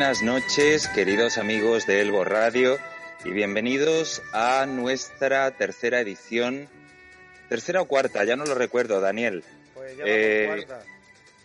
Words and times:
Buenas 0.00 0.22
noches, 0.22 0.88
queridos 0.88 1.36
amigos 1.36 1.86
de 1.86 2.00
Elbo 2.00 2.24
Radio, 2.24 2.78
y 3.22 3.32
bienvenidos 3.32 4.22
a 4.32 4.64
nuestra 4.64 5.50
tercera 5.50 6.00
edición. 6.00 6.70
Tercera 7.50 7.82
o 7.82 7.84
cuarta, 7.84 8.24
ya 8.24 8.34
no 8.34 8.46
lo 8.46 8.54
recuerdo, 8.54 9.02
Daniel. 9.02 9.44
Pues 9.74 9.98
ya 9.98 10.04
Eh. 10.06 10.66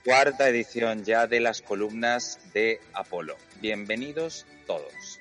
Cuarta 0.06 0.48
edición 0.48 1.04
ya 1.04 1.28
de 1.28 1.42
las 1.42 1.62
columnas 1.62 2.40
de 2.54 2.80
Apolo. 2.94 3.36
Bienvenidos 3.60 4.46
todos. 4.66 5.20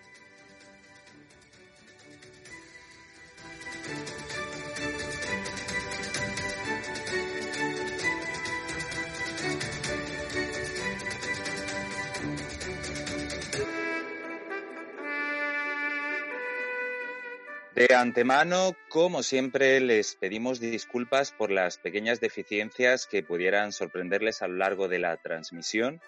De 17.74 17.92
antemano, 17.92 18.76
como 18.88 19.24
siempre, 19.24 19.80
les 19.80 20.14
pedimos 20.14 20.60
disculpas 20.60 21.32
por 21.32 21.50
las 21.50 21.76
pequeñas 21.76 22.20
deficiencias 22.20 23.08
que 23.08 23.24
pudieran 23.24 23.72
sorprenderles 23.72 24.42
a 24.42 24.46
lo 24.46 24.54
largo 24.58 24.86
de 24.86 25.00
la 25.00 25.16
transmisión, 25.16 26.00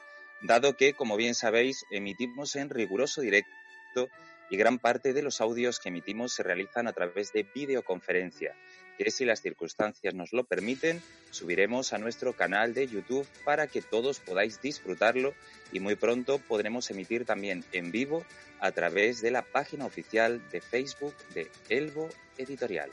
dado 0.42 0.76
que, 0.76 0.92
como 0.92 1.16
bien 1.16 1.34
sabéis, 1.34 1.84
emitimos 1.90 2.54
en 2.54 2.70
riguroso 2.70 3.20
directo 3.20 4.08
y 4.48 4.56
gran 4.56 4.78
parte 4.78 5.12
de 5.12 5.22
los 5.22 5.40
audios 5.40 5.80
que 5.80 5.88
emitimos 5.88 6.34
se 6.34 6.44
realizan 6.44 6.86
a 6.86 6.92
través 6.92 7.32
de 7.32 7.44
videoconferencia, 7.52 8.54
que 8.96 9.10
si 9.10 9.24
las 9.24 9.42
circunstancias 9.42 10.14
nos 10.14 10.32
lo 10.32 10.44
permiten, 10.44 11.02
subiremos 11.30 11.92
a 11.92 11.98
nuestro 11.98 12.32
canal 12.32 12.74
de 12.74 12.86
YouTube 12.86 13.26
para 13.44 13.66
que 13.66 13.82
todos 13.82 14.20
podáis 14.20 14.60
disfrutarlo 14.60 15.34
y 15.72 15.80
muy 15.80 15.96
pronto 15.96 16.38
podremos 16.38 16.90
emitir 16.90 17.24
también 17.24 17.64
en 17.72 17.92
vivo 17.92 18.24
a 18.60 18.72
través 18.72 19.20
de 19.20 19.30
la 19.30 19.42
página 19.42 19.86
oficial 19.86 20.42
de 20.50 20.60
Facebook 20.60 21.14
de 21.34 21.50
Elbo 21.68 22.08
Editorial. 22.38 22.90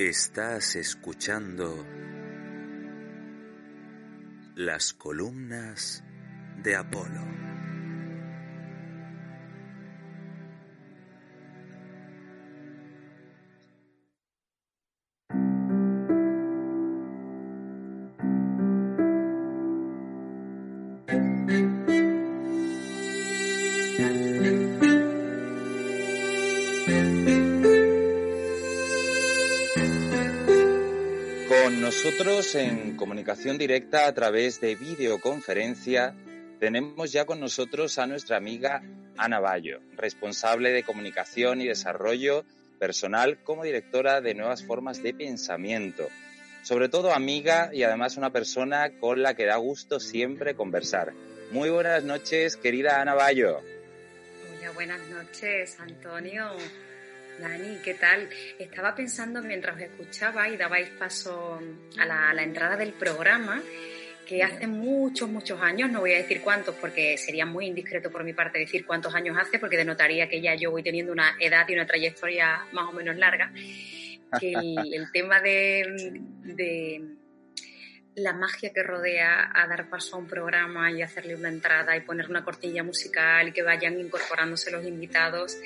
Estás 0.00 0.76
escuchando 0.76 1.86
las 4.54 4.94
columnas 4.94 6.02
de 6.62 6.74
Apolo. 6.74 7.49
Nosotros 32.20 32.54
en 32.54 32.96
comunicación 32.98 33.56
directa 33.56 34.06
a 34.06 34.12
través 34.12 34.60
de 34.60 34.74
videoconferencia 34.74 36.14
tenemos 36.58 37.12
ya 37.12 37.24
con 37.24 37.40
nosotros 37.40 37.98
a 37.98 38.06
nuestra 38.06 38.36
amiga 38.36 38.82
Ana 39.16 39.40
Bayo, 39.40 39.80
responsable 39.96 40.70
de 40.70 40.82
comunicación 40.82 41.62
y 41.62 41.66
desarrollo 41.66 42.44
personal 42.78 43.38
como 43.42 43.64
directora 43.64 44.20
de 44.20 44.34
nuevas 44.34 44.62
formas 44.62 45.02
de 45.02 45.14
pensamiento. 45.14 46.08
Sobre 46.60 46.90
todo 46.90 47.14
amiga 47.14 47.70
y 47.72 47.84
además 47.84 48.18
una 48.18 48.28
persona 48.28 48.90
con 49.00 49.22
la 49.22 49.32
que 49.32 49.46
da 49.46 49.56
gusto 49.56 49.98
siempre 49.98 50.54
conversar. 50.54 51.14
Muy 51.52 51.70
buenas 51.70 52.04
noches, 52.04 52.58
querida 52.58 53.00
Ana 53.00 53.14
Bayo. 53.14 53.62
Hola, 54.58 54.72
buenas 54.72 55.00
noches, 55.08 55.80
Antonio. 55.80 56.50
Dani, 57.40 57.78
¿qué 57.82 57.94
tal? 57.94 58.28
Estaba 58.58 58.94
pensando 58.94 59.42
mientras 59.42 59.76
os 59.76 59.82
escuchaba 59.82 60.48
y 60.48 60.56
dabais 60.56 60.90
paso 60.90 61.58
a 61.98 62.04
la, 62.04 62.30
a 62.30 62.34
la 62.34 62.42
entrada 62.42 62.76
del 62.76 62.92
programa 62.92 63.62
que 64.26 64.44
hace 64.44 64.68
muchos, 64.68 65.28
muchos 65.28 65.60
años, 65.60 65.90
no 65.90 66.00
voy 66.00 66.12
a 66.12 66.18
decir 66.18 66.40
cuántos 66.40 66.76
porque 66.76 67.18
sería 67.18 67.44
muy 67.44 67.66
indiscreto 67.66 68.12
por 68.12 68.22
mi 68.22 68.32
parte 68.32 68.60
decir 68.60 68.86
cuántos 68.86 69.12
años 69.12 69.36
hace 69.36 69.58
porque 69.58 69.76
denotaría 69.76 70.28
que 70.28 70.40
ya 70.40 70.54
yo 70.54 70.70
voy 70.70 70.84
teniendo 70.84 71.10
una 71.10 71.34
edad 71.40 71.68
y 71.68 71.74
una 71.74 71.84
trayectoria 71.84 72.60
más 72.70 72.88
o 72.88 72.92
menos 72.92 73.16
larga, 73.16 73.52
que 74.38 74.52
el, 74.52 74.78
el 74.94 75.10
tema 75.10 75.40
de, 75.40 76.20
de 76.44 77.19
la 78.22 78.32
magia 78.32 78.72
que 78.72 78.82
rodea 78.82 79.50
a 79.54 79.66
dar 79.66 79.88
paso 79.88 80.16
a 80.16 80.18
un 80.18 80.26
programa 80.26 80.90
y 80.90 81.02
hacerle 81.02 81.34
una 81.34 81.48
entrada 81.48 81.96
y 81.96 82.00
poner 82.00 82.28
una 82.28 82.44
cortilla 82.44 82.82
musical 82.82 83.48
y 83.48 83.52
que 83.52 83.62
vayan 83.62 83.98
incorporándose 83.98 84.70
los 84.70 84.84
invitados, 84.84 85.58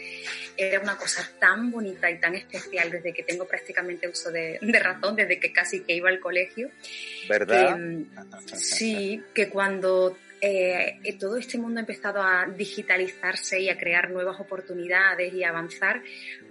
era 0.57 0.81
una 0.81 0.97
cosa 0.97 1.29
tan 1.39 1.71
bonita 1.71 2.11
y 2.11 2.19
tan 2.19 2.35
especial 2.35 2.91
desde 2.91 3.13
que 3.13 3.23
tengo 3.23 3.47
prácticamente 3.47 4.09
uso 4.09 4.31
de, 4.31 4.59
de 4.61 4.79
razón, 4.79 5.17
desde 5.17 5.39
que 5.39 5.53
casi 5.53 5.81
que 5.81 5.95
iba 5.95 6.09
al 6.09 6.21
colegio. 6.21 6.71
¿Verdad? 7.29 7.75
Que, 7.75 7.81
mm, 7.81 8.07
sí, 8.55 9.23
que 9.35 9.49
cuando 9.49 10.17
eh, 10.41 11.17
todo 11.19 11.39
este 11.39 11.57
mundo 11.57 11.79
ha 11.79 11.81
empezado 11.81 12.23
a 12.23 12.47
digitalizarse 12.47 13.61
y 13.61 13.71
a 13.71 13.79
crear 13.79 14.11
nuevas 14.11 14.39
oportunidades 14.39 15.33
y 15.33 15.43
a 15.43 15.49
avanzar, 15.49 16.03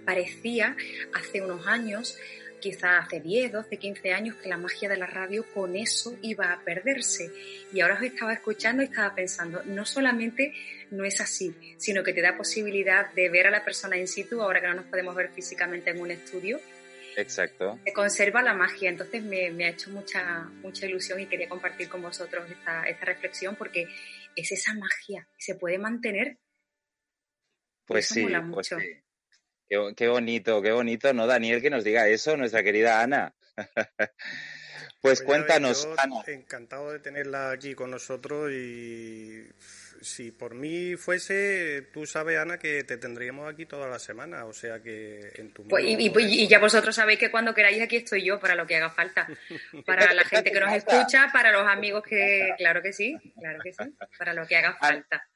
parecía 0.04 0.76
hace 1.12 1.40
unos 1.42 1.66
años 1.68 2.18
quizás 2.64 3.04
hace 3.04 3.20
10, 3.20 3.52
12, 3.52 3.76
15 3.76 4.12
años 4.14 4.36
que 4.36 4.48
la 4.48 4.56
magia 4.56 4.88
de 4.88 4.96
la 4.96 5.06
radio 5.06 5.44
con 5.52 5.76
eso 5.76 6.16
iba 6.22 6.50
a 6.50 6.64
perderse. 6.64 7.30
Y 7.74 7.80
ahora 7.82 7.96
os 7.96 8.02
estaba 8.02 8.32
escuchando 8.32 8.82
y 8.82 8.86
estaba 8.86 9.14
pensando, 9.14 9.62
no 9.64 9.84
solamente 9.84 10.54
no 10.90 11.04
es 11.04 11.20
así, 11.20 11.54
sino 11.76 12.02
que 12.02 12.14
te 12.14 12.22
da 12.22 12.38
posibilidad 12.38 13.12
de 13.12 13.28
ver 13.28 13.48
a 13.48 13.50
la 13.50 13.62
persona 13.62 13.98
in 13.98 14.08
situ, 14.08 14.40
ahora 14.40 14.62
que 14.62 14.68
no 14.68 14.74
nos 14.76 14.86
podemos 14.86 15.14
ver 15.14 15.30
físicamente 15.32 15.90
en 15.90 16.00
un 16.00 16.10
estudio. 16.10 16.58
Exacto. 17.18 17.78
Se 17.84 17.92
conserva 17.92 18.40
la 18.40 18.54
magia, 18.54 18.88
entonces 18.88 19.22
me, 19.22 19.50
me 19.50 19.66
ha 19.66 19.68
hecho 19.68 19.90
mucha, 19.90 20.44
mucha 20.62 20.86
ilusión 20.86 21.20
y 21.20 21.26
quería 21.26 21.50
compartir 21.50 21.90
con 21.90 22.00
vosotros 22.00 22.50
esta, 22.50 22.84
esta 22.84 23.04
reflexión 23.04 23.56
porque 23.56 23.88
es 24.34 24.52
esa 24.52 24.72
magia 24.72 25.28
se 25.36 25.54
puede 25.54 25.76
mantener. 25.76 26.38
Pues 27.84 28.06
sí, 28.06 28.26
pues 28.50 28.68
sí. 28.68 29.03
Qué, 29.74 29.94
qué 29.96 30.08
bonito, 30.08 30.62
qué 30.62 30.70
bonito, 30.70 31.12
¿no, 31.12 31.26
Daniel, 31.26 31.60
que 31.60 31.68
nos 31.70 31.82
diga 31.82 32.06
eso, 32.08 32.36
nuestra 32.36 32.62
querida 32.62 33.00
Ana? 33.02 33.34
pues 33.56 34.08
Pues 35.00 35.22
cuéntanos, 35.22 35.84
yo 35.84 35.94
Ana. 35.98 36.22
Encantado 36.28 36.92
de 36.92 37.00
tenerla 37.00 37.50
aquí 37.50 37.74
con 37.74 37.90
nosotros 37.90 38.52
y 38.52 39.44
si 40.00 40.30
por 40.30 40.54
mí 40.54 40.94
fuese, 40.96 41.88
tú 41.92 42.06
sabes, 42.06 42.38
Ana, 42.38 42.58
que 42.58 42.84
te 42.84 42.98
tendríamos 42.98 43.52
aquí 43.52 43.66
toda 43.66 43.88
la 43.88 43.98
semana, 43.98 44.44
o 44.44 44.52
sea 44.52 44.80
que 44.80 45.32
en 45.36 45.52
tu 45.52 45.66
Pues, 45.66 45.84
y, 45.84 45.94
y- 46.08 46.42
y 46.44 46.46
ya 46.48 46.58
vosotros 46.60 46.94
sabéis 46.94 47.18
que 47.18 47.30
cuando 47.30 47.52
queráis 47.54 47.82
aquí 47.82 47.96
estoy 47.96 48.24
yo 48.24 48.38
para 48.38 48.54
lo 48.54 48.66
que 48.66 48.76
haga 48.76 48.90
falta. 48.90 49.26
Para 49.86 50.12
la 50.14 50.22
gente 50.24 50.52
que 50.52 50.60
nos 50.60 50.72
escucha, 50.72 51.30
para 51.32 51.50
los 51.52 51.66
amigos 51.66 52.02
que... 52.04 52.50
Claro 52.58 52.80
que 52.80 52.92
sí, 52.92 53.16
claro 53.40 53.58
que 53.62 53.72
sí, 53.72 53.92
para 54.18 54.32
lo 54.34 54.46
que 54.46 54.56
haga 54.56 54.74
falta. 54.76 55.26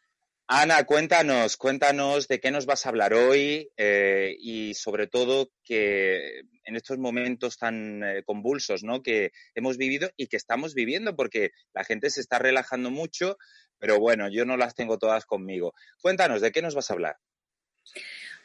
Ana, 0.50 0.84
cuéntanos, 0.84 1.58
cuéntanos 1.58 2.26
de 2.26 2.40
qué 2.40 2.50
nos 2.50 2.64
vas 2.64 2.86
a 2.86 2.88
hablar 2.88 3.12
hoy 3.12 3.70
eh, 3.76 4.34
y 4.40 4.72
sobre 4.72 5.06
todo 5.06 5.50
que 5.62 6.40
en 6.64 6.74
estos 6.74 6.96
momentos 6.96 7.58
tan 7.58 8.02
eh, 8.02 8.22
convulsos 8.24 8.82
¿no? 8.82 9.02
que 9.02 9.32
hemos 9.54 9.76
vivido 9.76 10.10
y 10.16 10.28
que 10.28 10.38
estamos 10.38 10.72
viviendo, 10.72 11.14
porque 11.14 11.50
la 11.74 11.84
gente 11.84 12.08
se 12.08 12.22
está 12.22 12.38
relajando 12.38 12.90
mucho, 12.90 13.36
pero 13.78 14.00
bueno, 14.00 14.30
yo 14.30 14.46
no 14.46 14.56
las 14.56 14.74
tengo 14.74 14.96
todas 14.96 15.26
conmigo. 15.26 15.74
Cuéntanos, 16.00 16.40
¿de 16.40 16.50
qué 16.50 16.62
nos 16.62 16.74
vas 16.74 16.90
a 16.90 16.94
hablar? 16.94 17.16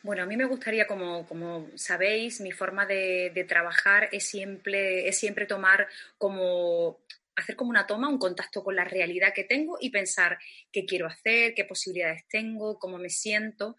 Bueno, 0.02 0.24
a 0.24 0.26
mí 0.26 0.36
me 0.36 0.44
gustaría, 0.44 0.86
como, 0.86 1.26
como 1.26 1.70
sabéis, 1.76 2.42
mi 2.42 2.52
forma 2.52 2.86
de, 2.86 3.32
de, 3.34 3.46
trabajar 3.46 4.10
es 4.12 4.26
siempre, 4.26 5.08
es 5.08 5.18
siempre 5.18 5.46
tomar 5.46 5.88
como 6.18 7.00
hacer 7.36 7.56
como 7.56 7.70
una 7.70 7.88
toma, 7.88 8.10
un 8.10 8.20
contacto 8.20 8.64
con 8.64 8.76
la 8.76 8.84
realidad 8.84 9.34
que 9.34 9.44
tengo 9.44 9.78
y 9.80 9.90
pensar 9.90 10.38
qué 10.72 10.86
quiero 10.86 11.08
hacer, 11.08 11.54
qué 11.56 11.66
posibilidades 11.66 12.28
tengo, 12.28 12.78
cómo 12.80 12.98
me 12.98 13.10
siento, 13.10 13.76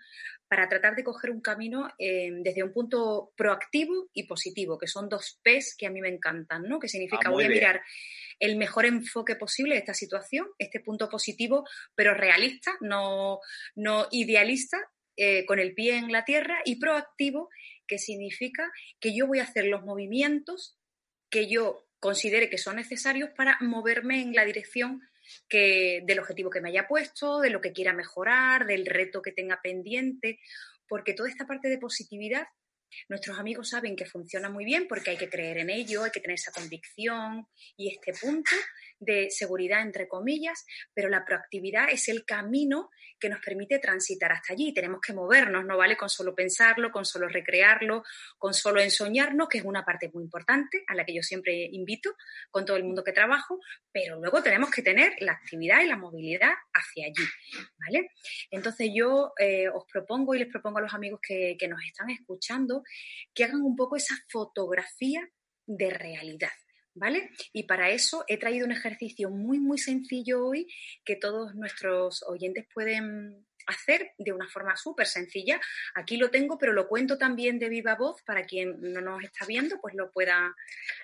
para 0.48 0.68
tratar 0.68 0.94
de 0.94 1.04
coger 1.04 1.30
un 1.30 1.40
camino 1.40 1.88
eh, 1.98 2.30
desde 2.42 2.62
un 2.62 2.72
punto 2.72 3.32
proactivo 3.36 4.10
y 4.12 4.24
positivo, 4.24 4.78
que 4.78 4.86
son 4.86 5.08
dos 5.08 5.40
P's 5.42 5.74
que 5.76 5.86
a 5.86 5.90
mí 5.90 6.00
me 6.00 6.08
encantan, 6.08 6.62
¿no? 6.68 6.78
Que 6.78 6.88
significa 6.88 7.28
ah, 7.28 7.30
voy 7.30 7.44
a 7.44 7.48
mirar 7.48 7.82
el 8.38 8.56
mejor 8.56 8.84
enfoque 8.86 9.36
posible 9.36 9.74
de 9.74 9.80
esta 9.80 9.94
situación, 9.94 10.46
este 10.58 10.80
punto 10.80 11.08
positivo, 11.08 11.66
pero 11.94 12.14
realista, 12.14 12.72
no, 12.80 13.40
no 13.74 14.06
idealista, 14.10 14.78
eh, 15.16 15.46
con 15.46 15.60
el 15.60 15.74
pie 15.74 15.96
en 15.96 16.10
la 16.10 16.24
tierra, 16.24 16.60
y 16.64 16.76
proactivo, 16.76 17.48
que 17.86 17.98
significa 17.98 18.70
que 19.00 19.14
yo 19.14 19.26
voy 19.26 19.38
a 19.38 19.44
hacer 19.44 19.66
los 19.66 19.84
movimientos 19.84 20.76
que 21.30 21.48
yo 21.48 21.86
considere 22.04 22.50
que 22.50 22.58
son 22.58 22.76
necesarios 22.76 23.30
para 23.34 23.56
moverme 23.62 24.20
en 24.20 24.34
la 24.34 24.44
dirección 24.44 25.00
que, 25.48 26.02
del 26.04 26.18
objetivo 26.18 26.50
que 26.50 26.60
me 26.60 26.68
haya 26.68 26.86
puesto, 26.86 27.40
de 27.40 27.48
lo 27.48 27.62
que 27.62 27.72
quiera 27.72 27.94
mejorar, 27.94 28.66
del 28.66 28.84
reto 28.84 29.22
que 29.22 29.32
tenga 29.32 29.58
pendiente, 29.62 30.38
porque 30.86 31.14
toda 31.14 31.30
esta 31.30 31.46
parte 31.46 31.70
de 31.70 31.78
positividad 31.78 32.46
Nuestros 33.08 33.38
amigos 33.38 33.70
saben 33.70 33.96
que 33.96 34.06
funciona 34.06 34.48
muy 34.48 34.64
bien 34.64 34.86
porque 34.88 35.10
hay 35.10 35.16
que 35.16 35.28
creer 35.28 35.58
en 35.58 35.70
ello, 35.70 36.04
hay 36.04 36.10
que 36.10 36.20
tener 36.20 36.36
esa 36.36 36.52
convicción 36.52 37.46
y 37.76 37.90
este 37.90 38.12
punto 38.12 38.50
de 38.98 39.30
seguridad, 39.30 39.82
entre 39.82 40.08
comillas, 40.08 40.64
pero 40.92 41.08
la 41.08 41.24
proactividad 41.24 41.90
es 41.90 42.08
el 42.08 42.24
camino 42.24 42.90
que 43.18 43.28
nos 43.28 43.40
permite 43.40 43.78
transitar 43.78 44.32
hasta 44.32 44.52
allí. 44.52 44.72
Tenemos 44.74 45.00
que 45.00 45.12
movernos, 45.12 45.64
no 45.64 45.76
vale 45.76 45.96
con 45.96 46.08
solo 46.08 46.34
pensarlo, 46.34 46.90
con 46.90 47.04
solo 47.04 47.28
recrearlo, 47.28 48.02
con 48.38 48.54
solo 48.54 48.80
ensoñarnos, 48.80 49.48
que 49.48 49.58
es 49.58 49.64
una 49.64 49.84
parte 49.84 50.10
muy 50.12 50.24
importante 50.24 50.84
a 50.86 50.94
la 50.94 51.04
que 51.04 51.14
yo 51.14 51.22
siempre 51.22 51.68
invito 51.72 52.14
con 52.50 52.64
todo 52.64 52.76
el 52.76 52.84
mundo 52.84 53.04
que 53.04 53.12
trabajo, 53.12 53.60
pero 53.92 54.20
luego 54.20 54.42
tenemos 54.42 54.70
que 54.70 54.82
tener 54.82 55.14
la 55.20 55.32
actividad 55.32 55.82
y 55.82 55.86
la 55.86 55.96
movilidad 55.96 56.52
hacia 56.72 57.06
allí, 57.06 57.24
¿vale? 57.78 58.10
Entonces 58.50 58.90
yo 58.94 59.32
eh, 59.38 59.68
os 59.68 59.84
propongo 59.90 60.34
y 60.34 60.40
les 60.40 60.48
propongo 60.48 60.78
a 60.78 60.82
los 60.82 60.94
amigos 60.94 61.20
que, 61.26 61.56
que 61.58 61.68
nos 61.68 61.82
están 61.84 62.10
escuchando 62.10 62.82
que 63.32 63.44
hagan 63.44 63.62
un 63.62 63.76
poco 63.76 63.96
esa 63.96 64.14
fotografía 64.28 65.28
de 65.66 65.90
realidad. 65.90 66.50
¿Vale? 66.96 67.30
Y 67.52 67.64
para 67.64 67.90
eso 67.90 68.24
he 68.28 68.38
traído 68.38 68.64
un 68.64 68.72
ejercicio 68.72 69.28
muy, 69.28 69.58
muy 69.58 69.78
sencillo 69.78 70.46
hoy 70.46 70.68
que 71.04 71.16
todos 71.16 71.54
nuestros 71.56 72.22
oyentes 72.28 72.66
pueden 72.72 73.44
hacer 73.66 74.12
de 74.18 74.32
una 74.32 74.48
forma 74.48 74.76
súper 74.76 75.06
sencilla. 75.06 75.60
Aquí 75.94 76.16
lo 76.16 76.30
tengo, 76.30 76.58
pero 76.58 76.72
lo 76.72 76.86
cuento 76.86 77.18
también 77.18 77.58
de 77.58 77.68
viva 77.68 77.96
voz 77.96 78.22
para 78.22 78.44
quien 78.44 78.80
no 78.80 79.00
nos 79.00 79.24
está 79.24 79.44
viendo, 79.46 79.80
pues 79.80 79.94
lo 79.94 80.12
pueda, 80.12 80.54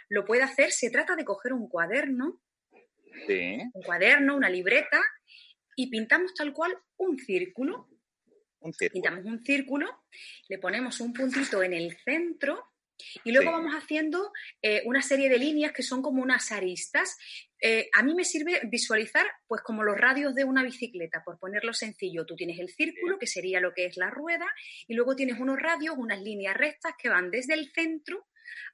lo 0.08 0.24
pueda 0.24 0.44
hacer. 0.44 0.70
Se 0.70 0.90
trata 0.90 1.16
de 1.16 1.24
coger 1.24 1.52
un 1.52 1.68
cuaderno, 1.68 2.40
un 3.28 3.82
cuaderno, 3.84 4.36
una 4.36 4.48
libreta, 4.48 5.00
y 5.76 5.88
pintamos 5.88 6.34
tal 6.34 6.52
cual 6.52 6.76
un 6.98 7.18
círculo. 7.18 7.88
Un 8.60 8.74
círculo. 8.74 8.92
Pintamos 8.92 9.24
un 9.24 9.42
círculo, 9.42 10.04
le 10.48 10.58
ponemos 10.58 11.00
un 11.00 11.12
puntito 11.12 11.62
en 11.62 11.72
el 11.72 11.96
centro 12.04 12.69
y 13.24 13.32
luego 13.32 13.52
vamos 13.52 13.74
haciendo 13.74 14.32
eh, 14.62 14.82
una 14.86 15.02
serie 15.02 15.28
de 15.28 15.38
líneas 15.38 15.72
que 15.72 15.82
son 15.82 16.02
como 16.02 16.22
unas 16.22 16.52
aristas. 16.52 17.16
Eh, 17.60 17.90
a 17.92 18.02
mí 18.02 18.14
me 18.14 18.24
sirve 18.24 18.60
visualizar 18.64 19.26
pues 19.46 19.62
como 19.62 19.82
los 19.82 19.98
radios 19.98 20.34
de 20.34 20.44
una 20.44 20.62
bicicleta, 20.62 21.22
por 21.24 21.38
ponerlo 21.38 21.72
sencillo. 21.72 22.24
Tú 22.26 22.34
tienes 22.36 22.58
el 22.58 22.70
círculo, 22.70 23.18
que 23.18 23.26
sería 23.26 23.60
lo 23.60 23.72
que 23.74 23.86
es 23.86 23.96
la 23.96 24.10
rueda, 24.10 24.46
y 24.86 24.94
luego 24.94 25.16
tienes 25.16 25.38
unos 25.38 25.58
radios, 25.58 25.96
unas 25.98 26.20
líneas 26.22 26.56
rectas 26.56 26.94
que 26.98 27.08
van 27.08 27.30
desde 27.30 27.54
el 27.54 27.70
centro 27.72 28.26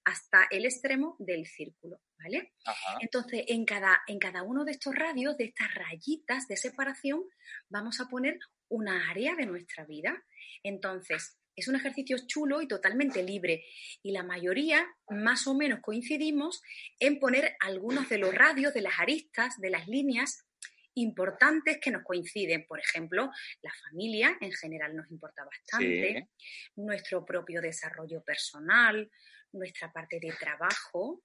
hasta 0.04 0.46
el 0.50 0.64
extremo 0.64 1.16
del 1.18 1.46
círculo, 1.46 2.00
¿vale? 2.18 2.52
Entonces, 3.00 3.44
en 3.48 3.64
cada, 3.64 4.02
en 4.06 4.18
cada 4.18 4.42
uno 4.42 4.64
de 4.64 4.72
estos 4.72 4.94
radios, 4.94 5.36
de 5.36 5.44
estas 5.44 5.74
rayitas 5.74 6.46
de 6.48 6.56
separación, 6.56 7.24
vamos 7.68 8.00
a 8.00 8.08
poner 8.08 8.38
una 8.68 9.10
área 9.10 9.34
de 9.34 9.46
nuestra 9.46 9.84
vida. 9.84 10.24
Entonces, 10.62 11.38
es 11.56 11.68
un 11.68 11.76
ejercicio 11.76 12.18
chulo 12.26 12.60
y 12.60 12.68
totalmente 12.68 13.22
libre. 13.22 13.64
Y 14.02 14.12
la 14.12 14.22
mayoría, 14.22 14.86
más 15.08 15.46
o 15.46 15.54
menos, 15.54 15.80
coincidimos 15.80 16.62
en 17.00 17.18
poner 17.18 17.56
algunos 17.60 18.08
de 18.08 18.18
los 18.18 18.34
radios, 18.34 18.74
de 18.74 18.82
las 18.82 19.00
aristas, 19.00 19.58
de 19.58 19.70
las 19.70 19.88
líneas 19.88 20.46
importantes 20.94 21.78
que 21.80 21.90
nos 21.90 22.02
coinciden. 22.04 22.66
Por 22.66 22.80
ejemplo, 22.80 23.30
la 23.62 23.72
familia 23.88 24.36
en 24.40 24.52
general 24.52 24.94
nos 24.94 25.10
importa 25.10 25.44
bastante, 25.44 26.28
nuestro 26.76 27.24
propio 27.24 27.60
desarrollo 27.60 28.22
personal, 28.22 29.10
nuestra 29.52 29.92
parte 29.92 30.18
de 30.20 30.32
trabajo, 30.32 31.22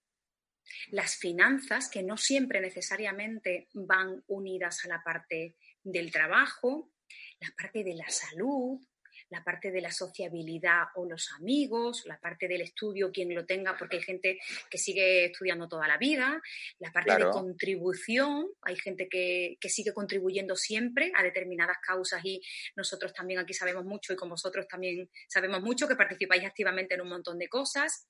las 0.91 1.15
finanzas, 1.15 1.89
que 1.89 2.03
no 2.03 2.17
siempre 2.17 2.61
necesariamente 2.61 3.67
van 3.73 4.23
unidas 4.27 4.85
a 4.85 4.89
la 4.89 5.03
parte 5.03 5.57
del 5.83 6.11
trabajo, 6.11 6.91
la 7.39 7.49
parte 7.57 7.83
de 7.83 7.95
la 7.95 8.09
salud, 8.09 8.79
la 9.31 9.43
parte 9.43 9.71
de 9.71 9.81
la 9.81 9.91
sociabilidad 9.91 10.83
o 10.95 11.05
los 11.05 11.31
amigos, 11.39 12.03
la 12.05 12.19
parte 12.19 12.47
del 12.49 12.61
estudio, 12.61 13.11
quien 13.11 13.33
lo 13.33 13.45
tenga, 13.45 13.77
porque 13.77 13.97
hay 13.97 14.03
gente 14.03 14.39
que 14.69 14.77
sigue 14.77 15.25
estudiando 15.25 15.69
toda 15.69 15.87
la 15.87 15.97
vida, 15.97 16.41
la 16.79 16.91
parte 16.91 17.15
de 17.15 17.29
contribución, 17.29 18.47
hay 18.61 18.75
gente 18.75 19.07
que, 19.09 19.57
sigue 19.71 19.93
contribuyendo 19.93 20.57
siempre 20.57 21.13
a 21.15 21.23
determinadas 21.23 21.77
causas 21.81 22.19
y 22.25 22.41
nosotros 22.75 23.13
también 23.13 23.39
aquí 23.39 23.53
sabemos 23.53 23.85
mucho 23.85 24.11
y 24.11 24.17
con 24.17 24.27
vosotros 24.27 24.67
también 24.67 25.09
sabemos 25.29 25.61
mucho 25.61 25.87
que 25.87 25.95
participáis 25.95 26.43
activamente 26.43 26.95
en 26.95 27.01
un 27.01 27.07
montón 27.07 27.39
de 27.39 27.47
cosas, 27.47 28.09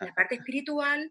la 0.00 0.12
parte 0.12 0.34
espiritual. 0.34 1.10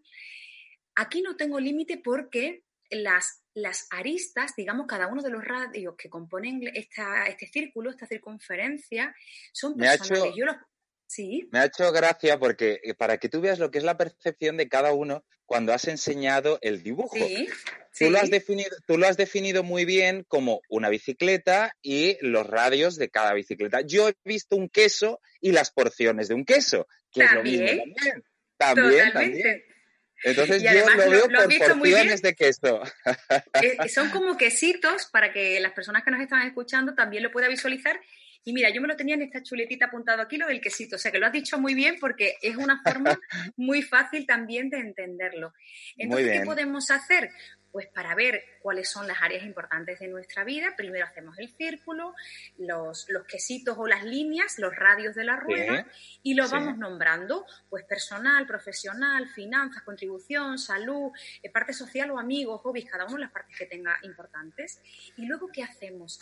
Aquí 0.94 1.20
no 1.20 1.36
tengo 1.36 1.58
límite 1.58 1.98
porque 1.98 2.62
las, 2.90 3.42
las 3.54 3.86
aristas, 3.90 4.54
digamos, 4.56 4.86
cada 4.86 5.08
uno 5.08 5.22
de 5.22 5.30
los 5.30 5.44
radios 5.44 5.94
que 5.96 6.08
componen 6.08 6.60
esta, 6.74 7.26
este 7.26 7.46
círculo, 7.46 7.90
esta 7.90 8.06
circunferencia, 8.06 9.14
son 9.52 9.76
personales. 9.76 10.34
Me 11.50 11.58
ha 11.60 11.64
hecho 11.64 11.90
gracia 11.90 12.38
porque 12.38 12.80
eh, 12.82 12.94
para 12.94 13.16
que 13.18 13.28
tú 13.28 13.40
veas 13.40 13.58
lo 13.58 13.70
que 13.70 13.78
es 13.78 13.84
la 13.84 13.96
percepción 13.96 14.56
de 14.56 14.68
cada 14.68 14.92
uno 14.92 15.24
cuando 15.46 15.72
has 15.72 15.88
enseñado 15.88 16.58
el 16.60 16.82
dibujo. 16.82 17.16
Tú, 17.98 18.10
Lo 18.10 18.18
has 18.18 18.30
definido, 18.30 18.76
tú 18.86 18.98
lo 18.98 19.06
has 19.06 19.16
definido 19.16 19.62
muy 19.62 19.86
bien 19.86 20.24
como 20.28 20.60
una 20.68 20.90
bicicleta 20.90 21.74
y 21.80 22.18
los 22.20 22.46
radios 22.46 22.96
de 22.96 23.08
cada 23.08 23.32
bicicleta. 23.32 23.80
Yo 23.80 24.10
he 24.10 24.14
visto 24.24 24.56
un 24.56 24.68
queso 24.68 25.20
y 25.40 25.52
las 25.52 25.70
porciones 25.70 26.28
de 26.28 26.34
un 26.34 26.44
queso, 26.44 26.86
que 27.10 27.24
es 27.24 27.32
lo 27.32 27.42
mismo 27.42 27.66
también. 27.66 28.24
También, 28.58 29.12
también. 29.12 29.62
Entonces 30.24 30.62
yo 30.62 30.70
lo 30.72 31.10
veo 31.10 31.28
por 31.28 31.78
porciones 31.78 32.22
de 32.22 32.34
queso. 32.34 32.82
Eh, 33.62 33.88
son 33.88 34.10
como 34.10 34.36
quesitos 34.36 35.06
para 35.06 35.32
que 35.32 35.58
las 35.60 35.72
personas 35.72 36.04
que 36.04 36.10
nos 36.10 36.20
están 36.20 36.46
escuchando 36.46 36.94
también 36.94 37.22
lo 37.22 37.32
puedan 37.32 37.50
visualizar. 37.50 38.00
Y 38.44 38.52
mira, 38.52 38.70
yo 38.70 38.80
me 38.80 38.88
lo 38.88 38.96
tenía 38.96 39.14
en 39.14 39.22
esta 39.22 39.42
chuletita 39.42 39.86
apuntado 39.86 40.22
aquí, 40.22 40.36
lo 40.36 40.46
del 40.46 40.60
quesito. 40.60 40.96
O 40.96 40.98
sea 40.98 41.10
que 41.10 41.18
lo 41.18 41.26
has 41.26 41.32
dicho 41.32 41.58
muy 41.58 41.74
bien 41.74 41.96
porque 42.00 42.36
es 42.40 42.56
una 42.56 42.80
forma 42.82 43.18
muy 43.56 43.82
fácil 43.82 44.26
también 44.26 44.70
de 44.70 44.78
entenderlo. 44.78 45.52
Entonces, 45.96 46.40
¿qué 46.40 46.44
podemos 46.44 46.90
hacer? 46.90 47.30
Pues 47.70 47.86
para 47.88 48.14
ver 48.14 48.42
cuáles 48.62 48.88
son 48.90 49.06
las 49.06 49.20
áreas 49.20 49.44
importantes 49.44 49.98
de 49.98 50.08
nuestra 50.08 50.44
vida, 50.44 50.74
primero 50.76 51.06
hacemos 51.06 51.38
el 51.38 51.48
círculo, 51.50 52.14
los, 52.56 53.08
los 53.10 53.26
quesitos 53.26 53.76
o 53.78 53.86
las 53.86 54.04
líneas, 54.04 54.58
los 54.58 54.74
radios 54.74 55.14
de 55.14 55.24
la 55.24 55.36
rueda, 55.36 55.86
y 56.22 56.34
lo 56.34 56.48
vamos 56.48 56.78
nombrando, 56.78 57.46
pues 57.68 57.84
personal, 57.84 58.46
profesional, 58.46 59.28
finanzas, 59.28 59.82
contribución, 59.82 60.58
salud, 60.58 61.12
eh, 61.42 61.50
parte 61.50 61.72
social 61.72 62.10
o 62.10 62.18
amigos, 62.18 62.60
hobbies, 62.62 62.90
cada 62.90 63.06
uno 63.06 63.18
las 63.18 63.30
partes 63.30 63.56
que 63.56 63.66
tenga 63.66 63.96
importantes. 64.02 64.80
Y 65.16 65.26
luego, 65.26 65.48
¿qué 65.52 65.62
hacemos? 65.62 66.20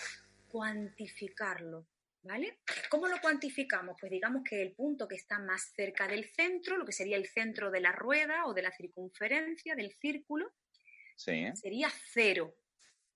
Cuantificarlo. 0.49 1.87
¿Vale? 2.23 2.59
¿Cómo 2.89 3.07
lo 3.07 3.21
cuantificamos? 3.21 3.97
Pues 4.01 4.11
digamos 4.11 4.43
que 4.43 4.61
el 4.61 4.73
punto 4.73 5.07
que 5.07 5.15
está 5.15 5.39
más 5.39 5.73
cerca 5.77 6.09
del 6.09 6.25
centro, 6.25 6.77
lo 6.77 6.85
que 6.85 6.91
sería 6.91 7.17
el 7.17 7.29
centro 7.29 7.71
de 7.71 7.79
la 7.79 7.93
rueda 7.93 8.47
o 8.47 8.53
de 8.53 8.63
la 8.63 8.73
circunferencia 8.73 9.77
del 9.77 9.93
círculo, 9.93 10.53
sería 11.17 11.91
cero. 12.13 12.57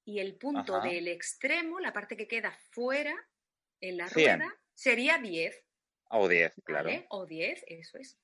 Y 0.04 0.18
el 0.18 0.36
punto 0.36 0.80
del 0.80 1.08
extremo, 1.08 1.78
la 1.78 1.92
parte 1.92 2.16
que 2.16 2.26
queda 2.26 2.58
fuera 2.70 3.14
en 3.80 3.96
la 3.96 4.08
rueda, 4.08 4.52
sería 4.74 5.18
10. 5.18 5.64
O 6.10 6.28
10, 6.28 6.54
claro. 6.64 6.90
O 7.10 7.26
10, 7.26 7.64
eso 7.68 7.98
es. 7.98 8.18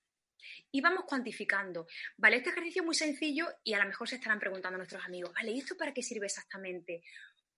Y 0.73 0.81
vamos 0.81 1.05
cuantificando. 1.07 1.87
Vale, 2.17 2.39
este 2.39 2.51
ejercicio 2.51 2.83
es 2.83 2.87
muy 2.87 2.95
sencillo 2.95 3.47
y 3.63 3.75
a 3.75 3.79
lo 3.79 3.87
mejor 3.87 4.09
se 4.09 4.17
estarán 4.17 4.41
preguntando 4.41 4.79
nuestros 4.79 5.05
amigos, 5.05 5.33
vale, 5.35 5.53
¿y 5.53 5.59
esto 5.59 5.77
para 5.77 5.93
qué 5.93 6.03
sirve 6.03 6.27
exactamente? 6.27 7.03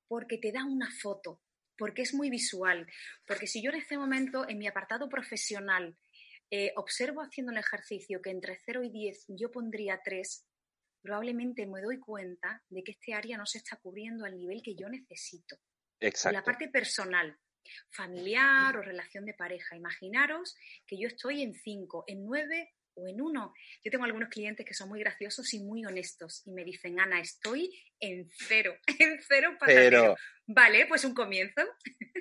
Porque 0.07 0.39
te 0.39 0.53
da 0.53 0.65
una 0.65 0.91
foto 0.91 1.41
porque 1.79 2.03
es 2.03 2.13
muy 2.13 2.29
visual. 2.29 2.87
Porque 3.27 3.47
si 3.47 3.63
yo 3.63 3.71
en 3.71 3.79
este 3.79 3.97
momento, 3.97 4.47
en 4.47 4.59
mi 4.59 4.67
apartado 4.67 5.09
profesional, 5.09 5.97
eh, 6.51 6.73
observo 6.77 7.23
haciendo 7.23 7.53
el 7.53 7.59
ejercicio 7.59 8.21
que 8.21 8.31
entre 8.31 8.59
0 8.67 8.83
y 8.83 8.91
10 8.91 9.27
yo 9.29 9.51
pondría 9.51 10.01
3, 10.05 10.47
probablemente 11.01 11.67
me 11.67 11.81
doy 11.81 11.99
cuenta 11.99 12.63
de 12.69 12.83
que 12.83 12.93
este 12.93 13.15
área 13.15 13.37
no 13.37 13.47
se 13.47 13.59
está 13.59 13.77
cubriendo 13.77 14.25
al 14.25 14.37
nivel 14.37 14.63
que 14.63 14.75
yo 14.75 14.89
necesito. 14.89 15.57
Exacto. 16.01 16.37
La 16.37 16.45
parte 16.45 16.69
personal, 16.69 17.37
familiar 17.91 18.77
o 18.77 18.83
relación 18.83 19.25
de 19.25 19.35
pareja. 19.35 19.77
Imaginaros 19.77 20.57
que 20.87 20.99
yo 20.99 21.09
estoy 21.09 21.43
en 21.43 21.55
5, 21.55 22.05
en 22.07 22.25
9 22.25 22.75
o 22.95 23.09
en 23.09 23.21
1. 23.21 23.55
Yo 23.85 23.91
tengo 23.91 24.05
algunos 24.05 24.29
clientes 24.29 24.67
que 24.67 24.75
son 24.75 24.89
muy 24.89 25.01
graciosos 25.01 25.53
y 25.55 25.61
muy 25.61 25.85
honestos 25.85 26.43
y 26.47 26.53
me 26.53 26.65
dicen, 26.65 26.99
Ana, 27.01 27.21
estoy 27.21 27.71
en 28.01 28.29
cero, 28.31 28.77
en 28.99 29.21
cero 29.27 29.57
para 29.59 30.17
Vale, 30.51 30.87
pues 30.87 31.05
un 31.05 31.15
comienzo. 31.15 31.63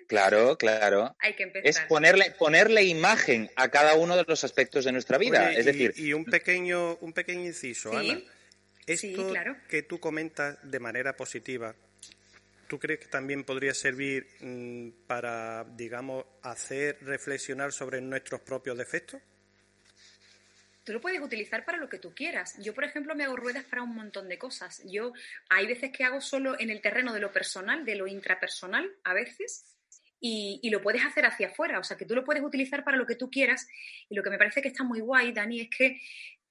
Claro, 0.07 0.57
claro. 0.57 1.15
Hay 1.19 1.35
que 1.35 1.43
empezar. 1.43 1.67
Es 1.67 1.79
ponerle, 1.87 2.31
ponerle 2.37 2.83
imagen 2.83 3.49
a 3.55 3.69
cada 3.69 3.95
uno 3.95 4.17
de 4.17 4.25
los 4.27 4.43
aspectos 4.43 4.83
de 4.83 4.91
nuestra 4.91 5.17
vida. 5.17 5.53
es 5.53 5.65
decir. 5.65 5.93
Y 5.95 6.13
un 6.13 6.25
pequeño, 6.25 6.97
un 6.97 7.13
pequeño 7.13 7.45
inciso, 7.45 7.97
Ana. 7.97 8.19
Esto 8.87 9.33
que 9.69 9.83
tú 9.83 9.99
comentas 9.99 10.57
de 10.63 10.79
manera 10.79 11.15
positiva, 11.15 11.75
¿tú 12.67 12.79
crees 12.79 13.01
que 13.01 13.07
también 13.07 13.43
podría 13.43 13.73
servir 13.73 14.27
mm, 14.39 15.05
para, 15.05 15.65
digamos, 15.75 16.25
hacer 16.41 16.97
reflexionar 17.01 17.71
sobre 17.71 18.01
nuestros 18.01 18.41
propios 18.41 18.77
defectos? 18.77 19.21
tú 20.87 20.93
lo 20.93 21.01
puedes 21.01 21.19
utilizar 21.19 21.65
para 21.65 21.77
lo 21.77 21.89
que 21.89 21.99
tú 21.99 22.15
quieras. 22.15 22.55
Yo, 22.63 22.73
por 22.73 22.85
ejemplo, 22.85 23.13
me 23.13 23.25
hago 23.25 23.35
ruedas 23.35 23.65
para 23.65 23.83
un 23.83 23.93
montón 23.93 24.29
de 24.29 24.37
cosas. 24.37 24.81
Yo 24.85 25.11
hay 25.49 25.67
veces 25.67 25.91
que 25.91 26.05
hago 26.05 26.21
solo 26.21 26.57
en 26.57 26.69
el 26.69 26.79
terreno 26.79 27.13
de 27.13 27.19
lo 27.19 27.29
personal, 27.33 27.83
de 27.83 27.95
lo 27.95 28.07
intrapersonal, 28.07 28.89
a 29.03 29.13
veces, 29.13 29.65
y, 30.21 30.69
lo 30.69 30.81
puedes 30.81 31.03
hacer 31.03 31.25
hacia 31.25 31.47
afuera. 31.47 31.79
O 31.79 31.83
sea, 31.83 31.97
que 31.97 32.05
tú 32.05 32.15
lo 32.15 32.23
puedes 32.23 32.41
utilizar 32.41 32.85
para 32.85 32.95
lo 32.95 33.05
que 33.05 33.15
tú 33.15 33.29
quieras. 33.29 33.67
Y 34.07 34.15
lo 34.15 34.23
que 34.23 34.29
me 34.29 34.37
parece 34.37 34.61
que 34.61 34.69
está 34.69 34.85
muy 34.85 35.01
guay, 35.01 35.33
Dani, 35.33 35.59
es 35.59 35.69
que 35.69 36.01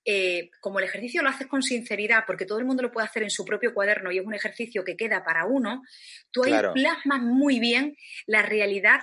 eh, 0.09 0.51
como 0.61 0.79
el 0.79 0.85
ejercicio 0.85 1.21
lo 1.21 1.31
haces 1.31 1.49
con 1.49 1.63
sinceridad, 1.63 2.23
porque 2.29 2.47
todo 2.47 2.61
el 2.61 2.65
mundo 2.65 2.85
lo 2.85 2.93
puede 2.93 3.09
hacer 3.09 3.25
en 3.25 3.31
su 3.31 3.45
propio 3.45 3.75
cuaderno 3.75 4.13
y 4.13 4.19
es 4.19 4.25
un 4.25 4.35
ejercicio 4.35 4.85
que 4.85 4.97
queda 4.97 5.25
para 5.25 5.47
uno, 5.47 5.83
tú 6.31 6.45
ahí 6.45 6.55
plasmas 6.73 7.23
muy 7.23 7.59
bien 7.59 7.97
la 8.27 8.43
realidad 8.43 9.01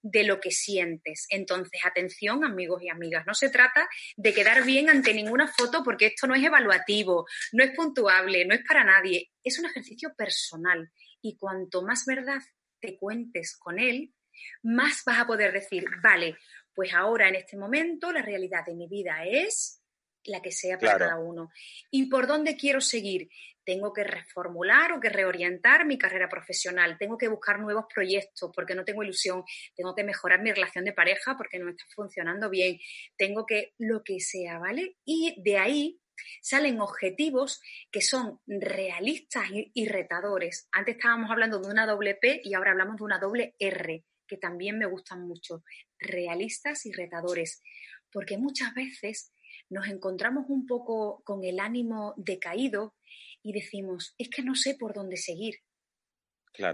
de 0.00 0.22
lo 0.22 0.38
que 0.38 0.52
sientes. 0.52 1.26
Entonces, 1.28 1.80
atención, 1.84 2.44
amigos 2.44 2.82
y 2.82 2.88
amigas, 2.88 3.26
no 3.26 3.34
se 3.34 3.48
trata 3.48 3.88
de 4.16 4.32
quedar 4.32 4.64
bien 4.64 4.88
ante 4.88 5.12
ninguna 5.12 5.48
foto 5.48 5.82
porque 5.82 6.06
esto 6.06 6.28
no 6.28 6.36
es 6.36 6.44
evaluativo, 6.44 7.26
no 7.52 7.64
es 7.64 7.72
puntuable, 7.72 8.44
no 8.44 8.54
es 8.54 8.62
para 8.68 8.84
nadie, 8.84 9.32
es 9.42 9.58
un 9.58 9.66
ejercicio 9.66 10.14
personal 10.14 10.88
y 11.20 11.36
cuanto 11.36 11.82
más 11.82 12.04
verdad 12.06 12.40
te 12.78 12.96
cuentes 12.96 13.56
con 13.56 13.80
él, 13.80 14.14
más 14.62 15.02
vas 15.04 15.18
a 15.18 15.26
poder 15.26 15.52
decir, 15.52 15.84
vale, 16.00 16.36
pues 16.74 16.92
ahora 16.92 17.28
en 17.28 17.36
este 17.36 17.56
momento 17.56 18.12
la 18.12 18.22
realidad 18.22 18.64
de 18.64 18.74
mi 18.74 18.86
vida 18.86 19.24
es 19.24 19.80
la 20.24 20.40
que 20.40 20.52
sea 20.52 20.78
para 20.78 20.98
cada 20.98 21.18
uno. 21.18 21.50
¿Y 21.90 22.06
por 22.06 22.26
dónde 22.26 22.56
quiero 22.56 22.80
seguir? 22.80 23.28
Tengo 23.64 23.92
que 23.92 24.04
reformular 24.04 24.92
o 24.92 25.00
que 25.00 25.08
reorientar 25.08 25.86
mi 25.86 25.96
carrera 25.96 26.28
profesional, 26.28 26.98
tengo 26.98 27.16
que 27.16 27.28
buscar 27.28 27.60
nuevos 27.60 27.86
proyectos 27.92 28.50
porque 28.54 28.74
no 28.74 28.84
tengo 28.84 29.02
ilusión, 29.02 29.42
tengo 29.74 29.94
que 29.94 30.04
mejorar 30.04 30.42
mi 30.42 30.52
relación 30.52 30.84
de 30.84 30.92
pareja 30.92 31.36
porque 31.36 31.58
no 31.58 31.70
está 31.70 31.84
funcionando 31.94 32.50
bien, 32.50 32.78
tengo 33.16 33.46
que 33.46 33.74
lo 33.78 34.02
que 34.02 34.20
sea, 34.20 34.58
¿vale? 34.58 34.96
Y 35.04 35.40
de 35.42 35.58
ahí 35.58 36.00
salen 36.40 36.80
objetivos 36.80 37.60
que 37.90 38.00
son 38.00 38.40
realistas 38.46 39.44
y 39.50 39.88
retadores. 39.88 40.68
Antes 40.72 40.96
estábamos 40.96 41.30
hablando 41.30 41.58
de 41.58 41.68
una 41.68 41.86
doble 41.86 42.14
P 42.14 42.40
y 42.44 42.54
ahora 42.54 42.72
hablamos 42.72 42.96
de 42.96 43.04
una 43.04 43.18
doble 43.18 43.54
R, 43.58 44.04
que 44.26 44.36
también 44.36 44.78
me 44.78 44.86
gustan 44.86 45.26
mucho, 45.26 45.64
realistas 45.98 46.86
y 46.86 46.92
retadores, 46.92 47.62
porque 48.10 48.38
muchas 48.38 48.74
veces 48.74 49.32
nos 49.74 49.88
encontramos 49.88 50.46
un 50.48 50.66
poco 50.66 51.20
con 51.24 51.42
el 51.42 51.58
ánimo 51.58 52.14
decaído 52.16 52.94
y 53.42 53.52
decimos, 53.52 54.14
es 54.16 54.30
que 54.30 54.42
no 54.42 54.54
sé 54.54 54.76
por 54.78 54.94
dónde 54.94 55.16
seguir. 55.16 55.56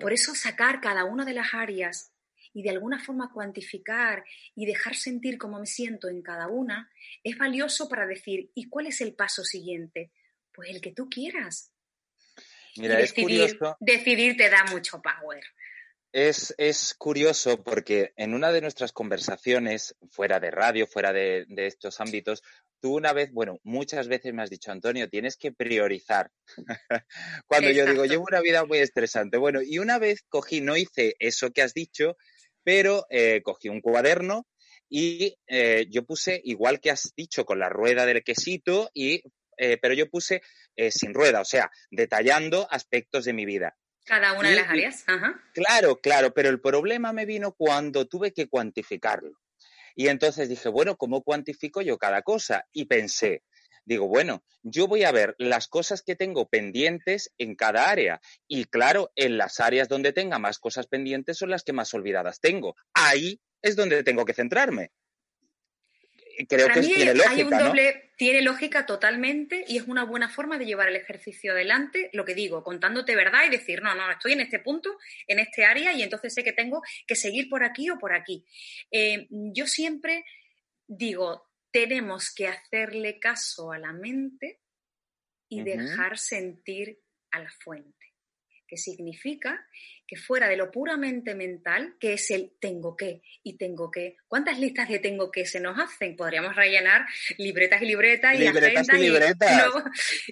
Por 0.00 0.12
eso 0.12 0.34
sacar 0.34 0.82
cada 0.82 1.04
una 1.04 1.24
de 1.24 1.32
las 1.32 1.54
áreas 1.54 2.12
y 2.52 2.62
de 2.62 2.70
alguna 2.70 3.02
forma 3.02 3.32
cuantificar 3.32 4.24
y 4.54 4.66
dejar 4.66 4.94
sentir 4.94 5.38
cómo 5.38 5.58
me 5.58 5.66
siento 5.66 6.08
en 6.08 6.20
cada 6.20 6.48
una 6.48 6.90
es 7.24 7.38
valioso 7.38 7.88
para 7.88 8.06
decir, 8.06 8.50
¿y 8.54 8.68
cuál 8.68 8.88
es 8.88 9.00
el 9.00 9.14
paso 9.14 9.44
siguiente? 9.44 10.12
Pues 10.52 10.68
el 10.68 10.82
que 10.82 10.92
tú 10.92 11.08
quieras. 11.08 11.72
Mira, 12.76 12.96
decidir, 12.96 13.58
decidir 13.80 14.36
te 14.36 14.50
da 14.50 14.64
mucho 14.70 15.00
power. 15.00 15.42
Es, 16.12 16.52
es, 16.58 16.94
curioso 16.94 17.62
porque 17.62 18.12
en 18.16 18.34
una 18.34 18.50
de 18.50 18.60
nuestras 18.60 18.92
conversaciones, 18.92 19.94
fuera 20.10 20.40
de 20.40 20.50
radio, 20.50 20.86
fuera 20.88 21.12
de, 21.12 21.46
estos 21.56 22.00
ámbitos, 22.00 22.42
tú 22.80 22.96
una 22.96 23.12
vez, 23.12 23.32
bueno, 23.32 23.60
muchas 23.62 24.08
veces 24.08 24.32
me 24.32 24.42
has 24.42 24.50
dicho, 24.50 24.72
Antonio, 24.72 25.08
tienes 25.08 25.36
que 25.36 25.52
priorizar. 25.52 26.30
Cuando 27.46 27.70
yo 27.70 27.86
digo, 27.86 28.04
llevo 28.04 28.24
una 28.28 28.40
vida 28.40 28.64
muy 28.64 28.78
estresante. 28.78 29.36
Bueno, 29.36 29.60
y 29.62 29.78
una 29.78 29.98
vez 29.98 30.24
cogí, 30.28 30.60
no 30.60 30.76
hice 30.76 31.14
eso 31.18 31.50
que 31.50 31.62
has 31.62 31.74
dicho, 31.74 32.16
pero 32.64 33.06
eh, 33.10 33.42
cogí 33.42 33.68
un 33.68 33.80
cuaderno 33.80 34.46
y 34.88 35.36
eh, 35.46 35.86
yo 35.90 36.04
puse, 36.04 36.40
igual 36.44 36.80
que 36.80 36.90
has 36.90 37.12
dicho, 37.16 37.44
con 37.44 37.58
la 37.58 37.68
rueda 37.68 38.06
del 38.06 38.24
quesito, 38.24 38.90
y, 38.92 39.22
eh, 39.56 39.78
pero 39.80 39.94
yo 39.94 40.08
puse 40.10 40.42
sin 40.90 41.12
rueda, 41.12 41.42
o 41.42 41.44
sea, 41.44 41.70
detallando 41.90 42.66
aspectos 42.70 43.26
de 43.26 43.34
mi 43.34 43.44
vida. 43.44 43.76
Cada 44.06 44.32
una 44.32 44.48
de 44.48 44.56
las 44.56 44.68
áreas. 44.68 45.04
Claro, 45.52 46.00
claro, 46.00 46.32
pero 46.32 46.48
el 46.48 46.58
problema 46.58 47.12
me 47.12 47.26
vino 47.26 47.52
cuando 47.52 48.06
tuve 48.06 48.32
que 48.32 48.48
cuantificarlo. 48.48 49.38
Y 49.94 50.08
entonces 50.08 50.48
dije, 50.48 50.68
bueno, 50.68 50.96
¿cómo 50.96 51.22
cuantifico 51.22 51.80
yo 51.82 51.98
cada 51.98 52.22
cosa? 52.22 52.66
Y 52.72 52.86
pensé, 52.86 53.42
digo, 53.84 54.08
bueno, 54.08 54.44
yo 54.62 54.86
voy 54.86 55.04
a 55.04 55.12
ver 55.12 55.34
las 55.38 55.68
cosas 55.68 56.02
que 56.02 56.16
tengo 56.16 56.48
pendientes 56.48 57.32
en 57.38 57.56
cada 57.56 57.90
área. 57.90 58.20
Y 58.46 58.64
claro, 58.64 59.10
en 59.16 59.38
las 59.38 59.60
áreas 59.60 59.88
donde 59.88 60.12
tenga 60.12 60.38
más 60.38 60.58
cosas 60.58 60.86
pendientes 60.86 61.38
son 61.38 61.50
las 61.50 61.62
que 61.62 61.72
más 61.72 61.92
olvidadas 61.94 62.40
tengo. 62.40 62.76
Ahí 62.94 63.40
es 63.62 63.76
donde 63.76 64.02
tengo 64.02 64.24
que 64.24 64.34
centrarme 64.34 64.90
creo 66.46 66.68
que 66.68 66.80
tiene 66.80 67.14
lógica. 67.14 67.30
Hay 67.30 67.42
un 67.42 67.50
doble, 67.50 68.12
tiene 68.16 68.42
lógica 68.42 68.86
totalmente 68.86 69.64
y 69.66 69.78
es 69.78 69.88
una 69.88 70.04
buena 70.04 70.28
forma 70.28 70.58
de 70.58 70.66
llevar 70.66 70.88
el 70.88 70.96
ejercicio 70.96 71.52
adelante, 71.52 72.10
lo 72.12 72.24
que 72.24 72.34
digo, 72.34 72.62
contándote 72.62 73.16
verdad 73.16 73.44
y 73.46 73.50
decir, 73.50 73.82
no, 73.82 73.94
no, 73.94 74.10
estoy 74.10 74.32
en 74.32 74.40
este 74.40 74.58
punto, 74.58 74.98
en 75.26 75.38
este 75.38 75.64
área 75.64 75.92
y 75.92 76.02
entonces 76.02 76.34
sé 76.34 76.44
que 76.44 76.52
tengo 76.52 76.82
que 77.06 77.16
seguir 77.16 77.48
por 77.48 77.64
aquí 77.64 77.90
o 77.90 77.98
por 77.98 78.12
aquí. 78.12 78.44
Eh, 78.90 79.26
yo 79.30 79.66
siempre 79.66 80.24
digo, 80.86 81.50
tenemos 81.70 82.34
que 82.34 82.48
hacerle 82.48 83.18
caso 83.18 83.72
a 83.72 83.78
la 83.78 83.92
mente 83.92 84.60
y 85.48 85.62
dejar 85.62 86.18
sentir 86.18 87.00
a 87.30 87.40
la 87.40 87.50
fuente 87.50 87.99
que 88.70 88.76
significa 88.76 89.66
que 90.06 90.16
fuera 90.16 90.48
de 90.48 90.56
lo 90.56 90.70
puramente 90.70 91.34
mental, 91.34 91.96
que 91.98 92.12
es 92.14 92.30
el 92.30 92.52
tengo 92.60 92.96
que 92.96 93.22
y 93.42 93.56
tengo 93.56 93.90
que. 93.90 94.16
¿Cuántas 94.28 94.60
listas 94.60 94.88
de 94.88 95.00
tengo 95.00 95.30
que 95.30 95.44
se 95.44 95.58
nos 95.58 95.76
hacen? 95.78 96.16
Podríamos 96.16 96.54
rellenar 96.54 97.04
libretas 97.36 97.82
y 97.82 97.86
libretas 97.86 98.34
y 98.36 98.38
libretas 98.38 98.88
y, 98.98 99.02
libretas. 99.02 99.72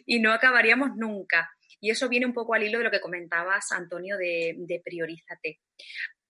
Y, 0.07 0.21
no, 0.21 0.33
acabaríamos 0.33 0.97
nunca. 0.97 1.51
Y 1.81 1.91
eso 1.91 2.09
viene 2.09 2.27
un 2.27 2.33
poco 2.33 2.55
al 2.55 2.63
hilo 2.63 2.79
de 2.79 2.85
lo 2.85 2.91
que 2.91 3.01
comentabas, 3.01 3.71
Antonio, 3.73 4.17
de, 4.17 4.55
de 4.57 4.81
priorízate 4.85 5.61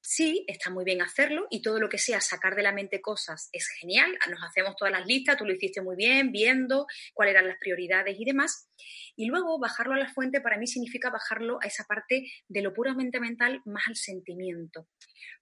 sí, 0.09 0.43
está 0.49 0.71
muy 0.71 0.87
bien 0.87 1.03
hacerlo 1.03 1.47
y 1.51 1.61
todo 1.61 1.79
lo 1.79 1.91
que 1.91 1.99
sea 1.99 2.23
sacar 2.23 2.57
de 2.57 2.63
la 2.63 2.73
mente 2.73 3.03
cosas 3.03 3.51
es 3.53 3.69
genial. 3.79 4.19
Nos 4.31 4.43
hacemos 4.43 4.75
todas 4.75 4.91
las 4.91 5.07
listas, 5.07 5.37
tú 5.37 5.45
lo 5.45 5.53
hiciste 5.53 5.83
muy 5.83 5.97
bien, 5.97 6.33
viendo 6.33 6.87
cuáles 7.13 7.35
eran 7.35 7.47
las 7.47 7.59
prioridades 7.59 8.17
y 8.19 8.25
demás. 8.25 8.71
Y 9.17 9.27
luego 9.27 9.59
bajarlo 9.59 9.93
a 9.93 9.99
la 9.99 10.11
fuente 10.11 10.41
para 10.41 10.57
mí 10.57 10.67
significa 10.67 11.11
bajarlo 11.11 11.59
a 11.61 11.67
esa 11.67 11.85
parte 11.85 12.27
de 12.49 12.63
lo 12.63 12.73
puramente 12.73 13.21
mental 13.21 13.61
más 13.67 13.83
al 13.87 13.97
sentimiento, 13.97 14.89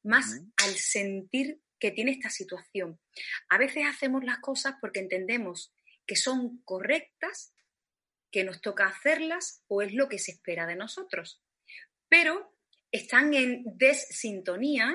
más 0.02 0.42
al 0.56 0.74
sentir 0.74 1.60
que 1.78 1.92
tiene 1.92 2.10
esta 2.10 2.30
situación. 2.30 2.98
A 3.48 3.58
veces 3.58 3.84
hacemos 3.86 4.24
las 4.24 4.40
cosas 4.40 4.74
porque 4.80 4.98
entendemos 4.98 5.72
que 6.08 6.16
son 6.16 6.60
correctas, 6.64 7.54
que 8.32 8.42
nos 8.42 8.60
toca 8.60 8.86
hacerlas 8.86 9.62
o 9.68 9.80
es 9.80 9.94
lo 9.94 10.08
que 10.08 10.18
se 10.18 10.32
espera 10.32 10.66
de 10.66 10.74
nosotros. 10.74 11.40
Pero 12.08 12.55
están 12.90 13.34
en 13.34 13.62
desintonía 13.76 14.94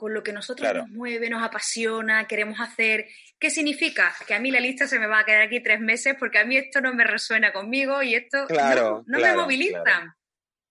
con 0.00 0.14
lo 0.14 0.22
que 0.22 0.32
nosotros 0.32 0.72
nos 0.72 0.88
mueve, 0.88 1.28
nos 1.28 1.42
apasiona, 1.42 2.26
queremos 2.26 2.58
hacer. 2.58 3.06
¿Qué 3.38 3.50
significa? 3.50 4.14
Que 4.26 4.32
a 4.32 4.40
mí 4.40 4.50
la 4.50 4.58
lista 4.58 4.86
se 4.86 4.98
me 4.98 5.06
va 5.06 5.18
a 5.18 5.24
quedar 5.26 5.42
aquí 5.42 5.62
tres 5.62 5.78
meses 5.78 6.16
porque 6.18 6.38
a 6.38 6.46
mí 6.46 6.56
esto 6.56 6.80
no 6.80 6.94
me 6.94 7.04
resuena 7.04 7.52
conmigo 7.52 8.02
y 8.02 8.14
esto 8.14 8.46
no, 8.48 9.04
me 9.06 9.36
moviliza. 9.36 10.16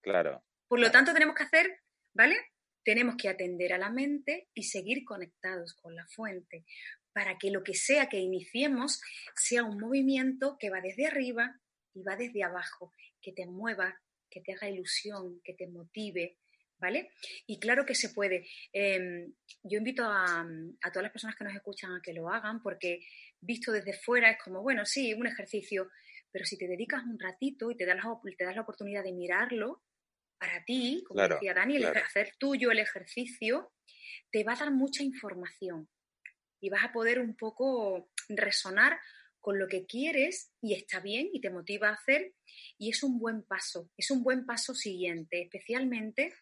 Claro. 0.02 0.44
Por 0.68 0.80
lo 0.80 0.90
tanto, 0.90 1.14
tenemos 1.14 1.36
que 1.36 1.44
hacer, 1.44 1.80
¿vale? 2.12 2.38
Tenemos 2.84 3.18
que 3.18 3.30
atender 3.30 3.74
a 3.74 3.78
la 3.78 3.92
mente 3.92 4.50
y 4.56 4.64
seguir 4.64 5.04
conectados 5.06 5.76
con 5.76 5.96
la 5.96 6.08
fuente 6.08 6.66
para 7.14 7.38
que 7.38 7.52
lo 7.52 7.64
que 7.64 7.76
sea 7.76 8.10
que 8.10 8.18
iniciemos 8.18 9.00
sea 9.36 9.64
un 9.64 9.80
movimiento 9.80 10.58
que 10.60 10.72
va 10.72 10.82
desde 10.82 11.06
arriba 11.06 11.60
y 11.94 12.02
va 12.02 12.16
desde 12.16 12.44
abajo, 12.44 12.94
que 13.22 13.32
te 13.32 13.46
mueva, 13.46 14.02
que 14.30 14.42
te 14.42 14.54
haga 14.54 14.70
ilusión, 14.70 15.40
que 15.44 15.54
te 15.54 15.68
motive, 15.68 16.38
¿vale? 16.80 17.12
Y 17.46 17.60
claro 17.60 17.86
que 17.86 17.96
se 17.96 18.10
puede. 18.10 18.48
Em, 18.72 19.34
yo 19.64 19.78
invito 19.78 20.04
a, 20.06 20.46
todas 20.92 21.04
las 21.04 21.12
personas 21.12 21.36
que 21.36 21.44
nos 21.44 21.56
escuchan 21.56 21.92
a 21.92 22.02
que 22.02 22.14
lo 22.14 22.30
hagan 22.30 22.62
porque 22.62 23.00
visto 23.42 23.72
desde 23.72 23.94
fuera 23.94 24.32
es 24.32 24.38
como, 24.44 24.62
bueno, 24.62 24.86
sí, 24.86 25.14
un 25.14 25.28
ejercicio, 25.28 25.90
pero 26.32 26.46
si 26.46 26.58
te 26.58 26.68
dedicas 26.68 27.04
un 27.04 27.20
ratito 27.20 27.72
y 27.72 27.78
te 27.78 27.86
das 27.86 27.98
la, 27.98 28.04
te 28.38 28.44
das 28.44 28.56
la 28.56 28.62
oportunidad 28.62 29.04
de 29.04 29.14
mirarlo 29.14 29.84
para 30.38 30.64
ti, 30.64 31.04
como 31.08 31.28
decía 31.28 31.54
Dani, 31.54 31.84
hacer 31.84 32.34
tuyo 32.38 32.72
el 32.72 32.80
ejercicio, 32.80 33.74
te 34.32 34.44
va 34.44 34.54
a 34.54 34.58
dar 34.58 34.72
mucha 34.72 35.04
información 35.04 35.90
y 36.62 36.70
vas 36.70 36.84
a 36.84 36.94
poder 36.94 37.20
un 37.20 37.36
poco 37.36 38.10
resonar 38.30 39.00
con 39.42 39.58
lo 39.58 39.68
que 39.68 39.86
quieres 39.86 40.52
y 40.62 40.74
está 40.74 41.00
bien 41.00 41.30
y 41.34 41.42
te 41.42 41.50
motiva 41.50 41.90
a 41.90 41.94
hacer 41.94 42.34
y 42.78 42.90
es 42.90 43.04
un 43.04 43.20
buen 43.20 43.44
paso, 43.44 43.90
es 43.98 44.12
un 44.12 44.24
buen 44.24 44.46
paso 44.46 44.74
siguiente, 44.74 45.42
especialmente 45.42 46.34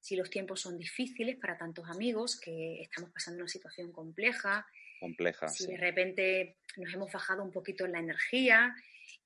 si 0.00 0.16
los 0.16 0.30
tiempos 0.30 0.60
son 0.60 0.78
difíciles 0.78 1.36
para 1.36 1.56
tantos 1.56 1.88
amigos 1.88 2.38
que 2.40 2.82
estamos 2.82 3.10
pasando 3.10 3.40
una 3.40 3.48
situación 3.48 3.92
compleja, 3.92 4.66
compleja 5.00 5.48
si 5.48 5.66
de 5.66 5.76
repente 5.76 6.58
nos 6.76 6.92
hemos 6.92 7.12
bajado 7.12 7.42
un 7.42 7.52
poquito 7.52 7.84
en 7.84 7.92
la 7.92 8.00
energía 8.00 8.74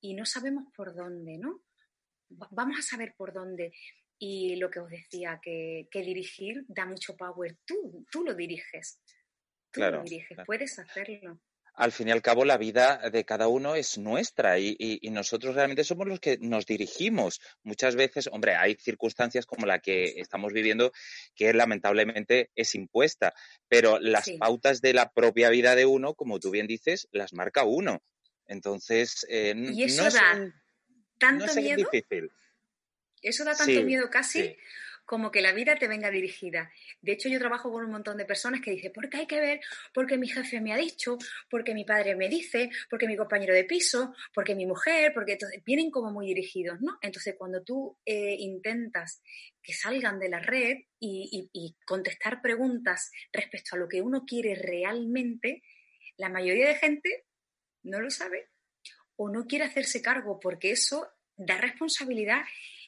y 0.00 0.14
no 0.14 0.26
sabemos 0.26 0.64
por 0.74 0.94
dónde, 0.94 1.38
¿no? 1.38 1.62
Vamos 2.28 2.78
a 2.78 2.82
saber 2.82 3.14
por 3.16 3.32
dónde. 3.32 3.72
Y 4.18 4.56
lo 4.56 4.70
que 4.70 4.78
os 4.78 4.88
decía, 4.88 5.40
que, 5.42 5.88
que 5.90 6.02
dirigir 6.02 6.64
da 6.68 6.86
mucho 6.86 7.16
power. 7.16 7.58
Tú, 7.64 8.06
tú 8.10 8.24
lo 8.24 8.34
diriges. 8.34 9.00
Tú 9.72 9.80
lo 9.80 10.02
diriges, 10.02 10.38
puedes 10.46 10.78
hacerlo 10.78 11.40
al 11.74 11.92
fin 11.92 12.08
y 12.08 12.10
al 12.10 12.22
cabo 12.22 12.44
la 12.44 12.58
vida 12.58 13.00
de 13.10 13.24
cada 13.24 13.48
uno 13.48 13.74
es 13.74 13.98
nuestra 13.98 14.58
y, 14.58 14.98
nosotros 15.10 15.54
realmente 15.54 15.84
somos 15.84 16.06
los 16.06 16.20
que 16.20 16.38
nos 16.38 16.66
dirigimos. 16.66 17.40
Muchas 17.62 17.96
veces, 17.96 18.28
hombre, 18.32 18.56
hay 18.56 18.76
circunstancias 18.76 19.46
como 19.46 19.66
la 19.66 19.78
que 19.78 20.20
estamos 20.20 20.52
viviendo 20.52 20.92
que 21.34 21.52
lamentablemente 21.52 22.50
es 22.54 22.74
impuesta, 22.74 23.34
pero 23.68 23.98
las 23.98 24.30
pautas 24.38 24.80
de 24.80 24.94
la 24.94 25.10
propia 25.10 25.50
vida 25.50 25.74
de 25.74 25.86
uno, 25.86 26.14
como 26.14 26.40
tú 26.40 26.50
bien 26.50 26.66
dices, 26.66 27.08
las 27.12 27.32
marca 27.32 27.64
uno. 27.64 28.02
Entonces, 28.46 29.26
eh, 29.28 29.54
¿Y 29.56 29.84
eso 29.84 30.04
da 30.04 30.52
tanto 31.18 31.54
miedo? 31.54 31.76
Difícil. 31.76 32.30
Eso 33.22 33.44
da 33.44 33.54
tanto 33.54 33.82
miedo 33.82 34.10
casi 34.10 34.56
como 35.04 35.30
que 35.30 35.40
la 35.40 35.52
vida 35.52 35.76
te 35.76 35.88
venga 35.88 36.10
dirigida. 36.10 36.70
De 37.00 37.12
hecho, 37.12 37.28
yo 37.28 37.38
trabajo 37.38 37.70
con 37.70 37.84
un 37.84 37.90
montón 37.90 38.16
de 38.16 38.24
personas 38.24 38.60
que 38.60 38.70
dicen, 38.70 38.92
porque 38.94 39.18
hay 39.18 39.26
que 39.26 39.40
ver, 39.40 39.60
porque 39.92 40.16
mi 40.16 40.28
jefe 40.28 40.60
me 40.60 40.72
ha 40.72 40.76
dicho, 40.76 41.18
porque 41.50 41.74
mi 41.74 41.84
padre 41.84 42.14
me 42.14 42.28
dice, 42.28 42.70
porque 42.88 43.06
mi 43.06 43.16
compañero 43.16 43.54
de 43.54 43.64
piso, 43.64 44.14
porque 44.34 44.54
mi 44.54 44.66
mujer, 44.66 45.12
porque 45.12 45.32
entonces, 45.32 45.62
vienen 45.64 45.90
como 45.90 46.10
muy 46.10 46.26
dirigidos, 46.26 46.80
¿no? 46.80 46.98
Entonces, 47.02 47.34
cuando 47.36 47.62
tú 47.62 47.98
eh, 48.04 48.36
intentas 48.38 49.22
que 49.62 49.72
salgan 49.72 50.18
de 50.18 50.28
la 50.28 50.40
red 50.40 50.78
y, 50.98 51.50
y 51.52 51.76
contestar 51.86 52.40
preguntas 52.40 53.10
respecto 53.32 53.76
a 53.76 53.78
lo 53.78 53.88
que 53.88 54.02
uno 54.02 54.24
quiere 54.26 54.54
realmente, 54.54 55.62
la 56.16 56.28
mayoría 56.28 56.68
de 56.68 56.76
gente 56.76 57.26
no 57.82 58.00
lo 58.00 58.10
sabe 58.10 58.48
o 59.16 59.28
no 59.28 59.46
quiere 59.46 59.64
hacerse 59.64 60.02
cargo 60.02 60.40
porque 60.40 60.70
eso 60.70 61.08
da 61.36 61.56
responsabilidad 61.58 62.42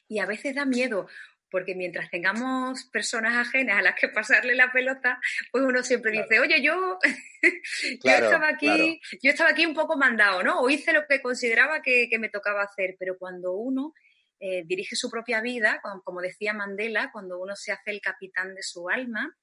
y 0.07 0.19
a 0.19 0.25
veces 0.25 0.55
da 0.55 0.65
miedo 0.65 1.07
porque 1.55 1.73
mientras 1.73 2.09
tengamos 2.09 2.83
personas 2.91 3.47
ajenas 3.47 3.77
a 3.77 3.81
las 3.81 3.95
que 3.95 4.09
pasarle 4.09 4.55
la 4.55 4.73
pelota, 4.73 5.21
pues 5.53 5.63
uno 5.63 5.83
siempre 5.83 6.11
dice, 6.11 6.41
oye, 6.41 6.61
yo, 6.61 6.99
yo 8.03 8.11
estaba 8.11 8.49
aquí, 8.49 8.99
yo 9.23 9.31
estaba 9.31 9.51
aquí 9.51 9.65
un 9.65 9.73
poco 9.73 9.95
mandado, 9.95 10.43
¿no? 10.43 10.59
O 10.59 10.69
hice 10.69 10.91
lo 10.91 11.07
que 11.07 11.21
consideraba 11.21 11.81
que, 11.81 12.09
me 12.19 12.27
tocaba 12.27 12.63
hacer, 12.63 12.97
pero 12.99 13.17
cuando 13.17 13.53
uno 13.53 13.93
eh, 14.37 14.63
dirige 14.65 14.97
su 14.97 15.09
propia 15.09 15.39
vida, 15.39 15.79
como, 16.03 16.19
decía 16.19 16.53
Mandela, 16.53 17.09
cuando 17.13 17.39
uno 17.39 17.55
se 17.55 17.71
hace 17.71 17.91
el 17.91 18.01
capitán 18.01 18.53
de 18.53 18.61
su 18.61 18.89
alma, 18.89 19.33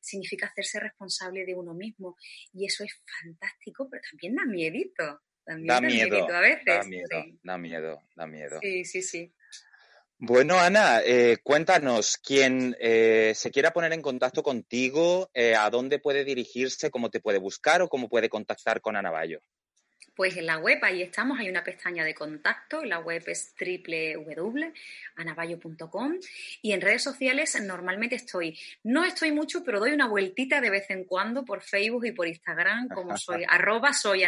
significa 0.00 0.46
hacerse 0.46 0.78
responsable 0.78 1.44
de 1.44 1.56
uno 1.56 1.74
mismo. 1.74 2.14
Y 2.52 2.66
eso 2.66 2.84
es 2.84 2.96
fantástico, 3.20 3.88
pero 3.90 4.04
también 4.08 4.36
da 4.36 4.44
miedito. 4.44 5.20
También 5.44 5.66
da, 5.66 5.80
miedo, 5.80 6.32
a 6.32 6.40
veces. 6.40 6.64
Da 6.64 6.84
miedo, 6.84 7.24
da 7.42 7.58
miedo, 7.58 8.02
da 8.14 8.26
miedo. 8.28 8.60
Sí, 8.62 8.84
sí, 8.84 9.02
sí. 9.02 9.32
Bueno, 10.18 10.58
Ana, 10.58 11.00
eh, 11.04 11.38
cuéntanos, 11.42 12.16
quien 12.16 12.74
eh, 12.80 13.32
se 13.34 13.50
quiera 13.50 13.72
poner 13.72 13.92
en 13.92 14.00
contacto 14.00 14.42
contigo, 14.42 15.28
eh, 15.34 15.54
¿a 15.54 15.68
dónde 15.68 15.98
puede 15.98 16.24
dirigirse, 16.24 16.90
cómo 16.90 17.10
te 17.10 17.20
puede 17.20 17.38
buscar 17.38 17.82
o 17.82 17.88
cómo 17.88 18.08
puede 18.08 18.30
contactar 18.30 18.80
con 18.80 18.96
Ana 18.96 19.10
Bayo? 19.10 19.40
Pues 20.16 20.36
en 20.38 20.46
la 20.46 20.56
web, 20.56 20.78
ahí 20.82 21.02
estamos, 21.02 21.38
hay 21.38 21.50
una 21.50 21.62
pestaña 21.62 22.02
de 22.02 22.14
contacto, 22.14 22.82
la 22.82 23.00
web 23.00 23.22
es 23.26 23.54
www.anabayo.com 23.60 26.14
y 26.62 26.72
en 26.72 26.80
redes 26.80 27.02
sociales 27.02 27.60
normalmente 27.60 28.14
estoy, 28.14 28.58
no 28.82 29.04
estoy 29.04 29.32
mucho, 29.32 29.62
pero 29.62 29.78
doy 29.78 29.92
una 29.92 30.08
vueltita 30.08 30.62
de 30.62 30.70
vez 30.70 30.88
en 30.88 31.04
cuando 31.04 31.44
por 31.44 31.60
Facebook 31.60 32.06
y 32.06 32.12
por 32.12 32.26
Instagram, 32.26 32.88
como 32.88 33.14
soy, 33.18 33.44
arroba 33.46 33.92
soy 33.92 34.24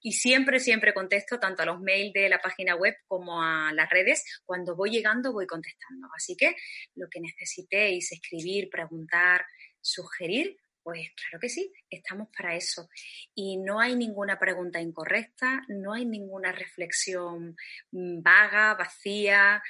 y 0.00 0.12
siempre, 0.12 0.58
siempre 0.58 0.94
contesto 0.94 1.38
tanto 1.38 1.64
a 1.64 1.66
los 1.66 1.80
mails 1.80 2.14
de 2.14 2.30
la 2.30 2.40
página 2.40 2.74
web 2.74 2.96
como 3.06 3.42
a 3.42 3.74
las 3.74 3.90
redes, 3.90 4.24
cuando 4.46 4.74
voy 4.74 4.90
llegando 4.90 5.34
voy 5.34 5.46
contestando. 5.46 6.08
Así 6.16 6.34
que 6.34 6.56
lo 6.94 7.10
que 7.10 7.20
necesitéis, 7.20 8.10
escribir, 8.10 8.70
preguntar, 8.70 9.44
sugerir, 9.82 10.56
pues 10.88 11.10
claro 11.10 11.38
que 11.38 11.50
sí, 11.50 11.70
estamos 11.90 12.28
para 12.34 12.56
eso. 12.56 12.88
Y 13.34 13.58
no 13.58 13.78
hay 13.78 13.94
ninguna 13.94 14.38
pregunta 14.38 14.80
incorrecta, 14.80 15.66
no 15.68 15.92
hay 15.92 16.06
ninguna 16.06 16.50
reflexión 16.50 17.54
mm, 17.90 18.22
vaga, 18.22 18.72
vacía, 18.72 19.62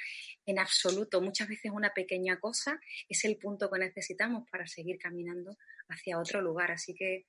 en 0.45 0.59
absoluto. 0.59 1.19
Muchas 1.19 1.49
veces 1.49 1.73
una 1.73 1.93
pequeña 1.93 2.39
cosa 2.39 2.79
es 3.09 3.25
el 3.25 3.35
punto 3.35 3.69
que 3.69 3.79
necesitamos 3.79 4.47
para 4.49 4.65
seguir 4.65 4.97
caminando 4.97 5.57
hacia 5.89 6.17
otro 6.17 6.41
lugar. 6.41 6.71
Así 6.71 6.95
que 6.95 7.25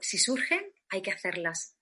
si 0.00 0.18
surgen, 0.18 0.64
hay 0.88 1.00
que 1.00 1.12
hacerlas. 1.12 1.76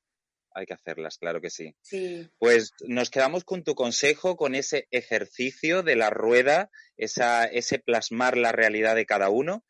Hay 0.54 0.66
que 0.66 0.74
hacerlas, 0.74 1.16
claro 1.16 1.40
que 1.40 1.48
sí. 1.48 1.74
sí. 1.80 2.28
Pues 2.38 2.72
nos 2.86 3.08
quedamos 3.08 3.44
con 3.44 3.64
tu 3.64 3.74
consejo, 3.74 4.36
con 4.36 4.54
ese 4.54 4.86
ejercicio 4.90 5.82
de 5.82 5.96
la 5.96 6.10
rueda, 6.10 6.70
esa, 6.98 7.46
ese 7.46 7.78
plasmar 7.78 8.36
la 8.36 8.52
realidad 8.52 8.96
de 8.96 9.06
cada 9.06 9.30
uno 9.30 9.64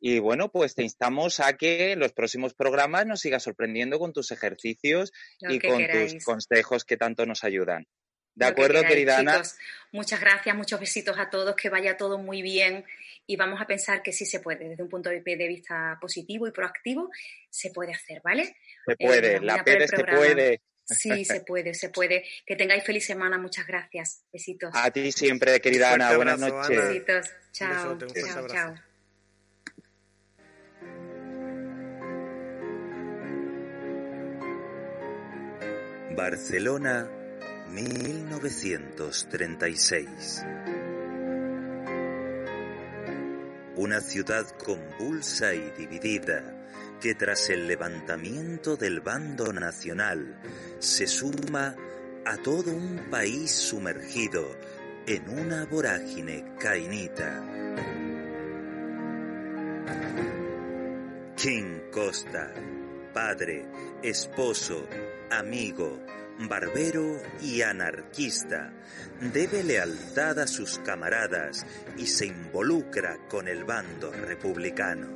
y 0.00 0.18
bueno, 0.18 0.50
pues 0.50 0.74
te 0.74 0.82
instamos 0.82 1.40
a 1.40 1.56
que 1.56 1.92
en 1.92 2.00
los 2.00 2.12
próximos 2.12 2.54
programas 2.54 3.06
nos 3.06 3.20
sigas 3.20 3.42
sorprendiendo 3.42 3.98
con 3.98 4.12
tus 4.12 4.30
ejercicios 4.30 5.12
y 5.40 5.58
con 5.58 5.86
tus 5.86 6.24
consejos 6.24 6.84
que 6.84 6.96
tanto 6.96 7.26
nos 7.26 7.44
ayudan. 7.44 7.86
¿De 8.34 8.44
acuerdo, 8.44 8.82
querida 8.82 9.18
Ana? 9.18 9.42
Muchas 9.92 10.20
gracias, 10.20 10.54
muchos 10.54 10.78
besitos 10.78 11.18
a 11.18 11.30
todos, 11.30 11.56
que 11.56 11.70
vaya 11.70 11.96
todo 11.96 12.18
muy 12.18 12.42
bien 12.42 12.84
y 13.26 13.36
vamos 13.36 13.60
a 13.60 13.66
pensar 13.66 14.02
que 14.02 14.12
sí 14.12 14.26
se 14.26 14.40
puede, 14.40 14.68
desde 14.68 14.82
un 14.82 14.90
punto 14.90 15.08
de 15.08 15.20
vista 15.48 15.98
positivo 16.00 16.46
y 16.46 16.52
proactivo, 16.52 17.10
se 17.48 17.70
puede 17.70 17.92
hacer, 17.92 18.20
¿vale? 18.22 18.56
Se 18.86 18.96
puede, 18.96 19.40
la 19.40 19.64
Pérez 19.64 19.90
se 19.90 20.04
puede. 20.04 20.60
Sí, 20.84 21.24
se 21.24 21.40
puede, 21.40 21.74
se 21.74 21.88
puede. 21.88 22.24
Que 22.46 22.54
tengáis 22.54 22.84
feliz 22.84 23.04
semana, 23.04 23.38
muchas 23.38 23.66
gracias. 23.66 24.22
Besitos. 24.32 24.70
A 24.72 24.90
ti 24.90 25.10
siempre, 25.10 25.60
querida 25.60 25.92
Ana. 25.92 26.14
Buenas 26.14 26.38
noches. 26.38 26.76
Besitos. 26.76 27.26
Chao. 27.52 27.98
chao, 27.98 28.46
chao. 28.46 28.74
Barcelona, 36.16 37.08
1936. 37.68 40.44
Una 43.76 44.00
ciudad 44.00 44.46
convulsa 44.64 45.54
y 45.54 45.70
dividida 45.76 46.66
que 47.02 47.14
tras 47.14 47.50
el 47.50 47.66
levantamiento 47.66 48.78
del 48.78 49.02
bando 49.02 49.52
nacional 49.52 50.40
se 50.78 51.06
suma 51.06 51.76
a 52.24 52.38
todo 52.38 52.72
un 52.72 53.10
país 53.10 53.50
sumergido 53.50 54.56
en 55.06 55.28
una 55.28 55.66
vorágine 55.66 56.46
cainita. 56.58 57.44
King 61.36 61.90
Costa, 61.92 62.54
padre, 63.16 63.64
esposo, 64.02 64.86
amigo, 65.30 66.04
barbero 66.38 67.18
y 67.40 67.62
anarquista, 67.62 68.74
debe 69.32 69.64
lealtad 69.64 70.38
a 70.38 70.46
sus 70.46 70.78
camaradas 70.80 71.64
y 71.96 72.08
se 72.08 72.26
involucra 72.26 73.16
con 73.30 73.48
el 73.48 73.64
bando 73.64 74.12
republicano. 74.12 75.08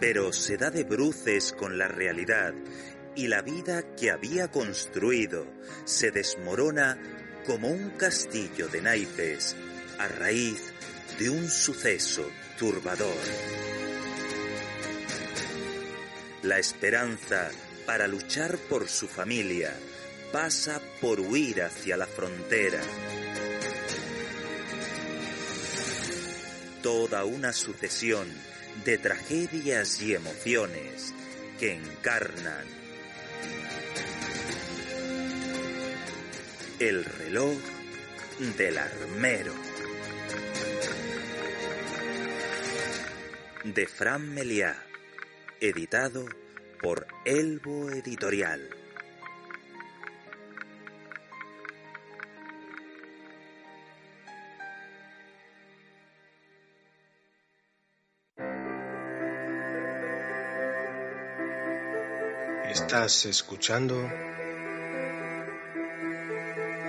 Pero 0.00 0.32
se 0.32 0.56
da 0.56 0.70
de 0.70 0.84
bruces 0.84 1.52
con 1.52 1.76
la 1.76 1.88
realidad 1.88 2.54
y 3.14 3.28
la 3.28 3.42
vida 3.42 3.94
que 3.94 4.10
había 4.10 4.50
construido 4.50 5.46
se 5.84 6.12
desmorona 6.12 6.96
como 7.44 7.68
un 7.68 7.90
castillo 7.90 8.68
de 8.68 8.80
naipes 8.80 9.54
a 9.98 10.08
raíz 10.08 10.72
de 11.18 11.28
un 11.28 11.46
suceso 11.50 12.24
turbador. 12.56 13.71
La 16.42 16.58
esperanza 16.58 17.50
para 17.86 18.06
luchar 18.06 18.58
por 18.58 18.88
su 18.88 19.08
familia 19.08 19.72
pasa 20.32 20.80
por 21.00 21.20
huir 21.20 21.62
hacia 21.62 21.96
la 21.96 22.06
frontera. 22.06 22.80
toda 26.82 27.24
una 27.24 27.52
sucesión 27.52 28.26
de 28.84 28.98
tragedias 28.98 30.02
y 30.02 30.14
emociones 30.14 31.14
que 31.60 31.74
encarnan 31.74 32.66
el 36.80 37.04
reloj 37.04 37.56
del 38.58 38.78
armero 38.78 39.54
de 43.62 43.86
Fran 43.86 44.28
Meliá, 44.34 44.84
editado 45.62 46.26
por 46.82 47.06
Elbo 47.24 47.88
Editorial. 47.90 48.68
Estás 62.68 63.26
escuchando 63.26 64.10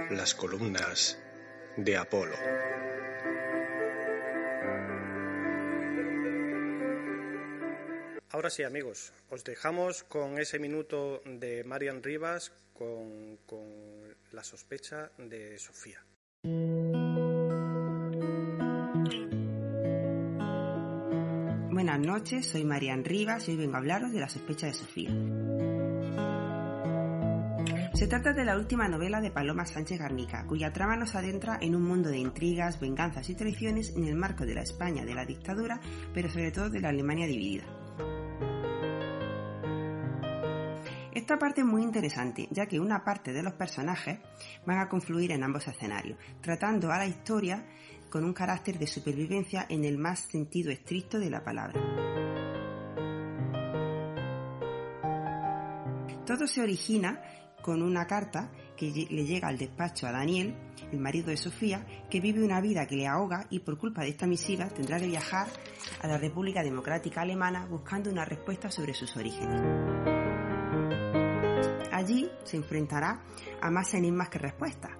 las 0.10 0.34
columnas 0.34 1.20
de 1.78 1.98
Apolo. 1.98 2.36
Ahora 8.44 8.52
sí, 8.52 8.64
amigos, 8.64 9.14
os 9.30 9.46
dejamos 9.46 10.04
con 10.04 10.38
ese 10.38 10.60
minuto 10.60 11.22
de 11.24 11.64
Marian 11.64 12.04
Rivas 12.04 12.52
con, 12.74 13.40
la 14.34 14.44
sospecha 14.44 15.12
de 15.18 15.58
Sofía. 15.58 16.04
Buenas 21.72 22.00
noches, 22.02 22.46
soy 22.48 22.66
Marian 22.66 23.06
Rivas 23.06 23.48
y 23.48 23.52
hoy 23.52 23.58
vengo 23.60 23.76
a 23.76 23.78
hablaros 23.78 24.12
de 24.12 24.20
la 24.20 24.28
sospecha 24.28 24.68
de 24.68 24.74
Sofía. 24.74 25.12
Se 27.94 28.08
trata 28.08 28.34
de 28.34 28.44
la 28.44 28.58
última 28.58 28.90
novela 28.90 29.22
de 29.22 29.32
Paloma 29.32 29.66
Sánchez 29.66 30.00
Garnica, 30.00 30.46
cuya 30.48 30.74
trama 30.74 30.98
nos 30.98 31.16
adentra 31.16 31.60
en 31.62 31.76
un 31.76 31.84
mundo 31.84 32.10
de 32.10 32.18
intrigas, 32.18 32.82
venganzas 32.82 33.30
y 33.30 33.36
traiciones 33.36 33.96
en 33.96 34.04
el 34.04 34.16
marco 34.16 34.46
de 34.46 34.56
la 34.56 34.64
España 34.64 35.06
de 35.06 35.16
la 35.16 35.26
dictadura, 35.26 35.80
pero 36.14 36.28
sobre 36.28 36.52
todo 36.52 36.70
de 36.70 36.82
la 36.82 36.90
Alemania 36.90 37.26
dividida. 37.26 37.64
Esta 41.24 41.40
parte 41.40 41.62
es 41.62 41.68
muy 41.68 41.84
interesante, 41.84 42.50
ya 42.52 42.66
que 42.66 42.82
una 42.82 43.06
parte 43.06 43.32
de 43.32 43.42
los 43.42 43.54
personajes 43.54 44.20
van 44.66 44.80
a 44.80 44.90
confluir 44.90 45.32
en 45.32 45.42
ambos 45.42 45.66
escenarios, 45.66 46.20
tratando 46.42 46.92
a 46.92 46.98
la 46.98 47.08
historia 47.08 47.66
con 48.10 48.26
un 48.26 48.34
carácter 48.34 48.78
de 48.78 48.88
supervivencia 48.88 49.66
en 49.70 49.86
el 49.86 49.98
más 49.98 50.20
sentido 50.20 50.70
estricto 50.70 51.20
de 51.20 51.30
la 51.30 51.42
palabra. 51.42 51.80
Todo 56.26 56.46
se 56.46 56.62
origina 56.62 57.22
con 57.62 57.82
una 57.82 58.06
carta 58.06 58.52
que 58.76 58.92
le 59.10 59.24
llega 59.24 59.48
al 59.48 59.58
despacho 59.58 60.06
a 60.08 60.12
Daniel, 60.12 60.58
el 60.92 61.00
marido 61.00 61.28
de 61.28 61.38
Sofía, 61.38 61.86
que 62.10 62.20
vive 62.20 62.44
una 62.44 62.60
vida 62.60 62.86
que 62.86 62.98
le 62.98 63.08
ahoga 63.08 63.48
y 63.50 63.60
por 63.60 63.78
culpa 63.78 64.02
de 64.02 64.10
esta 64.10 64.28
misiva 64.28 64.68
tendrá 64.68 65.00
que 65.00 65.08
viajar 65.08 65.48
a 66.02 66.08
la 66.10 66.18
República 66.18 66.64
Democrática 66.64 67.22
Alemana 67.22 67.66
buscando 67.66 68.12
una 68.12 68.26
respuesta 68.26 68.70
sobre 68.70 68.94
sus 68.94 69.16
orígenes. 69.16 70.23
Allí 72.04 72.30
se 72.44 72.58
enfrentará 72.58 73.24
a 73.62 73.72
más 73.72 73.94
enigmas 73.94 74.28
que 74.28 74.38
respuestas, 74.38 74.92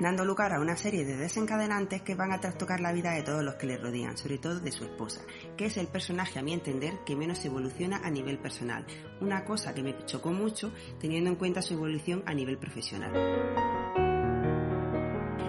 dando 0.00 0.24
lugar 0.24 0.54
a 0.54 0.60
una 0.60 0.78
serie 0.78 1.04
de 1.04 1.14
desencadenantes 1.14 2.00
que 2.00 2.14
van 2.14 2.32
a 2.32 2.40
trastocar 2.40 2.80
la 2.80 2.90
vida 2.90 3.10
de 3.10 3.22
todos 3.22 3.44
los 3.44 3.56
que 3.56 3.66
le 3.66 3.76
rodean, 3.76 4.16
sobre 4.16 4.38
todo 4.38 4.58
de 4.58 4.72
su 4.72 4.84
esposa, 4.84 5.20
que 5.58 5.66
es 5.66 5.76
el 5.76 5.88
personaje 5.88 6.38
a 6.38 6.42
mi 6.42 6.54
entender 6.54 7.00
que 7.04 7.16
menos 7.16 7.44
evoluciona 7.44 7.98
a 7.98 8.08
nivel 8.08 8.38
personal, 8.38 8.86
una 9.20 9.44
cosa 9.44 9.74
que 9.74 9.82
me 9.82 10.06
chocó 10.06 10.32
mucho 10.32 10.72
teniendo 10.98 11.28
en 11.28 11.36
cuenta 11.36 11.60
su 11.60 11.74
evolución 11.74 12.22
a 12.24 12.32
nivel 12.32 12.56
profesional. 12.56 14.11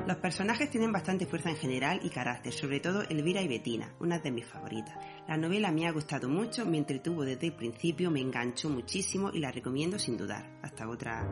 Los 0.06 0.18
personajes 0.18 0.70
tienen 0.70 0.92
bastante 0.92 1.26
fuerza 1.26 1.50
en 1.50 1.56
general 1.56 2.02
y 2.04 2.10
carácter, 2.10 2.52
sobre 2.52 2.82
todo 2.82 3.04
Elvira 3.04 3.42
y 3.42 3.48
Betina, 3.48 3.96
una 4.02 4.20
de 4.20 4.32
mis 4.32 4.46
favoritas. 4.46 4.96
La 5.30 5.38
novela 5.38 5.72
me 5.72 5.88
ha 5.88 5.92
gustado 5.92 6.28
mucho, 6.28 6.66
me 6.66 6.78
entretuvo 6.78 7.24
desde 7.24 7.48
el 7.48 7.54
principio, 7.54 8.12
me 8.12 8.20
enganchó 8.20 8.70
muchísimo 8.70 9.32
y 9.34 9.40
la 9.40 9.52
recomiendo 9.52 9.98
sin 9.98 10.18
dudar. 10.18 10.60
Hasta 10.62 10.90
otra. 10.90 11.26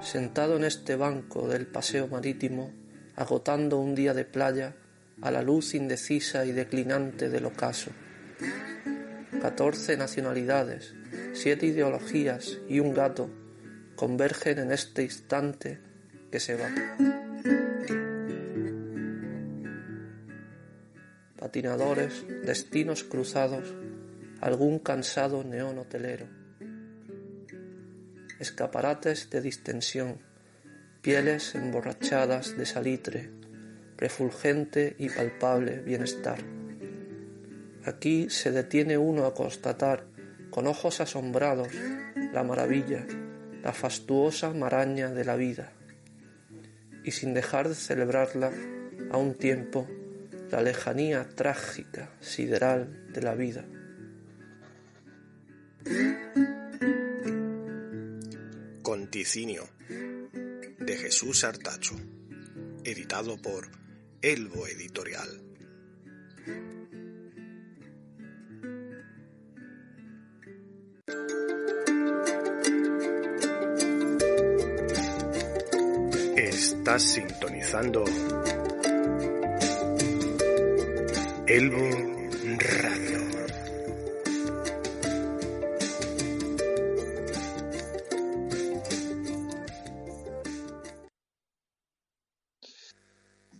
Sentado 0.00 0.56
en 0.56 0.64
este 0.64 0.96
banco 0.96 1.46
del 1.46 1.68
paseo 1.68 2.08
marítimo, 2.08 2.72
agotando 3.14 3.78
un 3.78 3.94
día 3.94 4.12
de 4.12 4.24
playa 4.24 4.74
a 5.22 5.30
la 5.30 5.42
luz 5.42 5.74
indecisa 5.76 6.44
y 6.44 6.50
declinante 6.50 7.28
del 7.28 7.46
ocaso. 7.46 7.92
Catorce 9.40 9.96
nacionalidades, 9.96 10.94
siete 11.32 11.66
ideologías 11.66 12.58
y 12.68 12.80
un 12.80 12.94
gato 12.94 13.30
convergen 13.96 14.58
en 14.58 14.72
este 14.72 15.02
instante 15.02 15.78
que 16.30 16.40
se 16.40 16.56
va. 16.56 16.68
Patinadores, 21.38 22.24
destinos 22.44 23.04
cruzados, 23.04 23.72
algún 24.40 24.78
cansado 24.78 25.44
neón 25.44 25.78
hotelero. 25.78 26.26
Escaparates 28.40 29.30
de 29.30 29.40
distensión, 29.40 30.18
pieles 31.00 31.54
emborrachadas 31.54 32.56
de 32.56 32.66
salitre, 32.66 33.30
refulgente 33.96 34.96
y 34.98 35.08
palpable 35.08 35.80
bienestar. 35.80 36.38
Aquí 37.84 38.30
se 38.30 38.50
detiene 38.50 38.98
uno 38.98 39.26
a 39.26 39.34
constatar, 39.34 40.06
con 40.54 40.68
ojos 40.68 41.00
asombrados, 41.00 41.66
la 42.32 42.44
maravilla, 42.44 43.04
la 43.60 43.72
fastuosa 43.72 44.54
maraña 44.54 45.08
de 45.08 45.24
la 45.24 45.34
vida, 45.34 45.72
y 47.02 47.10
sin 47.10 47.34
dejar 47.34 47.68
de 47.68 47.74
celebrarla 47.74 48.52
a 49.10 49.16
un 49.16 49.34
tiempo 49.34 49.88
la 50.52 50.62
lejanía 50.62 51.28
trágica, 51.28 52.12
sideral 52.20 53.12
de 53.12 53.22
la 53.22 53.34
vida. 53.34 53.64
Conticinio 58.80 59.64
de 60.78 60.96
Jesús 60.96 61.42
Artacho, 61.42 61.96
editado 62.84 63.42
por 63.42 63.66
Elbo 64.22 64.68
Editorial. 64.68 65.40
Estás 76.84 77.02
sintonizando 77.02 78.04
Elbo 81.46 81.88
Radio. 82.58 83.20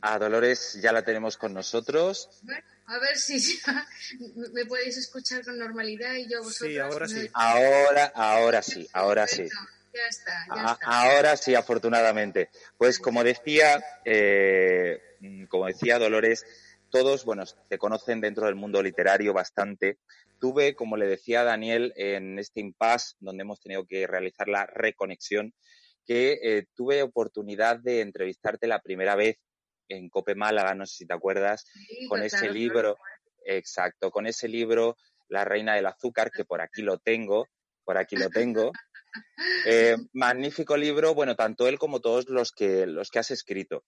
A 0.02 0.18
Dolores 0.18 0.78
ya 0.82 0.92
la 0.92 1.02
tenemos 1.02 1.38
con 1.38 1.54
nosotros. 1.54 2.28
Bueno, 2.42 2.60
a 2.88 2.98
ver 2.98 3.16
si 3.16 3.58
me 4.52 4.66
podéis 4.66 4.98
escuchar 4.98 5.42
con 5.42 5.58
normalidad 5.58 6.12
y 6.12 6.28
yo 6.28 6.42
vosotros. 6.42 6.70
Sí, 6.70 6.78
ahora 6.78 7.08
sí. 7.08 7.30
Ahora, 7.32 8.12
ahora 8.14 8.60
sí, 8.60 8.86
ahora 8.92 9.26
sí. 9.26 9.48
Ya 9.94 10.06
está, 10.08 10.32
ya 10.54 10.62
A- 10.62 10.72
está. 10.72 10.86
Ahora 10.86 11.36
sí, 11.36 11.54
afortunadamente. 11.54 12.50
Pues 12.76 12.98
como 12.98 13.22
decía, 13.22 13.82
eh, 14.04 14.98
como 15.48 15.66
decía 15.66 15.98
Dolores, 15.98 16.44
todos, 16.90 17.24
bueno, 17.24 17.44
te 17.68 17.78
conocen 17.78 18.20
dentro 18.20 18.46
del 18.46 18.56
mundo 18.56 18.82
literario 18.82 19.32
bastante. 19.32 19.98
Tuve, 20.40 20.74
como 20.74 20.96
le 20.96 21.06
decía 21.06 21.44
Daniel, 21.44 21.92
en 21.96 22.38
este 22.38 22.60
impasse 22.60 23.14
donde 23.20 23.42
hemos 23.42 23.60
tenido 23.60 23.86
que 23.86 24.06
realizar 24.06 24.48
la 24.48 24.66
reconexión, 24.66 25.54
que 26.06 26.38
eh, 26.42 26.66
tuve 26.74 27.02
oportunidad 27.02 27.78
de 27.78 28.00
entrevistarte 28.00 28.66
la 28.66 28.80
primera 28.80 29.14
vez 29.14 29.38
en 29.88 30.08
Cope 30.08 30.34
Málaga, 30.34 30.74
no 30.74 30.86
sé 30.86 30.96
si 30.96 31.06
te 31.06 31.14
acuerdas, 31.14 31.64
Sí, 31.72 32.06
con 32.08 32.22
ese 32.22 32.38
claro, 32.38 32.52
libro, 32.54 32.96
exacto, 33.44 34.10
con 34.10 34.26
ese 34.26 34.48
libro, 34.48 34.96
La 35.28 35.44
Reina 35.44 35.74
del 35.76 35.86
Azúcar, 35.86 36.30
que 36.30 36.44
por 36.44 36.60
aquí 36.60 36.82
lo 36.82 36.98
tengo, 36.98 37.48
por 37.84 37.96
aquí 37.96 38.16
lo 38.16 38.28
tengo. 38.30 38.72
Eh, 39.66 39.96
magnífico 40.12 40.76
libro, 40.76 41.14
bueno, 41.14 41.36
tanto 41.36 41.68
él 41.68 41.78
como 41.78 42.00
todos 42.00 42.28
los 42.28 42.52
que, 42.52 42.86
los 42.86 43.10
que 43.10 43.18
has 43.18 43.30
escrito. 43.30 43.84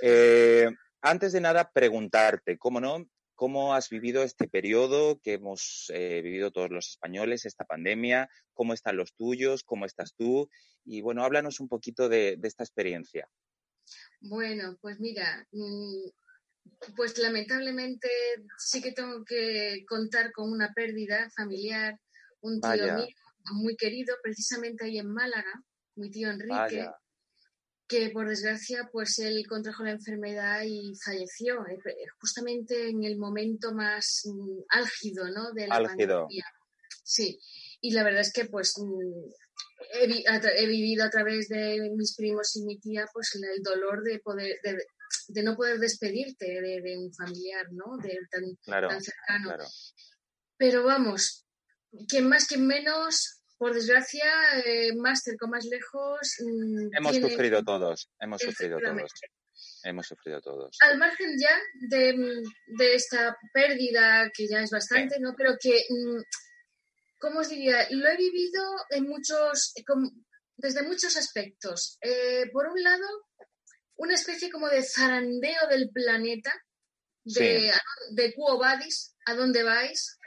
Eh, 0.00 0.68
antes 1.00 1.32
de 1.32 1.40
nada, 1.40 1.70
preguntarte, 1.72 2.58
¿cómo 2.58 2.80
no? 2.80 3.06
cómo 3.34 3.74
has 3.74 3.88
vivido 3.88 4.22
este 4.22 4.48
periodo 4.48 5.20
que 5.20 5.34
hemos 5.34 5.90
eh, 5.92 6.20
vivido 6.22 6.52
todos 6.52 6.70
los 6.70 6.90
españoles, 6.90 7.44
esta 7.44 7.64
pandemia, 7.64 8.28
cómo 8.52 8.72
están 8.74 8.96
los 8.96 9.14
tuyos, 9.14 9.64
cómo 9.64 9.86
estás 9.86 10.14
tú 10.14 10.48
y 10.84 11.00
bueno, 11.00 11.24
háblanos 11.24 11.60
un 11.60 11.68
poquito 11.68 12.08
de, 12.08 12.38
esta 12.42 12.62
experiencia. 12.62 13.28
Bueno, 14.20 14.78
pues 14.80 15.00
mira, 15.00 15.46
mm, 15.52 16.94
pues 16.96 17.18
lamentablemente 17.18 18.08
sí 18.58 18.80
que 18.80 18.92
tengo 18.92 19.24
que 19.24 19.84
contar 19.88 20.32
con 20.32 20.50
una 20.50 20.72
pérdida 20.72 21.28
familiar, 21.36 21.98
un 22.40 22.60
tío 22.60 22.94
mío 22.94 23.06
muy 23.52 23.76
querido, 23.76 24.16
precisamente 24.22 24.84
ahí 24.84 24.98
en 24.98 25.12
Málaga, 25.12 25.62
mi 25.96 26.10
tío 26.10 26.30
Enrique, 26.30 26.88
que 27.86 28.10
por 28.10 28.28
desgracia 28.28 28.88
pues 28.90 29.18
él 29.18 29.46
contrajo 29.46 29.84
la 29.84 29.92
enfermedad 29.92 30.62
y 30.64 30.94
falleció 31.04 31.66
eh, 31.66 31.78
justamente 32.18 32.88
en 32.88 33.04
el 33.04 33.18
momento 33.18 33.72
más 33.74 34.22
mm, 34.24 34.60
álgido 34.70 35.28
¿no? 35.28 35.52
de 35.52 35.68
la 35.68 35.82
pandemia. 35.82 36.44
Sí, 37.02 37.38
y 37.80 37.90
la 37.92 38.02
verdad 38.02 38.22
es 38.22 38.32
que 38.32 38.46
pues 38.46 38.74
mm, 38.78 39.30
he, 39.92 40.66
vivido 40.66 41.04
a 41.04 41.10
través 41.10 41.48
de 41.48 41.90
mis 41.94 42.16
primos 42.16 42.56
y 42.56 42.64
mi 42.64 42.78
tía 42.78 43.06
pues 43.12 43.34
el 43.34 43.62
dolor 43.62 44.02
de 44.02 44.18
poder 44.20 44.56
de, 45.28 45.42
no 45.42 45.54
poder 45.54 45.78
despedirte 45.78 46.46
de, 46.46 46.98
un 46.98 47.12
familiar, 47.12 47.66
¿no? 47.72 47.98
De 47.98 48.18
tan, 48.30 49.00
cercano. 49.02 49.56
Pero 50.56 50.84
vamos, 50.84 51.43
quien 52.08 52.28
más, 52.28 52.46
quien 52.46 52.66
menos, 52.66 53.42
por 53.56 53.74
desgracia, 53.74 54.30
eh, 54.64 54.94
más 54.96 55.22
cerca, 55.22 55.46
más 55.46 55.64
lejos. 55.64 56.36
Mm, 56.40 56.96
hemos 56.96 57.16
sufrido 57.16 57.62
todos, 57.62 58.10
hemos 58.20 58.42
sufrido 58.42 58.78
todos. 58.78 59.12
Hemos 59.84 60.06
sufrido 60.06 60.40
todos. 60.40 60.76
Al 60.80 60.98
margen 60.98 61.38
ya 61.38 61.56
de, 61.88 62.42
esta 62.94 63.36
pérdida, 63.52 64.30
que 64.34 64.48
ya 64.48 64.60
es 64.60 64.70
bastante, 64.70 65.20
¿no? 65.20 65.34
Pero 65.36 65.56
que, 65.60 65.84
mm, 65.88 66.22
¿cómo 67.18 67.40
os 67.40 67.48
diría? 67.48 67.86
Lo 67.90 68.08
he 68.08 68.16
vivido 68.16 68.62
en 68.90 69.04
muchos, 69.04 69.74
desde 70.56 70.82
muchos 70.82 71.16
aspectos. 71.16 71.98
Eh, 72.00 72.50
por 72.52 72.66
un 72.66 72.82
lado, 72.82 73.06
una 73.96 74.14
especie 74.14 74.50
como 74.50 74.68
de 74.68 74.82
zarandeo 74.82 75.68
del 75.70 75.90
planeta, 75.90 76.52
de, 77.24 77.70
de 78.10 78.34
Quo 78.34 78.58
Vadis, 78.58 79.14
¿a 79.26 79.34
dónde 79.34 79.62
vais? 79.62 80.18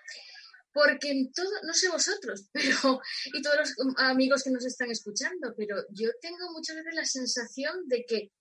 Porque 0.78 1.10
en 1.10 1.32
todo, 1.32 1.50
no 1.64 1.74
sé 1.74 1.90
vosotros, 1.90 2.50
pero, 2.54 3.02
y 3.34 3.42
todos 3.42 3.58
los 3.58 3.74
amigos 3.98 4.44
que 4.44 4.52
nos 4.52 4.64
están 4.64 4.92
escuchando, 4.92 5.56
pero 5.58 5.76
yo 5.90 6.10
tengo 6.22 6.52
muchas 6.54 6.76
veces 6.76 6.94
la 6.94 7.06
sensación 7.06 7.88
de 7.88 8.06
que 8.08 8.32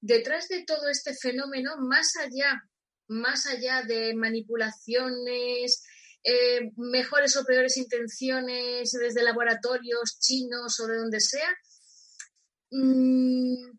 detrás 0.00 0.48
de 0.48 0.64
todo 0.64 0.88
este 0.88 1.14
fenómeno, 1.14 1.76
más 1.78 2.16
allá, 2.16 2.60
más 3.06 3.46
allá 3.46 3.82
de 3.82 4.12
manipulaciones, 4.16 5.84
eh, 6.24 6.72
mejores 6.76 7.36
o 7.36 7.44
peores 7.44 7.76
intenciones 7.76 8.90
desde 8.90 9.22
laboratorios 9.22 10.18
chinos 10.18 10.80
o 10.80 10.88
de 10.88 10.96
donde 10.96 11.20
sea, 11.20 11.56
mm, 12.72 13.70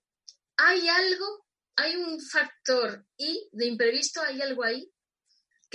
hay 0.55 0.87
algo, 0.87 1.45
hay 1.75 1.97
un 1.97 2.21
factor 2.21 3.05
y 3.17 3.49
de 3.51 3.65
imprevisto, 3.65 4.21
hay 4.21 4.41
algo 4.41 4.63
ahí 4.63 4.89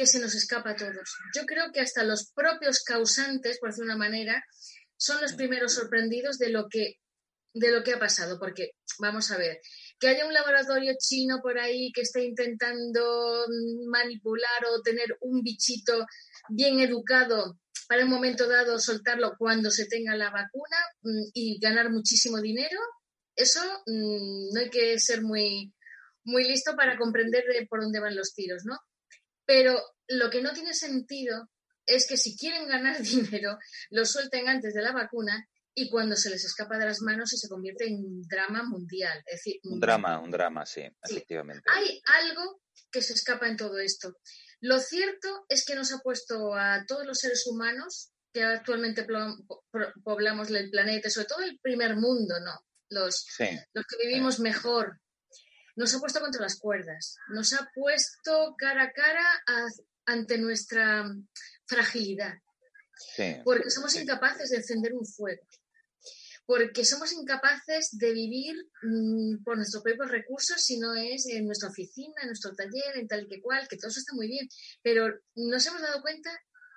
que 0.00 0.06
se 0.06 0.18
nos 0.18 0.34
escapa 0.34 0.70
a 0.70 0.76
todos. 0.76 1.18
Yo 1.36 1.44
creo 1.44 1.72
que 1.74 1.80
hasta 1.80 2.04
los 2.04 2.32
propios 2.32 2.82
causantes, 2.82 3.58
por 3.60 3.68
decir 3.68 3.84
una 3.84 3.98
manera, 3.98 4.42
son 4.96 5.20
los 5.20 5.34
primeros 5.34 5.74
sorprendidos 5.74 6.38
de 6.38 6.48
lo 6.48 6.68
que 6.70 6.94
de 7.52 7.70
lo 7.70 7.82
que 7.82 7.92
ha 7.92 7.98
pasado, 7.98 8.38
porque 8.38 8.70
vamos 8.98 9.30
a 9.30 9.36
ver, 9.36 9.58
que 9.98 10.08
haya 10.08 10.24
un 10.24 10.32
laboratorio 10.32 10.94
chino 10.98 11.40
por 11.42 11.58
ahí 11.58 11.92
que 11.92 12.00
esté 12.00 12.24
intentando 12.24 13.44
manipular 13.90 14.64
o 14.70 14.80
tener 14.80 15.18
un 15.20 15.42
bichito 15.42 16.06
bien 16.48 16.80
educado 16.80 17.58
para 17.86 18.04
un 18.04 18.10
momento 18.10 18.48
dado 18.48 18.78
soltarlo 18.78 19.34
cuando 19.36 19.70
se 19.70 19.84
tenga 19.84 20.16
la 20.16 20.30
vacuna 20.30 20.78
mm, 21.02 21.30
y 21.34 21.58
ganar 21.58 21.90
muchísimo 21.90 22.40
dinero, 22.40 22.78
eso 23.36 23.60
mm, 23.84 24.54
no 24.54 24.60
hay 24.60 24.70
que 24.70 24.98
ser 24.98 25.20
muy, 25.20 25.74
muy 26.24 26.44
listo 26.44 26.74
para 26.74 26.96
comprender 26.96 27.44
de 27.44 27.66
por 27.66 27.82
dónde 27.82 28.00
van 28.00 28.16
los 28.16 28.32
tiros, 28.32 28.62
¿no? 28.64 28.78
Pero 29.50 29.82
lo 30.06 30.30
que 30.30 30.42
no 30.42 30.52
tiene 30.52 30.74
sentido 30.74 31.50
es 31.84 32.06
que 32.06 32.16
si 32.16 32.36
quieren 32.36 32.68
ganar 32.68 33.02
dinero, 33.02 33.58
lo 33.90 34.06
suelten 34.06 34.48
antes 34.48 34.74
de 34.74 34.80
la 34.80 34.92
vacuna 34.92 35.44
y 35.74 35.90
cuando 35.90 36.14
se 36.14 36.30
les 36.30 36.44
escapa 36.44 36.78
de 36.78 36.86
las 36.86 37.00
manos 37.00 37.32
y 37.32 37.36
se 37.36 37.48
convierte 37.48 37.88
en 37.88 37.96
un 37.96 38.22
drama 38.28 38.62
mundial. 38.62 39.20
Es 39.26 39.40
decir, 39.40 39.60
un 39.64 39.80
drama, 39.80 40.20
un 40.20 40.30
drama, 40.30 40.64
sí, 40.64 40.82
efectivamente. 41.02 41.68
Hay 41.74 42.00
algo 42.20 42.62
que 42.92 43.02
se 43.02 43.14
escapa 43.14 43.48
en 43.48 43.56
todo 43.56 43.80
esto. 43.80 44.14
Lo 44.60 44.78
cierto 44.78 45.46
es 45.48 45.64
que 45.64 45.74
nos 45.74 45.92
ha 45.92 45.98
puesto 45.98 46.54
a 46.54 46.84
todos 46.86 47.04
los 47.04 47.18
seres 47.18 47.44
humanos 47.48 48.12
que 48.32 48.44
actualmente 48.44 49.04
poblamos 50.04 50.48
el 50.50 50.70
planeta, 50.70 51.10
sobre 51.10 51.26
todo 51.26 51.40
el 51.40 51.58
primer 51.60 51.96
mundo, 51.96 52.38
¿no? 52.38 52.52
Los, 52.88 53.26
los 53.72 53.84
que 53.84 54.06
vivimos 54.06 54.38
mejor, 54.38 55.00
nos 55.76 55.94
ha 55.94 56.00
puesto 56.00 56.20
contra 56.20 56.42
las 56.42 56.58
cuerdas, 56.58 57.16
nos 57.28 57.52
ha 57.52 57.70
puesto 57.74 58.54
cara 58.56 58.84
a 58.84 58.92
cara 58.92 59.26
ante 60.06 60.38
nuestra 60.38 61.04
fragilidad, 61.66 62.34
porque 63.44 63.70
somos 63.70 63.94
incapaces 63.96 64.50
de 64.50 64.56
encender 64.56 64.92
un 64.94 65.06
fuego, 65.06 65.42
porque 66.46 66.84
somos 66.84 67.12
incapaces 67.12 67.90
de 67.92 68.12
vivir 68.12 68.56
mm, 68.82 69.44
por 69.44 69.56
nuestros 69.56 69.82
propios 69.82 70.10
recursos 70.10 70.60
si 70.60 70.78
no 70.78 70.94
es 70.94 71.26
en 71.26 71.46
nuestra 71.46 71.68
oficina, 71.68 72.14
en 72.22 72.28
nuestro 72.28 72.52
taller, 72.54 72.96
en 72.96 73.06
tal 73.06 73.26
que 73.28 73.40
cual, 73.40 73.68
que 73.68 73.76
todo 73.76 73.88
eso 73.88 74.00
está 74.00 74.14
muy 74.14 74.26
bien, 74.26 74.48
pero 74.82 75.14
nos 75.36 75.66
hemos 75.66 75.80
dado 75.80 76.02
cuenta 76.02 76.30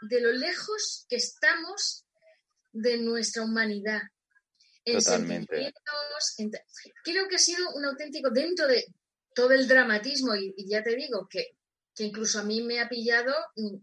de 0.09 0.21
lo 0.21 0.31
lejos 0.31 1.05
que 1.09 1.15
estamos 1.15 2.05
de 2.71 2.97
nuestra 2.97 3.43
humanidad, 3.43 4.01
Totalmente. 4.85 5.73
Creo 7.03 7.27
que 7.27 7.35
ha 7.35 7.39
sido 7.39 7.73
un 7.73 7.85
auténtico, 7.85 8.29
dentro 8.29 8.67
de 8.67 8.85
todo 9.33 9.51
el 9.51 9.67
dramatismo, 9.67 10.35
y, 10.35 10.53
ya 10.67 10.83
te 10.83 10.95
digo 10.95 11.27
que, 11.29 11.57
incluso 11.99 12.39
a 12.39 12.43
mí 12.43 12.61
me 12.61 12.79
ha 12.79 12.89
pillado 12.89 13.33
mm, 13.55 13.77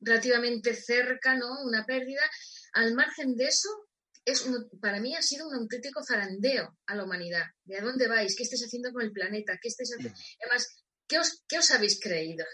relativamente 0.00 0.74
cerca, 0.74 1.36
¿no? 1.36 1.62
Una 1.64 1.84
pérdida. 1.84 2.22
Al 2.72 2.94
margen 2.94 3.36
de 3.36 3.46
eso, 3.46 3.68
es 4.24 4.44
para 4.80 5.00
mí 5.00 5.14
ha 5.14 5.22
sido 5.22 5.46
un 5.48 5.54
auténtico 5.54 6.02
zarandeo 6.04 6.76
a 6.86 6.94
la 6.94 7.04
humanidad. 7.04 7.44
¿De 7.64 7.78
a 7.78 7.82
dónde 7.82 8.08
vais? 8.08 8.34
¿Qué 8.36 8.42
estáis 8.42 8.64
haciendo 8.64 8.92
con 8.92 9.02
el 9.02 9.12
planeta? 9.12 9.58
¿Qué 9.60 9.68
estáis 9.68 9.92
haciendo? 9.92 10.18
Mm. 10.18 10.22
Además, 10.42 10.84
¿qué 11.06 11.18
os, 11.18 11.44
¿qué 11.48 11.58
os 11.58 11.70
habéis 11.70 12.00
creído? 12.00 12.44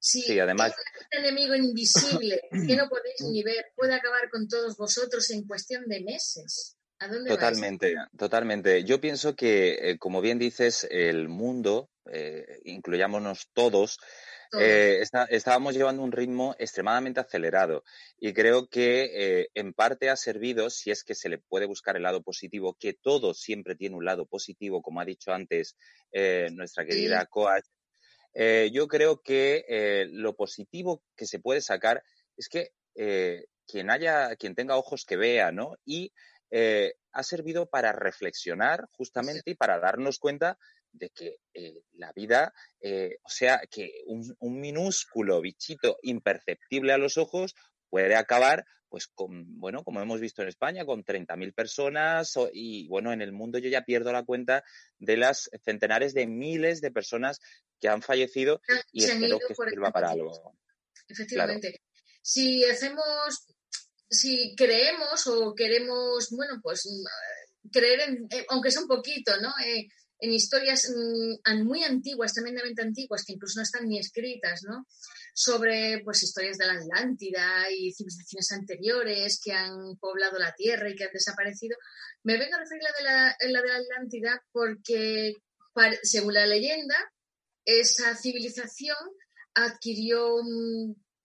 Si 0.00 0.20
sí, 0.22 0.40
además... 0.40 0.72
un 1.12 1.24
enemigo 1.24 1.54
invisible 1.54 2.40
que 2.66 2.76
no 2.76 2.88
podéis 2.88 3.20
ni 3.20 3.42
ver 3.44 3.66
puede 3.76 3.94
acabar 3.94 4.28
con 4.30 4.48
todos 4.48 4.76
vosotros 4.76 5.30
en 5.30 5.46
cuestión 5.46 5.84
de 5.86 6.02
meses 6.02 6.76
totalmente, 7.26 7.96
totalmente. 8.16 8.84
Yo 8.84 9.00
pienso 9.00 9.34
que, 9.34 9.90
eh, 9.90 9.98
como 9.98 10.20
bien 10.20 10.38
dices, 10.38 10.86
el 10.90 11.28
mundo, 11.28 11.90
eh, 12.10 12.60
incluyámonos 12.64 13.48
todos, 13.52 13.98
eh, 14.58 15.02
estábamos 15.30 15.72
llevando 15.72 16.02
un 16.02 16.12
ritmo 16.12 16.54
extremadamente 16.58 17.20
acelerado 17.20 17.84
y 18.18 18.34
creo 18.34 18.68
que 18.68 19.10
eh, 19.14 19.48
en 19.54 19.72
parte 19.72 20.10
ha 20.10 20.16
servido, 20.16 20.68
si 20.68 20.90
es 20.90 21.04
que 21.04 21.14
se 21.14 21.30
le 21.30 21.38
puede 21.38 21.64
buscar 21.64 21.96
el 21.96 22.02
lado 22.02 22.22
positivo, 22.22 22.76
que 22.78 22.92
todo 22.92 23.32
siempre 23.32 23.76
tiene 23.76 23.96
un 23.96 24.04
lado 24.04 24.26
positivo, 24.26 24.82
como 24.82 25.00
ha 25.00 25.06
dicho 25.06 25.32
antes 25.32 25.76
nuestra 26.50 26.84
querida 26.84 27.24
coach. 27.26 27.64
yo 28.34 28.88
creo 28.88 29.22
que 29.22 30.06
lo 30.12 30.36
positivo 30.36 31.02
que 31.16 31.26
se 31.26 31.38
puede 31.38 31.62
sacar 31.62 32.02
es 32.36 32.48
que 32.50 32.72
quien 33.66 33.90
haya, 33.90 34.36
quien 34.36 34.54
tenga 34.54 34.76
ojos 34.76 35.06
que 35.06 35.16
vea, 35.16 35.50
¿no? 35.50 35.76
Y 35.86 36.12
eh, 36.54 36.96
ha 37.12 37.22
servido 37.22 37.64
para 37.64 37.92
reflexionar 37.92 38.86
justamente 38.92 39.52
y 39.52 39.54
para 39.54 39.80
darnos 39.80 40.18
cuenta 40.18 40.58
de 40.92 41.08
que 41.08 41.38
eh, 41.54 41.80
la 41.94 42.12
vida, 42.12 42.52
eh, 42.78 43.16
o 43.22 43.28
sea, 43.30 43.62
que 43.70 44.02
un, 44.06 44.60
minúsculo 44.60 45.40
bichito 45.40 45.96
imperceptible 46.02 46.92
a 46.92 46.98
los 46.98 47.16
ojos 47.16 47.54
puede 47.88 48.16
acabar, 48.16 48.66
pues, 48.90 49.06
con, 49.06 49.58
bueno, 49.58 49.82
como 49.82 50.02
hemos 50.02 50.20
visto 50.20 50.42
en 50.42 50.48
España, 50.48 50.84
con 50.84 51.02
30.000 51.02 51.54
personas 51.54 52.34
y, 52.52 52.86
bueno, 52.88 53.14
en 53.14 53.22
el 53.22 53.32
mundo 53.32 53.58
yo 53.58 53.70
ya 53.70 53.86
pierdo 53.86 54.12
la 54.12 54.24
cuenta 54.24 54.62
de 54.98 55.16
las 55.16 55.48
centenares 55.64 56.12
de 56.12 56.26
miles 56.26 56.82
de 56.82 56.90
personas 56.90 57.40
que 57.80 57.88
han 57.88 58.02
fallecido 58.02 58.60
y 58.92 59.04
espero 59.04 59.38
que 59.38 59.54
sirva 59.54 59.90
para 59.90 60.10
algo. 60.10 60.54
Efectivamente. 61.08 61.80
Si 62.20 62.62
hacemos 62.64 63.51
si 64.12 64.54
creemos 64.56 65.26
o 65.26 65.54
queremos, 65.54 66.28
bueno, 66.30 66.60
pues 66.62 66.86
mm, 66.86 67.70
creer 67.70 68.00
en, 68.00 68.28
aunque 68.48 68.70
sea 68.70 68.82
un 68.82 68.88
poquito, 68.88 69.32
¿no? 69.40 69.52
Eh, 69.64 69.88
en 70.20 70.32
historias 70.32 70.88
mm, 70.88 71.64
muy 71.64 71.82
antiguas, 71.82 72.32
tremendamente 72.32 72.82
antiguas, 72.82 73.24
que 73.24 73.32
incluso 73.32 73.58
no 73.58 73.64
están 73.64 73.88
ni 73.88 73.98
escritas, 73.98 74.62
¿no? 74.62 74.86
Sobre, 75.34 76.02
pues, 76.04 76.22
historias 76.22 76.58
de 76.58 76.66
la 76.66 76.74
Atlántida 76.74 77.70
y 77.70 77.92
civilizaciones 77.92 78.52
anteriores 78.52 79.40
que 79.42 79.52
han 79.52 79.96
poblado 79.96 80.38
la 80.38 80.54
Tierra 80.54 80.90
y 80.90 80.94
que 80.94 81.04
han 81.04 81.12
desaparecido. 81.12 81.76
Me 82.22 82.38
vengo 82.38 82.54
a 82.54 82.60
referir 82.60 82.82
a 82.84 82.90
la 82.90 82.98
de 82.98 83.04
la, 83.04 83.36
la, 83.50 83.62
de 83.62 83.68
la 83.68 83.76
Atlántida 83.76 84.44
porque, 84.52 85.34
según 86.02 86.34
la 86.34 86.46
leyenda, 86.46 86.96
esa 87.64 88.14
civilización 88.14 88.96
adquirió 89.54 90.36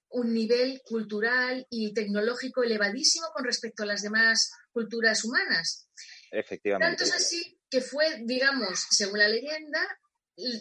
un, 0.10 0.34
nivel 0.34 0.82
cultural 0.84 1.66
y 1.70 1.94
tecnológico 1.94 2.64
elevadísimo 2.64 3.28
con 3.34 3.46
respecto 3.46 3.84
a 3.84 3.88
las 3.88 4.02
demás 4.02 4.52
culturas 4.72 5.24
humanas. 5.24 5.88
Efectivamente. 6.32 6.88
Tanto 6.88 7.04
es 7.04 7.14
así 7.14 7.60
que 7.70 7.82
fue, 7.82 8.22
digamos, 8.26 8.88
según 8.92 9.20
la 9.20 9.28
leyenda, 9.28 9.82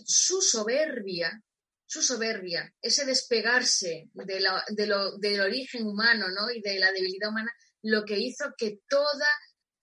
su 0.05 0.41
soberbia, 0.41 1.43
su 1.87 2.03
soberbia, 2.03 2.73
ese 2.81 3.05
despegarse 3.05 4.11
de 4.13 4.45
del 4.73 5.41
origen 5.41 5.87
humano 5.87 6.27
¿no? 6.29 6.51
y 6.51 6.61
de 6.61 6.79
la 6.79 6.93
debilidad 6.93 7.31
humana, 7.31 7.53
lo 7.83 8.05
que 8.05 8.19
hizo 8.19 8.55
que 8.59 8.81
toda 8.89 9.27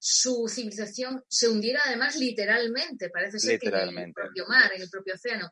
su 0.05 0.49
civilización 0.49 1.23
se 1.29 1.47
hundiera 1.47 1.81
además 1.85 2.17
literalmente, 2.17 3.09
parece 3.09 3.39
ser 3.39 3.57
que 3.57 3.69
en 3.69 3.97
el 3.97 4.13
propio 4.13 4.45
mar, 4.47 4.69
en 4.75 4.81
el 4.81 4.89
propio 4.89 5.13
océano. 5.13 5.49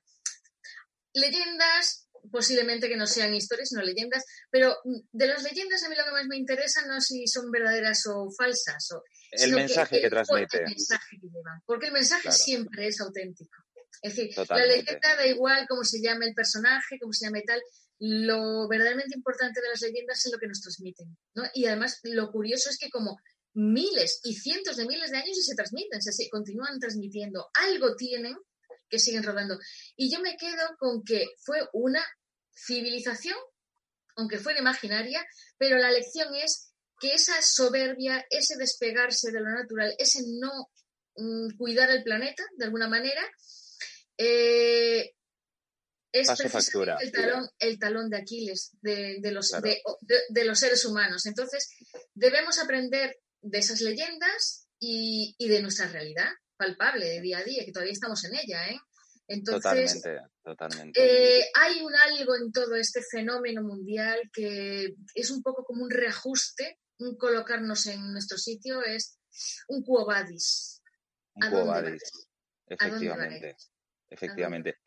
Leyendas, 1.14 2.10
posiblemente 2.32 2.90
que 2.90 2.98
no 2.98 3.08
sean 3.08 3.34
historias, 3.34 3.70
sino 3.70 3.82
leyendas, 3.82 4.24
pero 4.50 4.76
de 4.84 5.28
las 5.28 5.44
leyendas 5.44 5.84
a 5.84 5.90
mí 5.90 5.96
lo 5.96 6.04
que 6.04 6.12
más 6.12 6.28
me 6.28 6.38
interesa 6.38 6.86
no 6.86 6.98
es 6.98 7.06
si 7.06 7.28
son 7.28 7.50
verdaderas 7.52 8.06
o 8.08 8.30
falsas. 8.38 8.92
O, 8.92 9.04
el 9.32 9.54
mensaje 9.54 10.02
que, 10.02 10.10
transmite. 10.10 10.58
El 10.58 10.66
mensaje 10.66 11.18
que 11.22 11.28
llevan, 11.28 11.62
porque 11.66 11.88
el 11.88 11.94
mensaje 11.94 12.32
siempre 12.32 12.88
es 12.88 13.00
auténtico. 13.00 13.58
Es 14.02 14.16
decir, 14.16 14.32
la 14.50 14.66
leyenda 14.66 15.16
da 15.16 15.28
igual 15.28 15.66
cómo 15.70 15.84
se 15.84 16.02
llame 16.02 16.26
el 16.26 16.34
personaje, 16.34 16.98
cómo 17.00 17.14
se 17.14 17.26
llame 17.26 17.44
tal, 17.46 17.62
lo 18.00 18.68
verdaderamente 18.68 19.16
importante 19.16 19.62
de 19.62 19.70
las 19.70 19.82
leyendas 19.82 20.26
es 20.26 20.32
lo 20.32 20.40
que 20.40 20.48
nos 20.48 20.62
transmiten. 20.62 21.16
¿no? 21.36 21.44
Y 21.54 21.66
además 21.66 22.00
lo 22.04 22.32
curioso 22.32 22.70
es 22.70 22.78
que 22.80 22.90
como 22.90 23.18
miles 23.54 24.22
y 24.24 24.34
cientos 24.34 24.78
de 24.78 24.88
miles 24.88 25.12
de 25.12 25.18
años 25.18 25.38
y 25.38 25.44
se 25.44 25.56
transmiten, 25.56 26.02
se 26.02 26.30
continúan 26.30 26.80
transmitiendo, 26.80 27.50
algo 27.54 27.96
tienen 27.96 28.36
que 28.92 29.00
siguen 29.00 29.24
rodando. 29.24 29.58
Y 29.96 30.14
yo 30.14 30.20
me 30.20 30.36
quedo 30.38 30.76
con 30.78 31.04
que 31.04 31.26
fue 31.44 31.60
una 31.74 32.06
civilización, 32.54 33.38
aunque 34.18 34.38
fuera 34.38 34.60
imaginaria, 34.60 35.26
pero 35.58 35.78
la 35.78 35.90
lección 35.90 36.36
es 36.36 36.74
que 37.00 37.14
esa 37.14 37.42
soberbia, 37.42 38.24
ese 38.30 38.58
despegarse 38.58 39.32
de 39.32 39.40
lo 39.40 39.50
natural, 39.50 39.96
ese 39.98 40.20
no 40.40 40.70
mm, 41.16 41.58
cuidar 41.58 41.90
el 41.90 42.04
planeta 42.04 42.44
de 42.58 42.66
alguna 42.66 42.88
manera, 42.88 43.24
eh, 44.18 45.16
es 46.12 46.28
el 46.30 47.12
talón, 47.12 47.50
el 47.58 47.80
talón 47.80 48.10
de 48.10 48.18
Aquiles 48.18 48.72
de, 48.82 49.22
los, 49.32 49.50
de, 49.62 50.46
los 50.46 50.60
seres 50.60 50.84
humanos. 50.84 51.26
Entonces, 51.26 51.70
debemos 52.14 52.60
aprender 52.60 53.18
de 53.42 53.60
esas 53.60 53.80
leyendas 53.80 54.68
y, 54.78 55.36
de 55.40 55.62
nuestra 55.62 55.88
realidad 55.88 56.30
palpable 56.62 57.06
de 57.06 57.22
día 57.22 57.40
a 57.40 57.44
día, 57.44 57.66
que 57.66 57.72
todavía 57.72 57.94
estamos 57.94 58.24
en 58.26 58.36
ella. 58.36 58.68
¿eh? 58.68 58.78
Entonces, 59.28 60.02
totalmente, 60.02 60.30
totalmente. 60.44 61.40
Eh, 61.40 61.46
hay 61.56 61.82
un 61.82 61.94
algo 61.96 62.36
en 62.36 62.52
todo 62.52 62.76
este 62.76 63.02
fenómeno 63.02 63.64
mundial 63.64 64.20
que 64.32 64.94
es 65.16 65.32
un 65.32 65.42
poco 65.42 65.64
como 65.64 65.84
un 65.84 65.90
reajuste, 65.90 66.80
un 67.00 67.18
colocarnos 67.18 67.88
en 67.88 68.12
nuestro 68.12 68.38
sitio, 68.38 68.84
es 68.84 69.18
un 69.70 69.84
cuobadis. 69.84 70.82
Un 71.34 71.50
cuobadis, 71.50 72.28
efectivamente. 72.68 73.56
Efectivamente. 74.10 74.78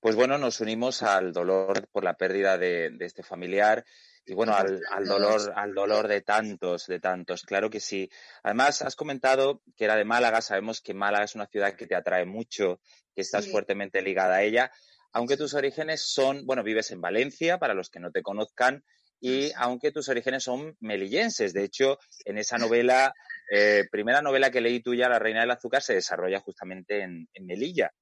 Pues 0.00 0.14
bueno, 0.14 0.38
nos 0.38 0.60
unimos 0.60 1.02
al 1.02 1.32
dolor 1.32 1.88
por 1.90 2.04
la 2.04 2.16
pérdida 2.16 2.56
de, 2.56 2.96
este 3.00 3.24
familiar 3.24 3.84
y 4.28 4.34
bueno, 4.34 4.54
al, 4.54 5.06
dolor, 5.06 5.52
al 5.56 5.74
dolor 5.74 6.06
de 6.06 6.20
tantos, 6.20 6.86
de 6.86 7.00
tantos, 7.00 7.42
claro 7.42 7.70
que 7.70 7.80
sí. 7.80 8.10
Además, 8.42 8.82
has 8.82 8.94
comentado 8.94 9.62
que 9.76 9.84
era 9.84 9.96
de 9.96 10.04
Málaga, 10.04 10.40
sabemos 10.40 10.80
que 10.80 10.94
Málaga 10.94 11.24
es 11.24 11.34
una 11.34 11.46
ciudad 11.46 11.74
que 11.74 11.86
te 11.86 11.96
atrae 11.96 12.26
mucho, 12.26 12.80
que 13.14 13.22
estás 13.22 13.50
fuertemente 13.50 14.02
ligada 14.02 14.36
a 14.36 14.42
ella, 14.42 14.70
aunque 15.12 15.36
tus 15.36 15.54
orígenes 15.54 16.02
son, 16.02 16.44
bueno, 16.46 16.62
vives 16.62 16.90
en 16.90 17.00
Valencia, 17.00 17.58
para 17.58 17.74
los 17.74 17.90
que 17.90 18.00
no 18.00 18.10
te 18.10 18.22
conozcan, 18.22 18.84
y 19.20 19.50
aunque 19.56 19.90
tus 19.90 20.08
orígenes 20.08 20.44
son 20.44 20.76
melillenses. 20.78 21.52
De 21.52 21.64
hecho, 21.64 21.98
en 22.24 22.38
esa 22.38 22.58
novela, 22.58 23.14
eh, 23.50 23.84
primera 23.90 24.22
novela 24.22 24.50
que 24.50 24.60
leí 24.60 24.80
tuya, 24.80 25.08
La 25.08 25.18
Reina 25.18 25.40
del 25.40 25.50
Azúcar, 25.50 25.82
se 25.82 25.94
desarrolla 25.94 26.40
justamente 26.40 27.02
en 27.02 27.26
Melilla 27.40 27.92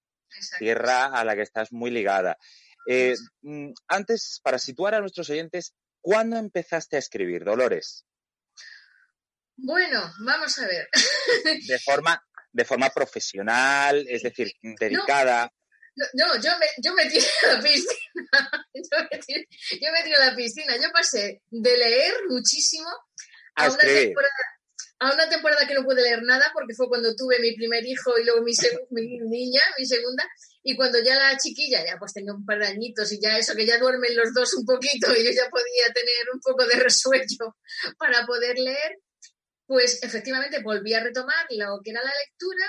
tierra 0.58 1.06
a 1.06 1.24
la 1.24 1.34
que 1.34 1.42
estás 1.42 1.72
muy 1.72 1.90
ligada. 1.90 2.36
Eh, 2.88 3.14
mm, 3.42 3.70
antes, 3.88 4.40
para 4.42 4.58
situar 4.58 4.94
a 4.94 5.00
nuestros 5.00 5.28
oyentes, 5.30 5.74
¿cuándo 6.06 6.36
empezaste 6.36 6.94
a 6.94 7.00
escribir, 7.00 7.42
Dolores? 7.42 8.06
Bueno, 9.56 10.00
vamos 10.24 10.56
a 10.58 10.66
ver. 10.68 10.88
de 11.66 11.78
forma, 11.80 12.24
de 12.52 12.64
forma 12.64 12.90
profesional, 12.90 14.06
es 14.08 14.22
decir, 14.22 14.52
dedicada. 14.78 15.52
No, 16.12 16.40
yo, 16.40 16.50
me, 16.60 16.66
yo 16.78 16.92
me 16.94 17.06
tiré 17.06 17.26
a 17.42 17.54
la 17.54 17.62
piscina. 17.62 17.92
Yo 18.74 18.98
me, 19.10 19.18
tiré, 19.18 19.48
yo 19.80 19.90
me 19.90 20.02
tiré 20.02 20.16
a 20.16 20.26
la 20.26 20.36
piscina. 20.36 20.76
Yo 20.76 20.92
pasé 20.92 21.40
de 21.48 21.76
leer 21.78 22.12
muchísimo 22.28 22.88
a, 23.54 23.70
una 23.70 23.78
temporada 23.78 24.56
a 24.98 25.12
una 25.12 25.28
temporada 25.28 25.66
que 25.66 25.74
no 25.74 25.84
pude 25.84 26.02
leer 26.02 26.22
nada 26.22 26.50
porque 26.52 26.74
fue 26.74 26.88
cuando 26.88 27.14
tuve 27.14 27.38
mi 27.40 27.54
primer 27.54 27.84
hijo 27.84 28.18
y 28.18 28.24
luego 28.24 28.42
mi, 28.42 28.52
niña, 29.28 29.60
mi 29.78 29.86
segunda, 29.86 30.24
y 30.68 30.74
cuando 30.74 30.98
ya 31.00 31.14
la 31.14 31.38
chiquilla 31.38 31.86
ya 31.86 31.96
pues 31.96 32.12
tenía 32.12 32.34
un 32.34 32.44
par 32.44 32.58
de 32.58 32.66
añitos 32.66 33.12
y 33.12 33.20
ya 33.20 33.38
eso, 33.38 33.54
que 33.54 33.64
ya 33.64 33.78
duermen 33.78 34.16
los 34.16 34.34
dos 34.34 34.52
un 34.54 34.66
poquito 34.66 35.14
y 35.16 35.24
yo 35.24 35.30
ya 35.30 35.48
podía 35.48 35.92
tener 35.94 36.34
un 36.34 36.40
poco 36.40 36.66
de 36.66 36.74
resuello 36.82 37.56
para 37.96 38.26
poder 38.26 38.58
leer, 38.58 38.98
pues 39.64 40.02
efectivamente 40.02 40.60
volví 40.64 40.92
a 40.92 41.04
retomar 41.04 41.46
lo 41.50 41.80
que 41.84 41.92
era 41.92 42.02
la 42.02 42.10
lectura 42.26 42.66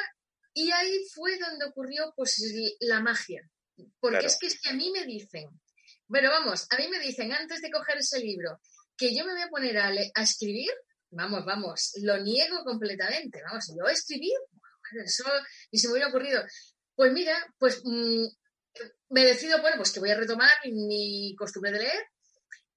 y 0.54 0.70
ahí 0.70 1.08
fue 1.12 1.40
donde 1.40 1.66
ocurrió 1.66 2.14
pues 2.16 2.40
la 2.82 3.00
magia. 3.00 3.42
Porque 4.00 4.28
es 4.28 4.38
que 4.40 4.48
que 4.48 4.70
a 4.70 4.74
mí 4.74 4.92
me 4.92 5.04
dicen, 5.04 5.50
bueno, 6.06 6.30
vamos, 6.30 6.68
a 6.70 6.78
mí 6.78 6.88
me 6.90 7.00
dicen 7.00 7.34
antes 7.34 7.62
de 7.62 7.72
coger 7.72 7.98
ese 7.98 8.20
libro 8.20 8.60
que 8.96 9.16
yo 9.16 9.26
me 9.26 9.34
voy 9.34 9.42
a 9.42 9.50
poner 9.50 9.78
a, 9.80 9.88
a 9.88 10.22
escribir 10.22 10.72
Vamos, 11.10 11.46
vamos, 11.46 11.94
lo 12.02 12.18
niego 12.18 12.64
completamente. 12.66 13.42
Vamos, 13.42 13.74
yo 13.76 13.88
escribir, 13.88 14.38
eso 15.06 15.24
ni 15.72 15.80
se 15.80 15.88
me 15.88 15.94
hubiera 15.94 16.10
ocurrido. 16.10 16.44
Pues 16.98 17.14
mira, 17.14 17.38
pues 17.60 17.84
mm, 17.86 18.26
me 19.10 19.24
decido, 19.24 19.62
bueno, 19.62 19.78
pues 19.78 19.92
que 19.92 20.00
voy 20.00 20.10
a 20.10 20.18
retomar 20.18 20.50
mi 20.66 21.36
costumbre 21.38 21.72
de 21.72 21.78
leer. 21.78 22.04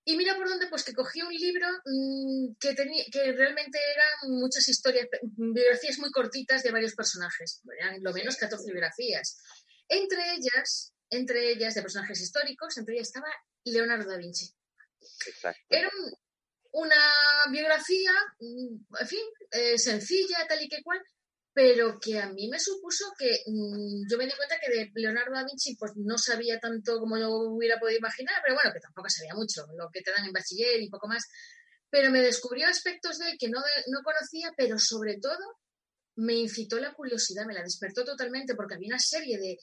Y 0.05 0.15
mira 0.15 0.37
por 0.37 0.47
dónde, 0.47 0.67
pues 0.67 0.85
que 0.85 0.93
cogí 0.93 1.23
un 1.23 1.33
libro 1.33 1.67
mm, 1.87 2.55
que, 2.61 2.75
tenía, 2.75 3.03
que 3.11 3.33
realmente 3.33 3.79
eran 3.79 4.39
muchas 4.39 4.69
historias, 4.69 5.09
biografías 5.23 5.99
muy 5.99 6.11
cortitas 6.11 6.63
de 6.63 6.71
varios 6.71 6.95
personajes, 6.95 7.63
eran 7.79 8.03
lo 8.03 8.13
menos 8.13 8.37
14 8.37 8.71
biografías. 8.71 9.39
Entre 9.89 10.21
ellas, 10.35 10.93
entre 11.09 11.53
ellas 11.53 11.75
de 11.75 11.81
personajes 11.81 12.21
históricos, 12.21 12.77
entre 12.77 12.97
ellas 12.97 13.09
estaba 13.09 13.29
Leonardo 13.65 14.11
da 14.11 14.19
Vinci. 14.19 14.55
Exacto. 15.27 15.63
Era 15.71 15.89
un, 15.99 16.13
una 16.73 17.13
biografía, 17.51 18.13
mm, 18.39 18.97
en 19.01 19.09
fin, 19.09 19.25
eh, 19.51 19.79
sencilla, 19.79 20.47
tal 20.47 20.63
y 20.63 20.69
que 20.69 20.83
cual, 20.83 21.01
pero 21.53 21.99
que 22.01 22.19
a 22.21 22.31
mí 22.31 22.49
me 22.49 22.61
supuso 22.61 23.07
que 23.19 23.43
mm, 23.47 24.09
yo 24.09 24.17
me 24.19 24.27
di 24.27 24.33
cuenta 24.33 24.59
que 24.61 24.71
de 24.71 24.91
Leonardo 24.95 25.33
da 25.35 25.45
Vinci 25.45 25.77
pues 25.77 25.93
no 25.97 26.17
sabía 26.17 26.59
tanto 26.61 26.99
como 26.99 27.19
yo 27.19 27.31
hubiera 27.31 27.79
podido 27.79 27.99
imaginar, 27.99 28.37
pero 28.43 28.55
bueno, 28.55 28.73
que 28.73 28.81
tampoco 28.81 29.09
sabía 29.09 29.35
mucho, 29.35 29.67
lo 29.77 29.91
que 29.93 30.03
te 30.03 30.13
dan 30.13 30.27
en 30.27 30.33
bachiller 30.33 30.81
y 30.81 30.89
poco 30.89 31.09
más, 31.09 31.25
pero 31.91 32.11
me 32.11 32.21
descubrió 32.23 32.69
aspectos 32.69 33.19
de 33.19 33.31
él 33.31 33.37
que 33.39 33.49
no, 33.49 33.61
no 33.89 34.03
conocía, 34.05 34.53
pero 34.57 34.79
sobre 34.79 35.19
todo 35.19 35.59
me 36.17 36.35
incitó 36.35 36.79
la 36.79 36.93
curiosidad, 36.95 37.47
me 37.47 37.55
la 37.55 37.63
despertó 37.63 38.05
totalmente 38.05 38.55
porque 38.55 38.75
había 38.75 38.89
una 38.89 38.99
serie 38.99 39.39
de, 39.39 39.59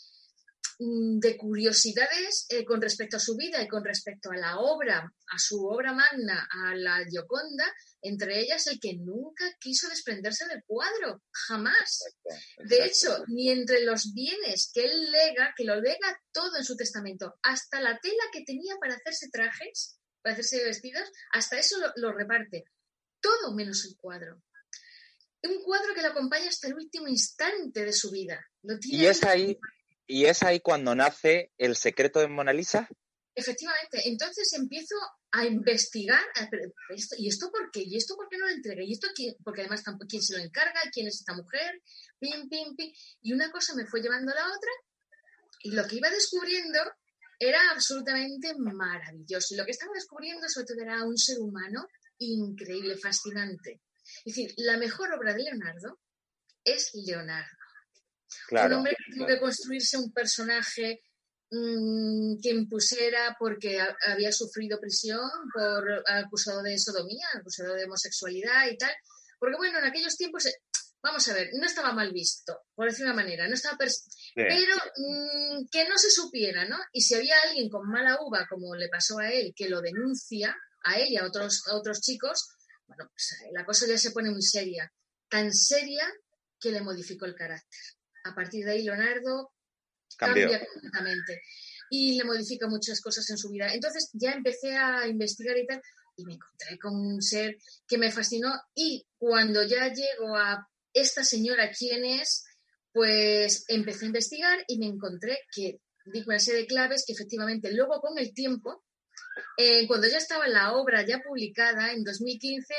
de 0.79 1.37
curiosidades 1.37 2.45
eh, 2.49 2.63
con 2.63 2.81
respecto 2.81 3.17
a 3.17 3.19
su 3.19 3.35
vida 3.35 3.61
y 3.61 3.67
con 3.67 3.83
respecto 3.83 4.29
a 4.31 4.37
la 4.37 4.59
obra, 4.59 4.99
a 4.99 5.39
su 5.39 5.65
obra 5.65 5.93
magna, 5.93 6.47
a 6.51 6.75
la 6.75 7.03
Gioconda, 7.09 7.65
entre 8.01 8.39
ellas 8.39 8.67
el 8.67 8.79
que 8.79 8.95
nunca 8.95 9.45
quiso 9.59 9.89
desprenderse 9.89 10.47
del 10.47 10.63
cuadro, 10.65 11.23
jamás. 11.31 12.03
De 12.63 12.85
hecho, 12.85 13.23
ni 13.27 13.49
entre 13.49 13.83
los 13.83 14.13
bienes 14.13 14.71
que 14.73 14.85
él 14.85 15.11
lega, 15.11 15.53
que 15.57 15.63
lo 15.63 15.81
lega 15.81 16.21
todo 16.31 16.57
en 16.57 16.63
su 16.63 16.75
testamento, 16.75 17.35
hasta 17.41 17.81
la 17.81 17.97
tela 17.99 18.23
que 18.31 18.43
tenía 18.43 18.75
para 18.79 18.95
hacerse 18.95 19.29
trajes, 19.31 19.99
para 20.21 20.33
hacerse 20.33 20.63
vestidos, 20.63 21.09
hasta 21.31 21.57
eso 21.57 21.77
lo, 21.95 22.13
reparte. 22.13 22.65
Todo 23.19 23.55
menos 23.55 23.83
el 23.85 23.95
cuadro. 23.97 24.43
Un 25.43 25.63
cuadro 25.63 25.93
que 25.95 26.01
lo 26.01 26.09
acompaña 26.09 26.49
hasta 26.49 26.67
el 26.67 26.75
último 26.75 27.07
instante 27.07 27.83
de 27.83 27.93
su 27.93 28.11
vida. 28.11 28.45
y 28.83 29.05
es 29.05 29.23
ahí, 29.23 29.57
¿Y 30.07 30.25
es 30.25 30.41
ahí 30.41 30.61
cuando 30.61 30.95
nace 30.95 31.51
el 31.57 31.75
secreto 31.75 32.19
de 32.19 32.27
Mona 32.27 32.53
Lisa? 32.53 32.89
Efectivamente, 33.35 34.01
entonces 34.05 34.51
empiezo 34.53 34.95
a 35.31 35.45
investigar, 35.45 36.23
¿y 37.17 37.27
esto 37.27 37.51
por 37.51 37.69
qué? 37.71 37.83
¿Y 37.83 37.97
esto 37.97 38.15
por 38.15 38.27
qué 38.29 38.37
no 38.37 38.47
lo 38.47 38.53
entregué? 38.53 38.85
¿Y 38.85 38.93
esto 38.93 39.09
quién? 39.13 39.35
Porque 39.43 39.61
además, 39.61 39.83
¿quién 40.09 40.23
se 40.23 40.37
lo 40.37 40.43
encarga? 40.43 40.79
¿Quién 40.91 41.07
es 41.07 41.15
esta 41.15 41.35
mujer? 41.35 41.83
Pim, 42.17 42.49
pim, 42.49 42.75
pim. 42.75 42.91
Y 43.21 43.33
una 43.33 43.51
cosa 43.51 43.75
me 43.75 43.85
fue 43.85 44.01
llevando 44.01 44.31
a 44.31 44.35
la 44.35 44.47
otra, 44.47 44.71
y 45.61 45.71
lo 45.71 45.85
que 45.85 45.97
iba 45.97 46.09
descubriendo 46.09 46.79
era 47.37 47.59
absolutamente 47.71 48.55
maravilloso. 48.57 49.53
Y 49.53 49.57
lo 49.57 49.65
que 49.65 49.71
estaba 49.71 49.91
descubriendo, 49.93 50.47
sobre 50.49 50.67
todo, 50.67 50.81
era 50.81 51.03
un 51.03 51.17
ser 51.17 51.37
humano 51.39 51.85
increíble, 52.19 52.97
fascinante. 52.97 53.81
Es 54.25 54.35
decir, 54.35 54.53
la 54.57 54.77
mejor 54.77 55.13
obra 55.13 55.33
de 55.33 55.43
Leonardo 55.43 55.99
es 56.63 56.91
Leonardo 56.93 57.56
un 58.51 58.73
hombre 58.73 58.95
que 58.97 59.13
tuvo 59.15 59.27
que 59.27 59.39
construirse 59.39 59.97
un 59.97 60.11
personaje 60.11 61.01
mm, 61.51 62.39
que 62.41 62.49
impusiera 62.49 63.35
porque 63.39 63.79
había 64.07 64.31
sufrido 64.31 64.79
prisión 64.79 65.29
por 65.53 66.03
acusado 66.07 66.61
de 66.63 66.77
sodomía, 66.77 67.27
acusado 67.33 67.73
de 67.73 67.85
homosexualidad 67.85 68.67
y 68.71 68.77
tal. 68.77 68.93
Porque 69.39 69.57
bueno, 69.57 69.79
en 69.79 69.85
aquellos 69.85 70.17
tiempos, 70.17 70.45
eh, 70.47 70.55
vamos 71.01 71.27
a 71.27 71.33
ver, 71.33 71.49
no 71.53 71.65
estaba 71.65 71.93
mal 71.93 72.11
visto, 72.11 72.63
por 72.75 72.89
decir 72.89 73.05
una 73.05 73.13
manera, 73.13 73.47
no 73.47 73.53
estaba 73.53 73.77
pero 73.77 74.75
mm, 74.97 75.67
que 75.71 75.87
no 75.87 75.97
se 75.97 76.11
supiera, 76.11 76.65
¿no? 76.65 76.77
Y 76.91 77.01
si 77.01 77.15
había 77.15 77.35
alguien 77.47 77.69
con 77.69 77.87
mala 77.89 78.17
uva, 78.21 78.45
como 78.49 78.75
le 78.75 78.89
pasó 78.89 79.19
a 79.19 79.29
él, 79.29 79.53
que 79.55 79.69
lo 79.69 79.81
denuncia, 79.81 80.55
a 80.83 80.95
él 80.99 81.09
y 81.09 81.17
a 81.17 81.25
otros, 81.25 81.63
a 81.67 81.75
otros 81.75 82.01
chicos, 82.01 82.49
bueno, 82.87 83.09
pues 83.11 83.37
eh, 83.41 83.49
la 83.51 83.65
cosa 83.65 83.85
ya 83.87 83.97
se 83.97 84.11
pone 84.11 84.31
muy 84.31 84.41
seria. 84.41 84.91
Tan 85.29 85.53
seria 85.53 86.07
que 86.59 86.71
le 86.71 86.81
modificó 86.81 87.25
el 87.25 87.35
carácter. 87.35 87.79
A 88.27 88.35
partir 88.35 88.65
de 88.65 88.71
ahí, 88.71 88.83
Leonardo 88.83 89.51
cambia 90.17 90.65
completamente 90.65 91.41
y 91.89 92.17
le 92.17 92.23
modifica 92.23 92.67
muchas 92.67 93.01
cosas 93.01 93.29
en 93.29 93.37
su 93.37 93.49
vida. 93.49 93.73
Entonces 93.73 94.09
ya 94.13 94.31
empecé 94.31 94.75
a 94.75 95.07
investigar 95.07 95.57
y 95.57 95.65
tal, 95.65 95.81
y 96.15 96.25
me 96.25 96.33
encontré 96.33 96.77
con 96.79 96.95
un 96.95 97.21
ser 97.21 97.57
que 97.87 97.97
me 97.97 98.11
fascinó. 98.11 98.53
Y 98.75 99.05
cuando 99.17 99.63
ya 99.63 99.91
llego 99.93 100.35
a 100.35 100.67
esta 100.93 101.23
señora, 101.23 101.71
¿quién 101.71 102.03
es? 102.03 102.45
Pues 102.91 103.65
empecé 103.67 104.05
a 104.05 104.07
investigar 104.07 104.63
y 104.67 104.79
me 104.79 104.87
encontré 104.87 105.39
que 105.53 105.79
di 106.05 106.23
una 106.25 106.39
serie 106.39 106.61
de 106.61 106.67
claves 106.67 107.03
que 107.05 107.13
efectivamente 107.13 107.71
luego 107.71 107.99
con 108.01 108.17
el 108.17 108.33
tiempo, 108.33 108.83
eh, 109.57 109.85
cuando 109.87 110.07
ya 110.07 110.17
estaba 110.17 110.47
la 110.47 110.73
obra 110.73 111.05
ya 111.05 111.19
publicada 111.19 111.91
en 111.93 112.03
2015, 112.03 112.73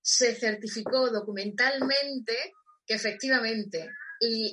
se 0.00 0.34
certificó 0.34 1.10
documentalmente 1.10 2.54
que 2.86 2.94
efectivamente 2.94 3.90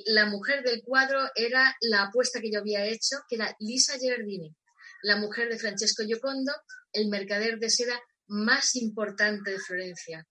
la 0.06 0.26
mujer 0.26 0.62
del 0.62 0.82
cuadro 0.82 1.20
era 1.34 1.76
la 1.80 2.04
apuesta 2.04 2.40
que 2.40 2.50
yo 2.50 2.60
había 2.60 2.84
hecho, 2.84 3.16
que 3.28 3.36
era 3.36 3.54
Lisa 3.60 3.98
Gerardini, 3.98 4.54
la 5.02 5.16
mujer 5.16 5.48
de 5.48 5.58
Francesco 5.58 6.04
Giocondo, 6.04 6.52
el 6.92 7.08
mercader 7.08 7.58
de 7.58 7.70
seda 7.70 8.00
más 8.28 8.74
importante 8.76 9.50
de 9.50 9.58
Florencia. 9.58 10.26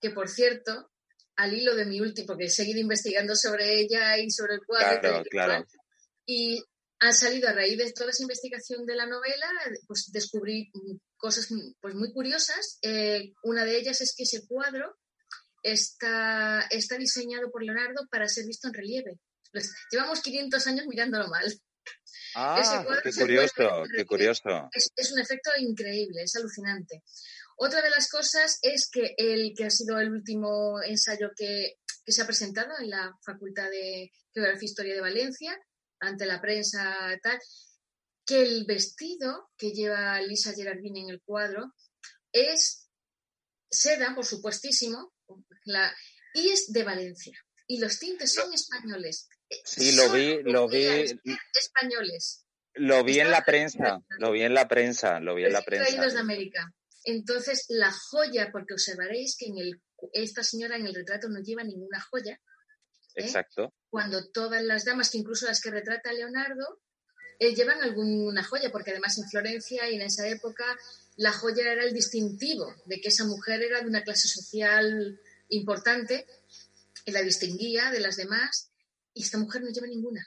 Que 0.00 0.10
por 0.10 0.28
cierto, 0.28 0.90
al 1.36 1.54
hilo 1.54 1.74
de 1.74 1.86
mi 1.86 2.00
último, 2.00 2.26
porque 2.28 2.44
he 2.44 2.50
seguido 2.50 2.80
investigando 2.80 3.34
sobre 3.36 3.80
ella 3.80 4.18
y 4.18 4.30
sobre 4.30 4.54
el 4.54 4.60
cuadro. 4.66 5.22
Claro, 5.30 5.64
y 6.26 6.62
ha 7.00 7.12
salido 7.12 7.48
a 7.48 7.52
raíz 7.52 7.76
de 7.76 7.92
toda 7.92 8.10
esa 8.10 8.22
investigación 8.22 8.86
de 8.86 8.96
la 8.96 9.06
novela, 9.06 9.46
pues 9.86 10.10
descubrí 10.12 10.70
cosas 11.16 11.48
pues, 11.80 11.94
muy 11.94 12.12
curiosas. 12.12 12.78
Eh, 12.82 13.32
una 13.42 13.64
de 13.64 13.76
ellas 13.76 14.00
es 14.00 14.14
que 14.16 14.22
ese 14.22 14.46
cuadro 14.46 14.96
está, 15.64 16.66
está 16.70 16.96
diseñado 16.98 17.50
por 17.50 17.64
Leonardo 17.64 18.06
para 18.10 18.28
ser 18.28 18.46
visto 18.46 18.68
en 18.68 18.74
relieve. 18.74 19.18
Llevamos 19.90 20.20
500 20.20 20.66
años 20.66 20.86
mirándolo 20.86 21.26
mal. 21.28 21.52
Ah, 22.36 22.84
qué 23.02 23.12
curioso, 23.12 23.84
qué 23.96 24.04
curioso. 24.04 24.68
Es, 24.72 25.12
un 25.12 25.20
efecto 25.20 25.50
increíble, 25.58 26.22
es 26.22 26.36
alucinante. 26.36 27.02
Otra 27.56 27.80
de 27.80 27.90
las 27.90 28.08
cosas 28.08 28.58
es 28.62 28.90
que 28.90 29.14
el 29.16 29.54
que 29.56 29.64
ha 29.66 29.70
sido 29.70 29.98
el 29.98 30.10
último 30.10 30.82
ensayo 30.82 31.30
que, 31.36 31.76
que 32.04 32.12
se 32.12 32.22
ha 32.22 32.26
presentado 32.26 32.72
en 32.80 32.90
la 32.90 33.16
Facultad 33.24 33.70
de 33.70 34.10
Geografía 34.32 34.60
e 34.62 34.64
Historia 34.64 34.94
de 34.94 35.00
Valencia, 35.00 35.58
ante 36.00 36.26
la 36.26 36.40
prensa 36.40 36.96
tal, 37.22 37.38
que 38.26 38.42
el 38.42 38.64
vestido 38.66 39.50
que 39.56 39.70
lleva 39.70 40.20
Lisa 40.20 40.52
Gerardini 40.52 41.02
en 41.02 41.10
el 41.10 41.22
cuadro 41.22 41.72
es 42.32 42.88
seda, 43.70 44.14
por 44.14 44.26
supuestísimo, 44.26 45.13
y 46.34 46.48
es 46.50 46.72
de 46.72 46.82
Valencia. 46.82 47.38
Y 47.66 47.78
los 47.78 47.98
tintes 47.98 48.34
son 48.34 48.52
españoles. 48.52 49.28
Sí, 49.64 49.92
lo 49.92 50.12
vi, 50.12 50.42
lo 50.42 50.68
vi. 50.68 50.84
Españoles. 51.54 52.44
Lo 52.74 53.04
vi 53.04 53.20
en 53.20 53.30
la 53.30 53.44
prensa, 53.44 54.02
lo 54.18 54.32
vi 54.32 54.42
en 54.42 54.54
la 54.54 54.66
prensa, 54.66 55.20
lo 55.20 55.34
vi 55.34 55.44
en 55.44 55.52
la 55.52 55.62
prensa. 55.62 56.08
de 56.08 56.18
América. 56.18 56.72
Entonces, 57.04 57.66
la 57.68 57.92
joya, 57.92 58.50
porque 58.50 58.74
observaréis 58.74 59.36
que 59.36 59.46
en 59.46 59.58
el, 59.58 59.80
esta 60.12 60.42
señora 60.42 60.76
en 60.76 60.86
el 60.86 60.94
retrato 60.94 61.28
no 61.28 61.40
lleva 61.40 61.62
ninguna 61.62 62.00
joya. 62.00 62.40
¿eh? 63.14 63.24
Exacto. 63.24 63.72
Cuando 63.90 64.28
todas 64.30 64.62
las 64.62 64.84
damas, 64.84 65.10
que 65.10 65.18
incluso 65.18 65.46
las 65.46 65.60
que 65.60 65.70
retrata 65.70 66.12
Leonardo, 66.12 66.80
eh, 67.38 67.54
llevan 67.54 67.82
alguna 67.82 68.42
joya, 68.42 68.70
porque 68.72 68.90
además 68.90 69.18
en 69.18 69.28
Florencia 69.28 69.88
y 69.90 69.96
en 69.96 70.02
esa 70.02 70.26
época 70.28 70.64
la 71.16 71.32
joya 71.32 71.70
era 71.70 71.84
el 71.84 71.92
distintivo 71.92 72.74
de 72.86 73.00
que 73.00 73.08
esa 73.08 73.24
mujer 73.24 73.62
era 73.62 73.80
de 73.80 73.88
una 73.88 74.02
clase 74.02 74.28
social 74.28 75.20
importante, 75.56 76.26
la 77.06 77.22
distinguía 77.22 77.90
de 77.90 78.00
las 78.00 78.16
demás, 78.16 78.70
y 79.12 79.22
esta 79.22 79.38
mujer 79.38 79.62
no 79.62 79.70
lleva 79.70 79.86
ninguna. 79.86 80.26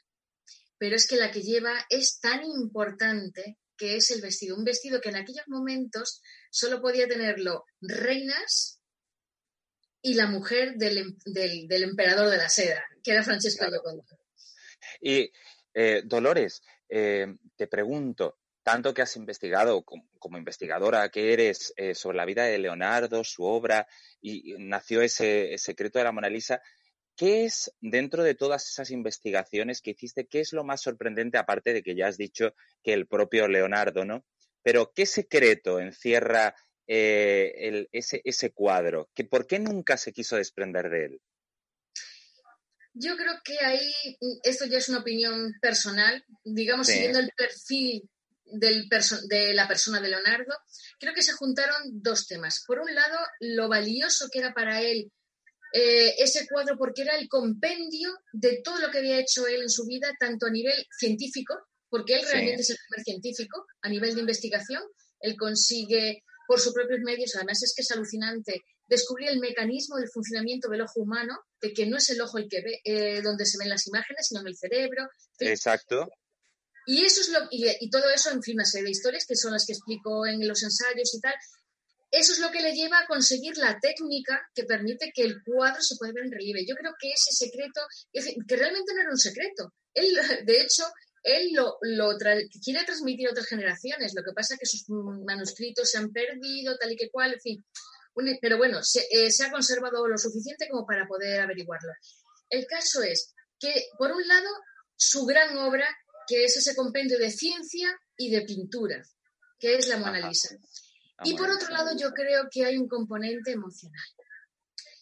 Pero 0.78 0.96
es 0.96 1.08
que 1.08 1.18
la 1.18 1.32
que 1.32 1.42
lleva 1.42 1.74
es 1.90 2.20
tan 2.20 2.44
importante 2.46 3.58
que 3.78 3.96
es 3.96 4.12
el 4.12 4.22
vestido. 4.22 4.56
Un 4.56 4.64
vestido 4.64 5.02
que 5.02 5.10
en 5.10 5.18
aquellos 5.18 5.48
momentos 5.48 6.22
solo 6.50 6.82
podía 6.82 7.08
tenerlo 7.08 7.66
reinas 7.82 8.80
y 10.02 10.14
la 10.14 10.28
mujer 10.28 10.76
del, 10.76 10.98
em, 10.98 11.18
emperador 11.70 12.30
de 12.30 12.38
la 12.38 12.50
seda, 12.50 12.84
que 13.04 13.12
era 13.12 13.24
Francesco 13.24 13.66
claro. 13.66 14.06
Y 15.02 15.32
eh, 15.74 16.02
Dolores, 16.06 16.62
eh, 16.90 17.36
te 17.56 17.68
pregunto, 17.68 18.40
tanto 18.68 18.94
que 18.94 19.02
has 19.02 19.16
investigado 19.16 19.82
como, 19.82 20.38
investigadora 20.38 21.08
que 21.08 21.32
eres 21.32 21.74
eh, 21.78 21.96
sobre 21.96 22.18
la 22.18 22.26
vida 22.26 22.44
de 22.44 22.58
Leonardo, 22.58 23.24
su 23.24 23.46
obra, 23.46 23.88
y 24.20 24.56
nació 24.60 25.02
ese, 25.02 25.58
secreto 25.58 26.00
de 26.00 26.04
la 26.04 26.12
Mona 26.12 26.28
Lisa, 26.28 26.62
¿qué 27.16 27.46
es, 27.46 27.74
dentro 27.80 28.24
de 28.24 28.36
todas 28.36 28.68
esas 28.68 28.92
investigaciones 28.92 29.82
que 29.82 29.92
hiciste, 29.92 30.28
qué 30.28 30.42
es 30.42 30.52
lo 30.52 30.66
más 30.66 30.82
sorprendente, 30.82 31.38
aparte 31.38 31.72
de 31.72 31.82
que 31.82 31.96
ya 31.96 32.08
has 32.08 32.18
dicho 32.18 32.56
que 32.84 32.92
el 32.92 33.08
propio 33.08 33.48
Leonardo, 33.48 34.04
¿no? 34.04 34.26
Pero, 34.64 34.92
¿qué 34.94 35.06
secreto 35.06 35.80
encierra 35.80 36.54
eh, 36.88 37.88
ese, 37.94 38.22
ese 38.26 38.52
cuadro? 38.52 39.10
¿Que, 39.16 39.24
¿Por 39.24 39.48
qué 39.48 39.60
nunca 39.60 39.96
se 39.96 40.12
quiso 40.12 40.36
desprender 40.36 40.90
de 40.90 41.06
él? 41.06 41.22
Yo 42.94 43.16
creo 43.16 43.36
que 43.46 43.60
ahí, 43.60 43.94
esto 44.44 44.66
ya 44.66 44.80
es 44.80 44.90
una 44.90 45.00
opinión 45.00 45.54
personal, 45.62 46.26
digamos, 46.44 46.88
siguiendo 46.88 47.20
el 47.20 47.32
perfil 47.38 48.10
del 48.52 48.88
de 49.30 49.54
la 49.54 49.68
persona 49.68 50.02
de 50.02 50.10
Leonardo, 50.10 50.54
creo 51.00 51.14
que 51.14 51.24
se 51.24 51.34
juntaron 51.34 51.76
dos 52.02 52.28
temas. 52.28 52.64
Por 52.66 52.80
un 52.80 52.94
lado, 52.94 53.18
lo 53.40 53.68
valioso 53.68 54.28
que 54.32 54.40
era 54.40 54.54
para 54.54 54.82
él 54.82 55.12
eh, 55.74 56.16
ese 56.20 56.48
cuadro, 56.48 56.78
porque 56.78 57.02
era 57.02 57.18
el 57.18 57.28
compendio 57.28 58.10
de 58.32 58.62
todo 58.64 58.80
lo 58.80 58.90
que 58.90 59.00
había 59.00 59.20
hecho 59.20 59.48
él 59.48 59.62
en 59.62 59.70
su 59.70 59.86
vida, 59.86 60.14
tanto 60.20 60.46
a 60.46 60.50
nivel 60.50 60.86
científico, 60.98 61.56
porque 61.90 62.16
él 62.16 62.26
realmente 62.30 62.62
es 62.62 62.70
el 62.70 62.78
primer 62.88 63.04
científico, 63.04 63.66
a 63.82 63.90
nivel 63.90 64.16
de 64.16 64.22
investigación, 64.22 64.82
él 65.20 65.36
consigue 65.38 66.24
por 66.48 66.60
sus 66.60 66.74
propios 66.74 67.02
medios, 67.02 67.36
además 67.36 67.62
es 67.64 67.74
que 67.76 67.82
es 67.82 67.92
alucinante, 67.92 68.62
descubrir 68.88 69.30
el 69.30 69.40
mecanismo 69.40 69.98
del 69.98 70.10
funcionamiento 70.10 70.70
del 70.70 70.82
ojo 70.82 71.02
humano, 71.02 71.38
de 71.62 71.74
que 71.74 71.86
no 71.86 71.98
es 71.98 72.10
el 72.10 72.22
ojo 72.22 72.38
el 72.38 72.48
que 72.48 72.62
ve, 72.62 72.80
eh, 72.84 73.22
donde 73.22 73.46
se 73.46 73.58
ven 73.58 73.70
las 73.70 73.86
imágenes, 73.88 74.28
sino 74.28 74.42
en 74.42 74.48
el 74.48 74.58
cerebro. 74.58 75.10
Exacto. 75.40 76.08
Y 76.90 77.04
eso 77.04 77.20
es 77.20 77.30
lo 77.30 77.40
y, 77.52 77.90
todo 77.90 78.10
eso, 78.10 78.32
en 78.32 78.42
fin, 78.42 78.56
una 78.56 78.64
serie 78.64 78.86
de 78.86 78.92
historias 78.92 79.26
que 79.28 79.36
son 79.36 79.52
las 79.52 79.66
que 79.66 79.74
explico 79.74 80.26
en 80.26 80.48
los 80.48 80.64
ensayos 80.64 81.14
y 81.14 81.20
tal. 81.20 81.34
Eso 82.10 82.32
es 82.32 82.40
lo 82.40 82.50
que 82.50 82.62
le 82.62 82.72
lleva 82.72 83.00
a 83.00 83.08
conseguir 83.08 83.58
la 83.58 83.78
técnica 83.78 84.42
que 84.56 84.64
permite 84.64 85.12
que 85.14 85.24
el 85.24 85.44
cuadro 85.44 85.82
se 85.82 85.98
pueda 85.98 86.14
ver 86.14 86.24
en 86.24 86.32
relieve. 86.32 86.66
Yo 86.66 86.76
creo 86.76 86.94
que 86.98 87.12
ese 87.12 87.36
secreto, 87.36 87.82
que 88.14 88.56
realmente 88.56 88.94
no 88.94 89.02
era 89.02 89.12
un 89.12 89.18
secreto. 89.18 89.74
Él, 89.94 90.18
de 90.46 90.62
hecho, 90.62 90.86
él 91.24 91.52
lo, 91.52 91.78
quiere 92.64 92.86
transmitir 92.86 93.28
a 93.28 93.32
otras 93.32 93.48
generaciones. 93.48 94.14
Lo 94.16 94.24
que 94.24 94.32
pasa 94.34 94.54
es 94.54 94.60
que 94.62 94.66
sus 94.66 94.86
manuscritos 95.26 95.92
se 95.92 95.98
han 95.98 96.14
perdido, 96.14 96.78
tal 96.78 96.94
y 96.94 96.96
que 96.96 97.10
cual, 97.12 97.34
en 97.34 97.42
fin. 97.42 97.66
Pero 98.40 98.58
bueno, 98.58 98.82
se, 98.82 99.06
eh, 99.12 99.30
se 99.30 99.44
ha 99.44 99.52
conservado 99.52 100.08
lo 100.08 100.18
suficiente 100.18 100.70
como 100.70 100.86
para 100.86 101.06
poder 101.06 101.42
averiguarlo. 101.42 101.92
El 102.50 102.66
caso 102.66 103.04
es 103.04 103.34
que, 103.60 103.88
por 103.98 104.14
un 104.14 104.26
lado, 104.26 104.50
su 104.96 105.26
gran 105.26 105.58
obra 105.58 105.86
que 106.28 106.44
es 106.44 106.58
ese 106.58 106.76
compendio 106.76 107.18
de 107.18 107.32
ciencia 107.32 107.98
y 108.18 108.30
de 108.30 108.42
pintura, 108.42 109.02
que 109.58 109.76
es 109.76 109.88
la 109.88 109.98
Mona 109.98 110.28
Lisa. 110.28 110.56
y 111.24 111.36
por 111.36 111.50
otro 111.50 111.70
lado, 111.70 111.98
yo 111.98 112.12
creo 112.12 112.48
que 112.52 112.66
hay 112.66 112.78
un 112.78 112.88
componente 112.88 113.52
emocional. 113.52 114.06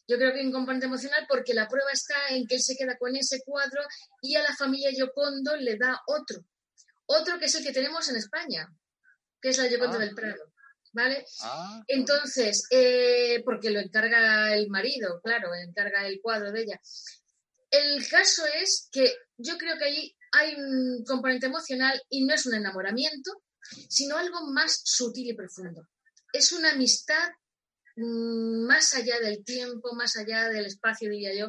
Yo 0.08 0.18
creo 0.18 0.32
que 0.32 0.40
hay 0.40 0.46
un 0.46 0.52
componente 0.52 0.86
emocional 0.86 1.26
porque 1.28 1.54
la 1.54 1.68
prueba 1.68 1.92
está 1.92 2.16
en 2.30 2.46
que 2.46 2.56
él 2.56 2.62
se 2.62 2.76
queda 2.76 2.96
con 2.98 3.16
ese 3.16 3.42
cuadro 3.44 3.82
y 4.22 4.36
a 4.36 4.44
la 4.44 4.56
familia 4.56 4.92
Yocondo 4.96 5.56
le 5.56 5.78
da 5.78 6.00
otro. 6.06 6.46
Otro 7.08 7.40
que 7.40 7.46
es 7.46 7.56
el 7.56 7.64
que 7.64 7.74
tenemos 7.74 8.08
en 8.10 8.18
España, 8.18 8.68
que 9.42 9.50
es 9.50 9.58
la 9.58 9.68
Yocondo 9.68 9.98
ah. 9.98 10.00
del 10.00 10.14
Prado. 10.14 10.54
¿Vale? 10.94 11.26
Ah. 11.42 11.84
Entonces, 11.88 12.68
eh, 12.70 13.42
porque 13.44 13.72
lo 13.72 13.80
encarga 13.80 14.56
el 14.56 14.70
marido, 14.70 15.20
claro, 15.22 15.54
encarga 15.54 16.08
el 16.08 16.22
cuadro 16.22 16.52
de 16.52 16.62
ella. 16.62 16.80
El 17.70 18.08
caso 18.08 18.44
es 18.62 18.88
que 18.92 19.14
yo 19.38 19.58
creo 19.58 19.78
que 19.78 19.86
ahí 19.86 20.16
hay 20.36 20.56
un 20.56 21.04
componente 21.06 21.48
emocional 21.48 22.02
y 22.10 22.26
no 22.26 22.34
es 22.34 22.46
un 22.46 22.56
enamoramiento, 22.56 23.32
sino 23.90 24.18
algo 24.18 24.52
más 24.52 24.82
sutil 24.84 25.30
y 25.30 25.36
profundo. 25.36 25.88
Es 26.34 26.52
una 26.52 26.72
amistad 26.72 27.30
mm, 27.96 28.66
más 28.66 28.94
allá 28.94 29.20
del 29.20 29.44
tiempo, 29.44 29.94
más 29.96 30.16
allá 30.18 30.50
del 30.50 30.66
espacio, 30.66 31.10
diría 31.10 31.34
yo, 31.34 31.48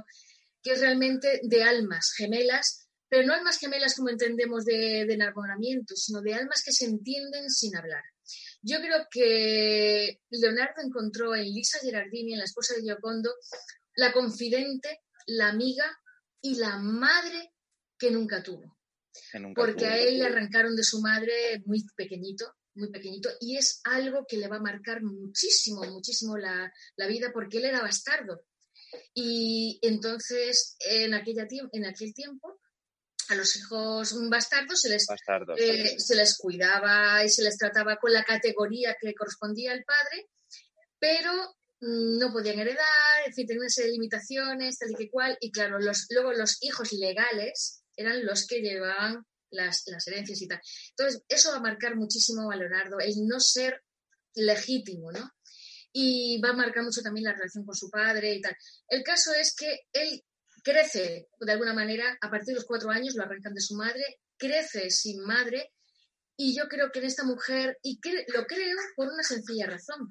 que 0.62 0.72
es 0.72 0.80
realmente 0.80 1.40
de 1.42 1.62
almas 1.62 2.12
gemelas, 2.16 2.88
pero 3.08 3.26
no 3.26 3.34
almas 3.34 3.58
gemelas 3.58 3.94
como 3.94 4.10
entendemos 4.10 4.64
de, 4.64 5.04
de 5.06 5.14
enamoramiento, 5.14 5.94
sino 5.96 6.20
de 6.20 6.34
almas 6.34 6.62
que 6.64 6.72
se 6.72 6.86
entienden 6.86 7.50
sin 7.50 7.76
hablar. 7.76 8.02
Yo 8.62 8.78
creo 8.78 9.06
que 9.10 10.20
Leonardo 10.30 10.82
encontró 10.84 11.34
en 11.34 11.44
Lisa 11.44 11.78
Gerardini, 11.78 12.32
en 12.32 12.40
la 12.40 12.46
esposa 12.46 12.74
de 12.74 12.82
Giocondo, 12.82 13.32
la 13.94 14.12
confidente, 14.12 15.02
la 15.26 15.48
amiga 15.48 15.86
y 16.40 16.56
la 16.56 16.78
madre 16.78 17.52
que 17.98 18.10
nunca 18.10 18.42
tuvo. 18.42 18.75
Porque 19.54 19.86
a 19.86 19.98
él 19.98 20.18
le 20.18 20.26
arrancaron 20.26 20.76
de 20.76 20.84
su 20.84 21.00
madre 21.00 21.62
muy 21.64 21.84
pequeñito, 21.96 22.54
muy 22.74 22.90
pequeñito, 22.90 23.30
y 23.40 23.56
es 23.56 23.80
algo 23.84 24.26
que 24.28 24.36
le 24.36 24.48
va 24.48 24.56
a 24.56 24.60
marcar 24.60 25.02
muchísimo, 25.02 25.82
muchísimo 25.84 26.36
la, 26.36 26.72
la 26.96 27.06
vida, 27.06 27.30
porque 27.32 27.58
él 27.58 27.66
era 27.66 27.80
bastardo. 27.80 28.42
Y 29.14 29.78
entonces, 29.82 30.76
en, 30.80 31.14
aquella, 31.14 31.46
en 31.72 31.84
aquel 31.86 32.14
tiempo, 32.14 32.60
a 33.28 33.34
los 33.34 33.56
hijos 33.56 34.14
bastardos 34.28 34.80
se 34.80 34.88
les, 34.88 35.06
eh, 35.58 35.98
se 35.98 36.14
les 36.14 36.36
cuidaba 36.36 37.24
y 37.24 37.28
se 37.28 37.42
les 37.42 37.56
trataba 37.56 37.96
con 37.96 38.12
la 38.12 38.24
categoría 38.24 38.96
que 39.00 39.14
correspondía 39.14 39.72
al 39.72 39.84
padre, 39.84 40.28
pero 40.98 41.32
no 41.80 42.32
podían 42.32 42.58
heredar, 42.58 43.26
en 43.26 43.34
fin, 43.34 43.46
tenían 43.46 43.62
una 43.62 43.68
serie 43.68 43.90
de 43.90 43.94
limitaciones, 43.94 44.78
tal 44.78 44.90
y 44.92 44.94
que 44.94 45.10
cual, 45.10 45.36
y 45.40 45.50
claro, 45.50 45.78
los, 45.78 46.06
luego 46.10 46.32
los 46.32 46.62
hijos 46.62 46.92
legales 46.92 47.82
eran 47.96 48.24
los 48.24 48.46
que 48.46 48.60
llevaban 48.60 49.24
las, 49.50 49.84
herencias 50.06 50.42
y 50.42 50.48
tal. 50.48 50.60
Entonces, 50.90 51.22
eso 51.28 51.50
va 51.50 51.56
a 51.56 51.60
marcar 51.60 51.96
muchísimo 51.96 52.50
a 52.50 52.56
Leonardo, 52.56 52.98
el 53.00 53.26
no 53.26 53.40
ser 53.40 53.82
legítimo, 54.34 55.12
¿no? 55.12 55.32
Y 55.92 56.40
va 56.42 56.50
a 56.50 56.56
marcar 56.56 56.84
mucho 56.84 57.00
también 57.00 57.24
la 57.24 57.32
relación 57.32 57.64
con 57.64 57.74
su 57.74 57.88
padre 57.90 58.34
y 58.34 58.40
tal. 58.40 58.56
El 58.88 59.02
caso 59.02 59.32
es 59.32 59.54
que 59.54 59.86
él 59.92 60.22
crece 60.62 61.28
de 61.40 61.52
alguna 61.52 61.72
manera, 61.72 62.18
a 62.20 62.30
partir 62.30 62.48
de 62.48 62.54
los 62.54 62.66
cuatro 62.66 62.90
años 62.90 63.14
lo 63.14 63.22
arrancan 63.22 63.54
de 63.54 63.60
su 63.60 63.74
madre, 63.76 64.20
crece 64.36 64.90
sin 64.90 65.20
madre 65.22 65.72
y 66.36 66.54
yo 66.54 66.68
creo 66.68 66.90
que 66.92 66.98
en 66.98 67.06
esta 67.06 67.24
mujer, 67.24 67.78
y 67.82 67.98
lo 68.34 68.44
creo 68.46 68.76
por 68.94 69.08
una 69.08 69.22
sencilla 69.22 69.66
razón, 69.66 70.06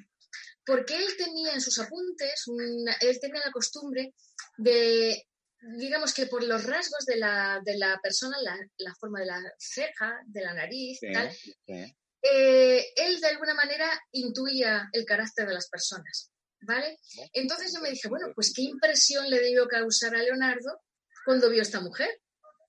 porque 0.66 0.96
él 0.98 1.16
tenía 1.18 1.54
en 1.54 1.62
sus 1.62 1.78
apuntes, 1.80 2.46
él 3.02 3.20
tenía 3.20 3.42
la 3.46 3.52
costumbre 3.52 4.16
de, 4.58 5.28
digamos 5.78 6.14
que 6.14 6.28
por 6.28 6.44
los 6.44 6.64
rasgos 6.64 7.06
de 7.06 7.18
la, 7.18 7.62
de 7.64 7.78
la 7.78 8.00
persona, 8.02 8.38
la, 8.42 8.96
forma 9.00 9.20
de 9.20 9.26
la 9.26 9.42
ceja, 9.58 10.20
de 10.26 10.42
la 10.42 10.54
nariz, 10.54 11.00
tal, 11.14 11.32
eh, 11.68 12.94
él 12.96 13.20
de 13.20 13.28
alguna 13.28 13.54
manera 13.54 13.90
intuía 14.12 14.90
el 14.94 15.06
carácter 15.06 15.48
de 15.48 15.54
las 15.54 15.70
personas. 15.70 16.32
¿vale? 16.66 16.98
Entonces 17.34 17.74
yo 17.74 17.82
me 17.82 17.92
dije, 17.92 18.08
bueno, 18.08 18.28
pues 18.34 18.54
qué 18.54 18.64
impresión 18.64 19.30
le 19.30 19.40
debió 19.40 19.68
causar 19.68 20.16
a 20.16 20.22
Leonardo 20.22 20.82
cuando 21.26 21.50
vio 21.50 21.60
a 21.60 21.64
esta 21.64 21.82
mujer. 21.82 22.10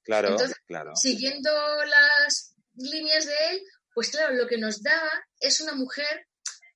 Claro, 0.05 0.36
claro. 0.66 0.92
Siguiendo 0.94 1.51
las 1.84 2.55
líneas 2.74 3.26
de 3.26 3.34
él, 3.51 3.62
pues 3.94 4.11
claro, 4.11 4.34
lo 4.34 4.47
que 4.47 4.59
nos 4.59 4.82
daba 4.82 5.11
es 5.40 5.61
una 5.61 5.74
mujer 5.74 6.26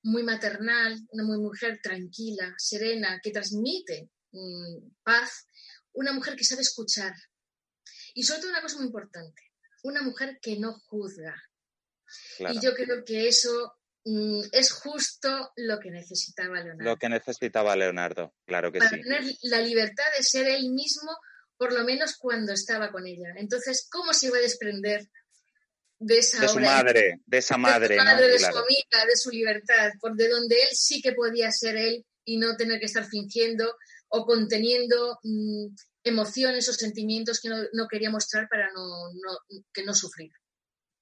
muy 0.02 0.22
maternal, 0.22 0.98
una 1.10 1.24
muy 1.24 1.38
mujer 1.38 1.78
tranquila, 1.82 2.54
serena, 2.56 3.20
que 3.22 3.30
transmite 3.30 4.10
mm, 4.32 4.90
paz, 5.02 5.46
una 6.01 6.12
mujer 6.12 6.36
que 6.36 6.44
sabe 6.44 6.62
escuchar. 6.62 7.14
Y 8.14 8.24
sobre 8.24 8.40
todo 8.40 8.51
una 8.51 8.62
cosa 8.62 8.76
muy 8.76 8.86
importante, 8.86 9.42
una 9.84 10.03
mujer 10.03 10.38
que 10.42 10.59
no 10.59 10.72
juzga. 10.72 11.34
Y 12.38 12.61
yo 12.61 12.74
creo 12.74 13.05
que 13.05 13.28
eso 13.28 13.80
Mm, 14.05 14.40
es 14.53 14.72
justo 14.72 15.53
lo 15.57 15.78
que 15.78 15.90
necesitaba 15.90 16.57
Leonardo. 16.61 16.84
Lo 16.84 16.96
que 16.96 17.09
necesitaba 17.09 17.76
Leonardo, 17.76 18.34
claro 18.46 18.72
que 18.72 18.80
sí. 18.80 18.86
Para 18.88 19.03
tener 19.03 19.24
la 19.42 19.61
libertad 19.61 20.05
de 20.16 20.22
ser 20.22 20.48
él 20.48 20.70
mismo, 20.70 21.12
por 21.57 21.72
lo 21.72 21.84
menos 21.84 22.16
cuando 22.16 22.53
estaba 22.55 22.90
con 22.90 23.07
ella. 23.07 23.34
Entonces, 23.36 23.86
¿cómo 23.90 24.14
se 24.14 24.28
iba 24.28 24.38
a 24.38 24.42
desprender 24.42 25.07
de 25.98 26.18
esa 26.18 26.40
de 26.40 26.48
su 26.48 26.61
madre, 26.61 27.20
de 27.26 27.38
esa 27.38 27.59
madre, 27.59 27.94
de 27.94 27.98
su, 27.98 28.05
madre, 28.05 28.28
de 28.28 28.38
su 28.38 28.46
amiga, 28.46 29.07
de 29.07 29.16
su 29.16 29.30
libertad, 29.30 29.90
por 30.01 30.16
de 30.16 30.28
donde 30.28 30.57
él 30.57 30.68
sí 30.72 31.03
que 31.03 31.12
podía 31.12 31.51
ser 31.53 31.76
él 31.76 32.07
y 32.24 32.38
no 32.38 32.57
tener 32.57 32.80
que 32.80 32.86
estar 32.86 33.07
fingiendo 33.07 33.76
o 34.09 34.24
conteniendo 34.24 35.18
mm, 35.22 35.66
emociones 36.05 36.68
o 36.68 36.72
sentimientos 36.72 37.40
que 37.40 37.48
no, 37.48 37.88
quería 37.88 38.11
mostrar 38.11 38.48
para 38.48 38.70
no, 38.72 39.11
que 39.72 39.84
no 39.84 39.94
sufrir 39.94 40.30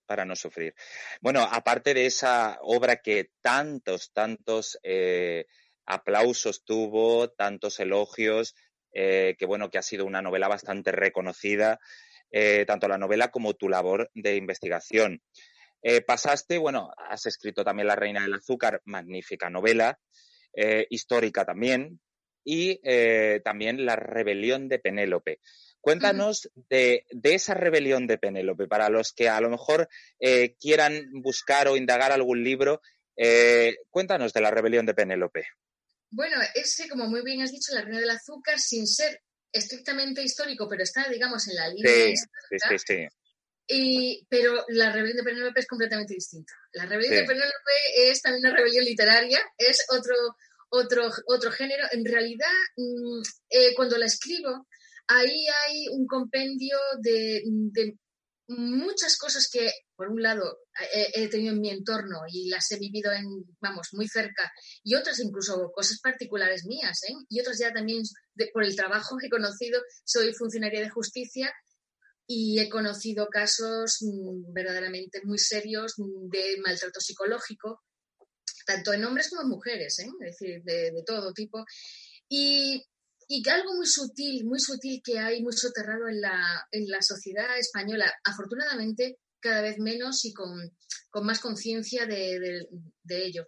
para 0.08 0.24
no 0.24 0.34
sufrir. 0.34 0.74
Bueno, 1.20 1.42
aparte 1.42 1.92
de 1.92 2.06
esa 2.06 2.58
obra 2.62 2.96
que 2.96 3.30
tantos, 3.42 4.10
tantos 4.14 4.78
eh, 4.82 5.44
aplausos 5.84 6.64
tuvo, 6.64 7.28
tantos 7.28 7.78
elogios, 7.78 8.54
eh, 8.94 9.36
que 9.38 9.44
bueno, 9.44 9.68
que 9.68 9.76
ha 9.76 9.82
sido 9.82 10.06
una 10.06 10.22
novela 10.22 10.48
bastante 10.48 10.92
reconocida, 10.92 11.78
eh, 12.30 12.64
tanto 12.66 12.88
la 12.88 12.96
novela 12.96 13.30
como 13.30 13.52
tu 13.52 13.68
labor 13.68 14.10
de 14.14 14.36
investigación. 14.36 15.22
pasaste, 16.06 16.56
bueno, 16.56 16.90
has 16.96 17.26
escrito 17.26 17.62
también 17.62 17.88
La 17.88 17.96
Reina 17.96 18.22
del 18.22 18.34
Azúcar, 18.34 18.80
magnífica 18.86 19.50
novela, 19.50 20.00
histórica 20.88 21.44
también, 21.44 22.00
y 22.50 22.80
también 23.44 23.84
La 23.84 23.96
Rebelión 23.96 24.68
de 24.68 24.78
Penélope. 24.78 25.40
Cuéntanos 25.80 26.50
de, 26.68 27.06
esa 27.22 27.54
rebelión 27.54 28.06
de 28.06 28.18
Penélope, 28.18 28.66
para 28.66 28.88
los 28.88 29.12
que 29.12 29.28
a 29.28 29.40
lo 29.40 29.48
mejor 29.48 29.88
eh, 30.18 30.56
quieran 30.60 31.08
buscar 31.22 31.68
o 31.68 31.76
indagar 31.76 32.12
algún 32.12 32.42
libro. 32.42 32.82
Eh, 33.16 33.76
cuéntanos 33.90 34.32
de 34.32 34.40
la 34.40 34.50
rebelión 34.50 34.86
de 34.86 34.94
Penélope. 34.94 35.46
Bueno, 36.10 36.36
ese, 36.54 36.88
como 36.88 37.06
muy 37.06 37.22
bien 37.22 37.42
has 37.42 37.52
dicho, 37.52 37.72
la 37.74 37.82
reina 37.82 38.00
del 38.00 38.10
azúcar, 38.10 38.58
sin 38.58 38.86
ser 38.86 39.22
estrictamente 39.52 40.22
histórico, 40.22 40.68
pero 40.68 40.82
está, 40.82 41.08
digamos, 41.08 41.46
en 41.48 41.56
la 41.56 41.68
línea. 41.68 41.92
Sí, 41.92 42.14
sí, 42.50 42.78
sí, 42.78 43.08
Y, 43.68 44.26
pero 44.28 44.64
la 44.68 44.92
rebelión 44.92 45.18
de 45.18 45.24
Penélope 45.24 45.60
es 45.60 45.66
completamente 45.66 46.14
distinta. 46.14 46.52
La 46.72 46.86
rebelión 46.86 47.14
de 47.14 47.24
Penélope 47.24 48.10
es 48.10 48.20
también 48.20 48.46
una 48.46 48.56
rebelión 48.56 48.84
literaria, 48.84 49.40
es 49.56 49.86
otro, 49.90 50.14
otro, 50.70 51.10
otro 51.26 51.50
género. 51.50 51.84
En 51.92 52.04
realidad, 52.04 52.52
mm, 52.76 53.22
eh, 53.50 53.74
cuando 53.74 53.98
la 53.98 54.06
escribo, 54.06 54.66
ahí 55.08 55.46
hay 55.66 55.88
un 55.88 56.06
compendio 56.06 56.76
de, 57.00 57.42
muchas 58.48 59.18
cosas 59.18 59.48
que, 59.52 59.70
por 59.94 60.08
un 60.08 60.22
lado, 60.22 60.60
he, 60.94 61.28
tenido 61.28 61.52
en 61.52 61.60
mi 61.60 61.70
entorno 61.70 62.20
y 62.28 62.48
las 62.48 62.70
he 62.72 62.78
vivido 62.78 63.12
en, 63.12 63.26
vamos, 63.60 63.88
muy 63.92 64.08
cerca, 64.08 64.50
y 64.82 64.94
otras 64.94 65.20
incluso 65.20 65.70
cosas 65.70 66.00
particulares 66.00 66.64
mías, 66.64 67.02
¿eh? 67.08 67.12
y 67.28 67.40
otras 67.40 67.58
ya 67.58 67.74
también 67.74 68.02
por 68.54 68.64
el 68.64 68.74
trabajo 68.74 69.18
que 69.18 69.26
he 69.26 69.30
conocido, 69.30 69.82
soy 70.04 70.32
funcionaria 70.32 70.80
de 70.80 70.88
justicia 70.88 71.52
y 72.26 72.58
he 72.60 72.68
conocido 72.70 73.28
casos 73.28 73.98
mm, 74.00 74.52
verdaderamente 74.52 75.20
muy 75.24 75.38
serios 75.38 75.94
de 75.96 76.56
maltrato 76.64 77.00
psicológico, 77.00 77.82
tanto 78.68 78.92
en 78.92 79.04
hombres 79.04 79.30
como 79.30 79.42
en 79.42 79.48
mujeres, 79.48 79.98
¿eh? 79.98 80.08
es 80.20 80.38
decir, 80.38 80.62
de, 80.62 80.92
de 80.92 81.02
todo 81.04 81.32
tipo. 81.32 81.64
Y 82.28 82.84
y 83.30 83.46
algo 83.50 83.74
muy 83.74 83.86
sutil, 83.86 84.46
muy 84.46 84.58
sutil 84.58 85.02
que 85.04 85.18
hay, 85.18 85.42
muy 85.42 85.52
soterrado 85.52 86.08
en 86.08 86.20
la, 86.22 87.02
sociedad 87.02 87.58
española, 87.58 88.10
afortunadamente 88.24 89.18
cada 89.38 89.60
vez 89.60 89.78
menos 89.78 90.24
y 90.24 90.32
con, 90.32 90.74
más 91.22 91.38
conciencia 91.38 92.06
de, 92.06 92.66
ello. 93.06 93.44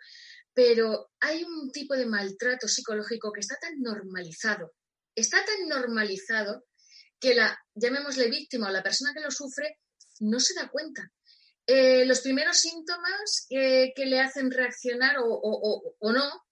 Pero 0.53 1.11
hay 1.19 1.45
un 1.45 1.73
tipo 1.73 1.95
de 1.95 2.05
maltrato 2.05 2.69
psicológico 2.69 3.33
que 3.33 3.41
está 3.41 3.57
tan 3.59 3.81
normalizado, 3.81 4.75
está 5.15 5.43
tan 5.47 5.67
normalizado 5.67 6.67
que 7.19 7.35
la, 7.35 7.59
llamémosle 7.75 8.29
víctima 8.29 8.69
o 8.69 8.73
la 8.73 8.83
persona 8.83 9.15
que 9.15 9.21
lo 9.21 9.31
sufre, 9.31 9.79
no 10.21 10.41
se 10.41 10.53
da 10.53 10.69
cuenta. 10.69 11.11
Eh, 11.67 12.05
los 12.05 12.21
primeros 12.21 12.59
síntomas 12.59 13.47
que, 13.49 13.93
le 13.97 14.21
hacen 14.21 14.51
reaccionar 14.51 15.17
o, 15.19 15.93
o 15.99 16.13
no 16.13 16.45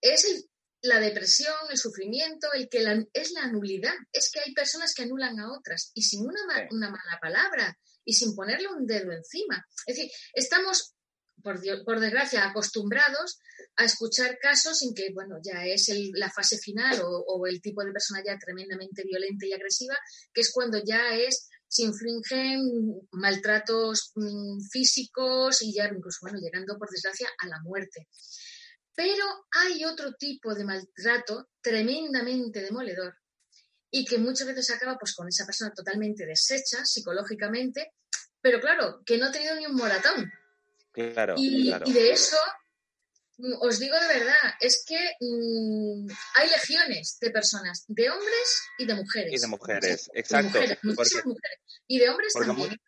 es 0.00 0.24
el 0.24 0.48
la 0.86 1.00
depresión, 1.00 1.54
el 1.70 1.78
sufrimiento, 1.78 2.48
el 2.52 2.68
que 2.68 2.84
es 3.12 3.32
la 3.32 3.46
nulidad. 3.48 3.94
Es 4.12 4.30
que 4.30 4.40
hay 4.40 4.52
personas 4.52 4.94
que 4.94 5.02
anulan 5.02 5.38
a 5.38 5.52
otras 5.52 5.90
y 5.94 6.02
sin 6.02 6.22
una, 6.22 6.68
una 6.70 6.90
mala 6.90 7.18
palabra 7.20 7.78
y 8.04 8.14
sin 8.14 8.34
ponerle 8.34 8.68
un 8.68 8.86
dedo 8.86 9.12
encima. 9.12 9.66
Es 9.86 9.96
decir, 9.96 10.10
estamos, 10.34 10.94
por, 11.42 11.60
por 11.84 12.00
desgracia, 12.00 12.46
acostumbrados 12.46 13.38
a 13.76 13.84
escuchar 13.84 14.38
casos 14.38 14.82
en 14.82 14.94
que, 14.94 15.12
bueno, 15.12 15.36
ya 15.42 15.64
es 15.64 15.90
la 16.14 16.30
fase 16.30 16.58
final 16.58 17.00
o, 17.02 17.46
el 17.46 17.60
tipo 17.60 17.82
de 17.84 17.92
persona 17.92 18.22
ya 18.24 18.38
tremendamente 18.38 19.02
violenta 19.04 19.46
y 19.46 19.52
agresiva, 19.52 19.96
que 20.32 20.42
es 20.42 20.52
cuando 20.52 20.78
ya 20.84 21.14
es 21.14 21.48
se 21.76 21.82
infringen 21.82 23.06
maltratos 23.12 24.12
mm, 24.14 24.60
físicos 24.70 25.60
y 25.62 25.74
ya 25.74 25.86
incluso, 25.86 26.20
bueno, 26.22 26.38
llegando 26.38 26.78
por 26.78 26.88
desgracia 26.88 27.28
a 27.38 27.46
la 27.46 27.60
muerte. 27.60 28.08
Pero 28.94 29.24
hay 29.50 29.84
otro 29.84 30.14
tipo 30.14 30.54
de 30.54 30.64
maltrato 30.64 31.50
tremendamente 31.60 32.62
demoledor 32.62 33.14
y 33.90 34.06
que 34.06 34.16
muchas 34.16 34.46
veces 34.46 34.70
acaba 34.70 34.96
pues, 34.98 35.14
con 35.14 35.28
esa 35.28 35.44
persona 35.44 35.72
totalmente 35.74 36.24
deshecha 36.24 36.84
psicológicamente, 36.84 37.92
pero 38.40 38.58
claro, 38.58 39.02
que 39.04 39.18
no 39.18 39.26
ha 39.26 39.32
tenido 39.32 39.54
ni 39.56 39.66
un 39.66 39.74
moratón. 39.74 40.32
Claro, 40.92 41.34
y, 41.36 41.70
de 41.70 42.10
eso 42.10 42.38
os 43.60 43.78
digo 43.78 43.96
de 43.98 44.18
verdad, 44.18 44.54
es 44.60 44.84
que 44.86 44.98
mm, 45.20 46.08
hay 46.36 46.48
legiones 46.48 47.18
de 47.20 47.30
personas, 47.30 47.84
de 47.88 48.08
hombres 48.08 48.62
y 48.78 48.86
de 48.86 48.94
mujeres. 48.94 49.32
Y 49.32 49.38
de 49.38 49.46
mujeres, 49.46 50.10
exacto. 50.14 50.58
Y 51.88 51.98
de 51.98 52.08
hombres 52.08 52.32
también. 52.32 52.80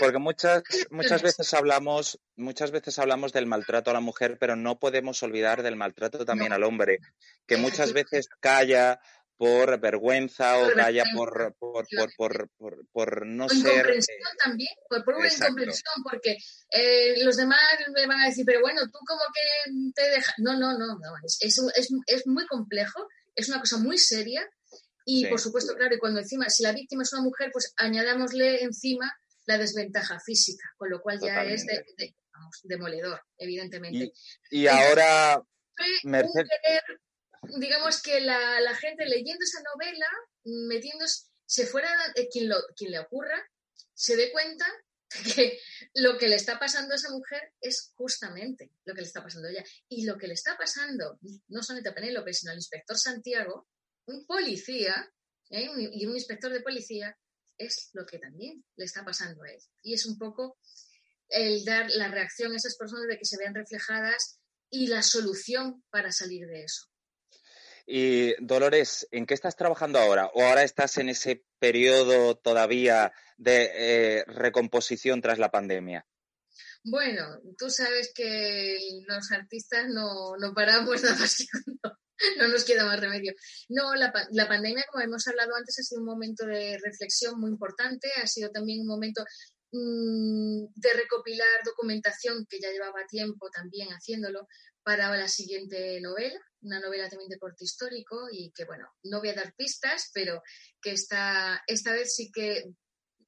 porque 0.00 0.18
muchas, 0.18 0.62
muchas 0.90 1.22
veces 1.22 1.52
hablamos, 1.54 2.18
muchas 2.36 2.70
veces 2.70 2.98
hablamos 2.98 3.32
del 3.32 3.46
maltrato 3.46 3.90
a 3.90 3.94
la 3.94 4.00
mujer, 4.00 4.38
pero 4.40 4.56
no 4.56 4.78
podemos 4.78 5.22
olvidar 5.22 5.62
del 5.62 5.76
maltrato 5.76 6.24
también 6.24 6.52
al 6.52 6.64
hombre, 6.64 6.98
que 7.46 7.58
muchas 7.58 7.92
veces 7.92 8.28
calla, 8.40 9.00
por 9.40 9.80
vergüenza 9.80 10.58
o 10.58 10.70
calla 10.74 11.02
por, 11.14 11.56
por, 11.58 11.86
por, 12.18 12.50
por, 12.58 12.86
por, 12.92 13.26
no 13.26 13.48
ser... 13.48 13.56
Incomprensión 13.56 14.18
también, 14.44 14.68
por, 14.86 15.14
una 15.14 15.32
incomprensión, 15.32 15.94
porque 16.02 16.36
eh, 16.70 17.24
los 17.24 17.38
demás 17.38 17.58
me 17.94 18.06
van 18.06 18.20
a 18.20 18.26
decir, 18.26 18.44
pero 18.44 18.60
bueno, 18.60 18.82
tú 18.92 18.98
como 19.06 19.22
que 19.32 19.92
te 19.94 20.10
dejas... 20.10 20.34
No, 20.36 20.58
no, 20.58 20.76
no, 20.76 20.88
no 20.88 21.16
es, 21.24 21.38
es, 21.40 21.58
es, 22.06 22.26
muy 22.26 22.46
complejo, 22.48 23.08
es 23.34 23.48
una 23.48 23.60
cosa 23.60 23.78
muy 23.78 23.96
seria 23.96 24.46
y 25.06 25.24
por 25.24 25.40
supuesto, 25.40 25.74
claro, 25.74 25.94
y 25.94 25.98
cuando 25.98 26.20
encima, 26.20 26.50
si 26.50 26.62
la 26.62 26.72
víctima 26.72 27.02
es 27.02 27.12
una 27.14 27.22
mujer, 27.22 27.48
pues 27.50 27.72
añadámosle 27.78 28.62
encima 28.62 29.10
la 29.46 29.56
desventaja 29.56 30.20
física, 30.20 30.68
con 30.76 30.90
lo 30.90 31.00
cual 31.00 31.18
ya 31.18 31.44
es 31.44 31.64
demoledor, 32.64 33.22
evidentemente. 33.38 34.12
Y, 34.50 34.66
ahora... 34.66 35.42
Merced 36.04 36.44
digamos 37.42 38.02
que 38.02 38.20
la, 38.20 38.60
la, 38.60 38.74
gente 38.76 39.06
leyendo 39.06 39.44
esa 39.44 39.62
novela, 39.74 40.06
metiéndose, 40.68 41.28
se 41.46 41.66
fuera, 41.66 41.90
eh, 42.14 42.28
quien, 42.30 42.48
lo, 42.48 42.56
quien 42.76 42.92
le 42.92 43.00
ocurra, 43.00 43.42
se 43.94 44.16
dé 44.16 44.30
cuenta 44.30 44.66
que 45.34 45.58
lo 45.94 46.16
que 46.18 46.28
le 46.28 46.36
está 46.36 46.58
pasando 46.58 46.92
a 46.92 46.96
esa 46.96 47.10
mujer 47.10 47.52
es 47.60 47.92
justamente 47.94 48.70
lo 48.84 48.94
que 48.94 49.00
le 49.00 49.06
está 49.06 49.22
pasando 49.22 49.48
a 49.48 49.50
ella. 49.50 49.64
Y 49.88 50.04
lo 50.04 50.16
que 50.16 50.28
le 50.28 50.34
está 50.34 50.56
pasando, 50.56 51.18
no 51.48 51.62
solamente 51.62 51.90
a 51.90 51.94
Penélope, 51.94 52.32
sino 52.32 52.52
al 52.52 52.58
inspector 52.58 52.96
Santiago, 52.96 53.68
un 54.06 54.26
policía 54.26 55.12
¿eh? 55.50 55.68
y 55.92 56.06
un 56.06 56.14
inspector 56.14 56.52
de 56.52 56.62
policía, 56.62 57.16
es 57.58 57.90
lo 57.92 58.06
que 58.06 58.18
también 58.18 58.64
le 58.76 58.84
está 58.84 59.04
pasando 59.04 59.42
a 59.42 59.50
él. 59.50 59.60
Y 59.82 59.94
es 59.94 60.06
un 60.06 60.18
poco 60.18 60.58
el 61.28 61.64
dar 61.64 61.90
la 61.90 62.08
reacción 62.08 62.52
a 62.52 62.56
esas 62.56 62.76
personas 62.76 63.06
de 63.06 63.18
que 63.18 63.24
se 63.24 63.36
vean 63.36 63.54
reflejadas 63.54 64.40
y 64.70 64.86
la 64.86 65.02
solución 65.02 65.84
para 65.90 66.12
salir 66.12 66.46
de 66.46 66.64
eso. 66.64 66.89
Y 67.86 68.34
Dolores, 68.44 69.08
¿en 69.10 69.26
qué 69.26 69.34
estás 69.34 69.56
trabajando 69.56 69.98
ahora? 69.98 70.30
¿O 70.34 70.42
ahora 70.42 70.62
estás 70.62 70.98
en 70.98 71.08
ese 71.08 71.44
periodo 71.58 72.36
todavía 72.36 73.12
de 73.36 73.70
eh, 73.74 74.24
recomposición 74.26 75.20
tras 75.20 75.38
la 75.38 75.50
pandemia? 75.50 76.06
Bueno, 76.82 77.40
tú 77.58 77.68
sabes 77.68 78.12
que 78.14 78.78
los 79.06 79.30
artistas 79.32 79.86
no, 79.88 80.34
paramos 80.54 81.02
nada 81.02 81.16
más 81.16 81.46
no, 82.38 82.48
nos 82.48 82.64
queda 82.64 82.86
más 82.86 83.00
remedio. 83.00 83.34
No, 83.68 83.94
la, 83.94 84.12
la, 84.30 84.48
pandemia, 84.48 84.84
como 84.90 85.04
hemos 85.04 85.26
hablado 85.26 85.54
antes, 85.56 85.78
ha 85.78 85.82
sido 85.82 86.00
un 86.00 86.06
momento 86.06 86.46
de 86.46 86.78
reflexión 86.82 87.38
muy 87.38 87.50
importante, 87.50 88.10
ha 88.22 88.26
sido 88.26 88.50
también 88.50 88.80
un 88.80 88.86
momento 88.86 89.24
mm, 89.72 90.72
de 90.74 90.92
recopilar 90.94 91.46
documentación 91.64 92.46
que 92.48 92.60
ya 92.60 92.70
llevaba 92.70 93.06
tiempo 93.06 93.50
también 93.50 93.88
haciéndolo 93.88 94.48
para 94.82 95.14
la 95.16 95.28
siguiente 95.28 96.00
novela, 96.00 96.40
una 96.62 96.80
novela 96.80 97.08
también 97.08 97.28
de 97.28 97.38
corte 97.38 97.64
histórico 97.64 98.28
y 98.30 98.50
que, 98.52 98.64
bueno, 98.64 98.88
no 99.04 99.20
voy 99.20 99.30
a 99.30 99.34
dar 99.34 99.54
pistas, 99.54 100.10
pero 100.12 100.42
que 100.80 100.92
está, 100.92 101.62
esta 101.66 101.92
vez 101.92 102.14
sí 102.14 102.30
que 102.32 102.64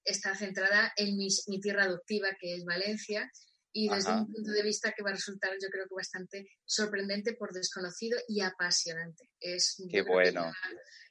está 0.04 0.34
centrada 0.34 0.92
en 0.96 1.16
mi, 1.16 1.28
tierra 1.60 1.84
adoptiva, 1.84 2.28
que 2.38 2.56
es 2.56 2.64
Valencia, 2.64 3.30
y 3.74 3.88
desde 3.88 4.12
un 4.12 4.30
punto 4.30 4.50
de 4.50 4.62
vista 4.62 4.92
que 4.92 5.02
va 5.02 5.10
a 5.10 5.14
resultar, 5.14 5.52
yo 5.62 5.70
creo 5.70 5.86
que 5.88 5.94
bastante 5.94 6.46
sorprendente 6.64 7.34
por 7.34 7.52
desconocido 7.52 8.18
y 8.28 8.42
apasionante. 8.42 9.30
Es, 9.40 9.82
Qué 9.90 10.02
bueno. 10.02 10.52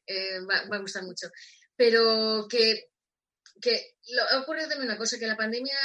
Eh, 0.05 0.41
va, 0.41 0.67
va, 0.67 0.77
a 0.77 0.81
gustar 0.81 1.03
mucho. 1.03 1.27
Pero 1.75 2.47
que 2.47 2.91
que 3.61 3.95
lo, 4.09 4.23
ha 4.23 4.41
ocurrido 4.41 4.67
también 4.67 4.89
una 4.89 4.97
cosa, 4.97 5.19
que 5.19 5.27
la 5.27 5.37
pandemia 5.37 5.75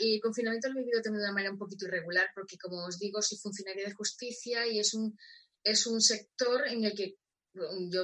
y 0.00 0.14
el 0.16 0.20
confinamiento 0.20 0.68
lo 0.68 0.80
he 0.80 0.82
vivido 0.82 1.00
también 1.00 1.22
de 1.22 1.28
una 1.28 1.34
manera 1.34 1.52
un 1.52 1.58
poquito 1.58 1.86
irregular, 1.86 2.28
porque 2.34 2.58
como 2.58 2.84
os 2.84 2.98
digo, 2.98 3.22
soy 3.22 3.38
funcionaria 3.38 3.86
de 3.86 3.94
justicia 3.94 4.66
y 4.66 4.80
es 4.80 4.92
un, 4.92 5.16
es 5.66 5.86
un 5.86 6.00
sector 6.00 6.68
en 6.68 6.84
el 6.84 6.94
que 6.94 7.16
yo 7.90 8.02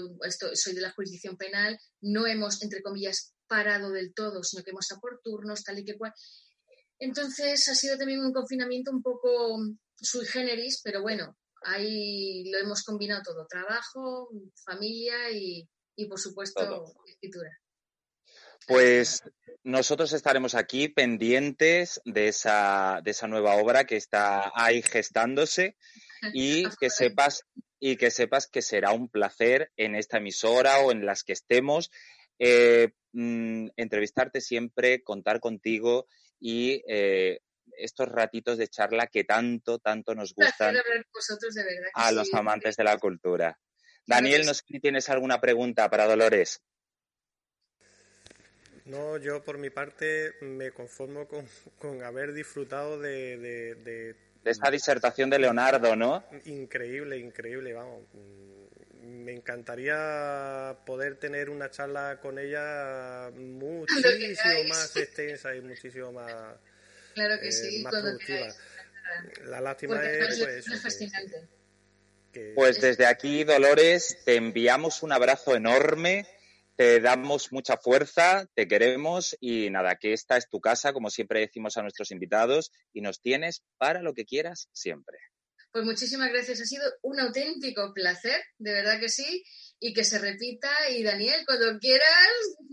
soy 0.54 0.74
de 0.74 0.80
la 0.80 0.92
jurisdicción 0.92 1.36
penal, 1.36 1.78
no 2.00 2.26
hemos, 2.26 2.60
entre 2.62 2.82
comillas, 2.82 3.34
parado 3.46 3.90
del 3.90 4.12
todo, 4.14 4.42
sino 4.42 4.64
que 4.64 4.70
hemos 4.70 4.90
a 4.90 4.98
por 4.98 5.20
turnos, 5.22 5.62
tal 5.62 5.78
y 5.78 5.84
que 5.84 5.96
cual. 5.96 6.12
Entonces 6.98 7.68
ha 7.68 7.74
sido 7.74 7.96
también 7.96 8.20
un 8.20 8.32
confinamiento 8.32 8.90
un 8.90 9.02
poco 9.02 9.58
sui 9.96 10.26
generis, 10.26 10.80
pero 10.82 11.02
bueno, 11.02 11.36
ahí 11.64 12.50
lo 12.50 12.58
hemos 12.58 12.82
combinado 12.82 13.22
todo, 13.24 13.46
trabajo, 13.46 14.28
familia 14.64 15.30
y, 15.30 15.68
y 15.96 16.06
por 16.08 16.18
supuesto, 16.18 16.84
escritura. 17.06 17.50
Pues 18.66 19.22
nosotros 19.62 20.12
estaremos 20.12 20.54
aquí 20.54 20.88
pendientes 20.88 22.00
de 22.04 22.28
esa, 22.28 23.00
de 23.04 23.12
esa 23.12 23.28
nueva 23.28 23.56
obra 23.56 23.84
que 23.84 23.96
está 23.96 24.50
ahí 24.54 24.82
gestándose 24.82 25.76
y 26.32 26.64
que 26.80 26.90
sepas 26.90 27.44
y 27.78 27.96
que 27.96 28.10
sepas 28.10 28.46
que 28.46 28.62
será 28.62 28.92
un 28.92 29.08
placer 29.08 29.72
en 29.76 29.96
esta 29.96 30.18
emisora 30.18 30.78
o 30.80 30.92
en 30.92 31.04
las 31.04 31.24
que 31.24 31.32
estemos 31.32 31.90
eh, 32.38 32.92
mm, 33.12 33.68
entrevistarte 33.76 34.40
siempre, 34.40 35.02
contar 35.02 35.40
contigo 35.40 36.06
y 36.38 36.82
eh, 36.88 37.40
estos 37.76 38.08
ratitos 38.08 38.58
de 38.58 38.68
charla 38.68 39.06
que 39.06 39.24
tanto, 39.24 39.78
tanto 39.78 40.14
nos 40.14 40.34
gustan 40.34 40.76
a 41.94 42.12
los 42.12 42.32
amantes 42.34 42.76
de 42.76 42.84
la 42.84 42.98
cultura. 42.98 43.58
Daniel, 44.06 44.44
no 44.46 44.54
sé 44.54 44.62
si 44.66 44.80
tienes 44.80 45.08
alguna 45.08 45.40
pregunta 45.40 45.88
para 45.88 46.06
Dolores. 46.06 46.60
No, 48.84 49.16
yo 49.16 49.44
por 49.44 49.58
mi 49.58 49.70
parte 49.70 50.32
me 50.40 50.72
conformo 50.72 51.28
con, 51.28 52.02
haber 52.02 52.32
disfrutado 52.32 52.98
de, 52.98 53.38
de, 53.38 53.74
de, 53.76 54.16
esa 54.44 54.70
disertación 54.70 55.30
de 55.30 55.38
Leonardo, 55.38 55.96
¿no? 55.96 56.24
Increíble, 56.44 57.18
increíble, 57.18 57.72
vamos. 57.72 58.02
Me 59.02 59.32
encantaría 59.32 60.76
poder 60.86 61.16
tener 61.16 61.50
una 61.50 61.70
charla 61.70 62.18
con 62.20 62.38
ella 62.38 63.30
muchísimo 63.34 64.64
más 64.68 64.96
extensa 64.96 65.54
y 65.54 65.60
muchísimo 65.60 66.12
más, 66.12 66.56
claro 67.14 67.40
que 67.40 67.52
sí, 67.52 67.80
eh, 67.80 67.86
productiva. 67.88 68.48
La 69.44 69.60
lástima 69.60 70.02
es, 70.04 70.38
pues, 70.38 70.68
es 70.68 70.82
fascinante. 70.82 71.48
Pues 72.54 72.80
desde 72.80 73.06
aquí, 73.06 73.44
Dolores, 73.44 74.18
te 74.24 74.36
enviamos 74.36 75.02
un 75.02 75.12
abrazo 75.12 75.54
enorme 75.54 76.26
te 76.76 77.00
damos 77.00 77.52
mucha 77.52 77.76
fuerza, 77.76 78.46
te 78.54 78.66
queremos 78.66 79.36
y 79.40 79.70
nada, 79.70 79.96
que 79.96 80.12
esta 80.12 80.36
es 80.36 80.48
tu 80.48 80.60
casa, 80.60 80.92
como 80.92 81.10
siempre 81.10 81.40
decimos 81.40 81.76
a 81.76 81.82
nuestros 81.82 82.10
invitados, 82.10 82.70
y 82.92 83.00
nos 83.00 83.20
tienes 83.20 83.62
para 83.78 84.02
lo 84.02 84.14
que 84.14 84.24
quieras 84.24 84.68
siempre. 84.72 85.18
Pues 85.72 85.84
muchísimas 85.84 86.30
gracias, 86.30 86.60
ha 86.60 86.66
sido 86.66 86.84
un 87.02 87.18
auténtico 87.18 87.92
placer, 87.94 88.40
de 88.58 88.72
verdad 88.72 89.00
que 89.00 89.08
sí, 89.08 89.42
y 89.80 89.94
que 89.94 90.04
se 90.04 90.18
repita. 90.18 90.70
Y 90.90 91.02
Daniel, 91.02 91.40
cuando 91.46 91.78
quieras, 91.78 92.06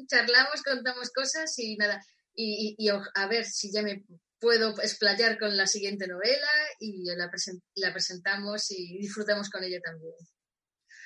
charlamos, 0.08 0.62
contamos 0.64 1.10
cosas 1.12 1.58
y 1.58 1.78
nada, 1.78 2.04
y, 2.36 2.76
a 3.16 3.28
ver 3.28 3.46
si 3.46 3.72
ya 3.72 3.82
me 3.82 4.04
puedo 4.40 4.72
explayar 4.82 5.38
con 5.38 5.56
la 5.56 5.66
siguiente 5.66 6.08
novela 6.08 6.50
y 6.80 7.06
la, 7.06 7.30
la 7.76 7.94
presentamos 7.94 8.72
y 8.72 8.98
disfrutamos 8.98 9.50
con 9.50 9.64
ella 9.64 9.80
también. 9.82 10.14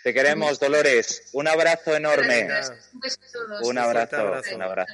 Te 0.04 0.14
queremos, 0.14 0.60
Dolores. 0.60 1.30
Un 1.32 1.48
abrazo 1.48 1.96
enorme. 1.96 2.50
Un 3.62 3.78
abrazo, 3.78 4.42
un 4.54 4.62
abrazo. 4.62 4.94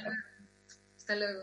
Hasta 0.96 1.16
luego. 1.16 1.42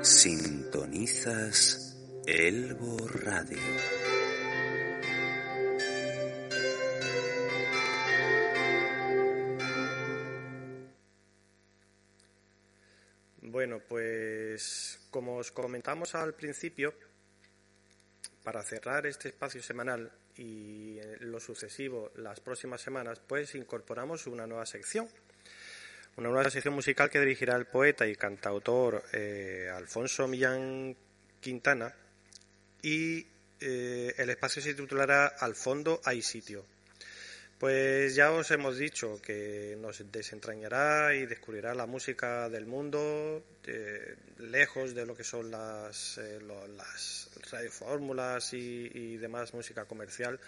Sintonizas 0.00 1.94
Elbo 2.26 3.06
Radio. 3.06 3.58
Bueno, 13.42 13.80
pues 13.86 15.06
como 15.10 15.36
os 15.36 15.52
comentamos 15.52 16.14
al 16.14 16.34
principio, 16.34 16.94
para 18.44 18.62
cerrar 18.62 19.06
este 19.06 19.28
espacio 19.28 19.62
semanal 19.62 20.12
y 20.36 21.00
lo 21.20 21.40
sucesivo 21.40 22.12
las 22.16 22.40
próximas 22.40 22.82
semanas, 22.82 23.20
pues 23.26 23.54
incorporamos 23.54 24.26
una 24.26 24.46
nueva 24.46 24.66
sección. 24.66 25.08
Una 26.16 26.28
nueva 26.28 26.48
sección 26.50 26.74
musical 26.74 27.10
que 27.10 27.18
dirigirá 27.18 27.56
el 27.56 27.66
poeta 27.66 28.06
y 28.06 28.14
cantautor 28.14 29.02
eh, 29.12 29.68
Alfonso 29.74 30.28
Millán 30.28 30.94
Quintana 31.40 31.92
y 32.82 33.26
eh, 33.60 34.14
el 34.16 34.30
espacio 34.30 34.62
se 34.62 34.74
titulará 34.74 35.26
Al 35.26 35.56
fondo 35.56 36.00
hay 36.04 36.22
sitio. 36.22 36.64
Pues 37.64 38.14
ya 38.14 38.30
os 38.30 38.50
hemos 38.50 38.76
dicho 38.76 39.22
que 39.22 39.74
nos 39.80 40.12
desentrañará 40.12 41.14
y 41.14 41.24
descubrirá 41.24 41.74
la 41.74 41.86
música 41.86 42.50
del 42.50 42.66
mundo, 42.66 43.42
lejos 44.36 44.94
de 44.94 45.06
lo 45.06 45.16
que 45.16 45.24
son 45.24 45.50
las, 45.50 46.18
eh, 46.18 46.40
las 46.76 47.30
radiofórmulas 47.50 48.52
y, 48.52 48.90
y 48.92 49.16
demás 49.16 49.54
música 49.54 49.86
comercial. 49.86 50.38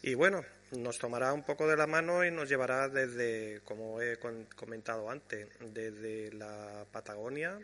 Y 0.00 0.14
bueno, 0.14 0.42
nos 0.70 0.98
tomará 0.98 1.34
un 1.34 1.42
poco 1.42 1.68
de 1.68 1.76
la 1.76 1.86
mano 1.86 2.24
y 2.24 2.30
nos 2.30 2.48
llevará 2.48 2.88
desde, 2.88 3.60
como 3.66 4.00
he 4.00 4.18
comentado 4.56 5.10
antes, 5.10 5.48
desde 5.60 6.32
la 6.32 6.86
Patagonia 6.90 7.58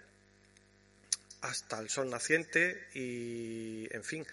hasta 1.41 1.79
el 1.79 1.89
sol 1.89 2.11
naciente 2.11 2.89
y, 2.95 3.89
en 3.95 4.05
fin, 4.05 4.27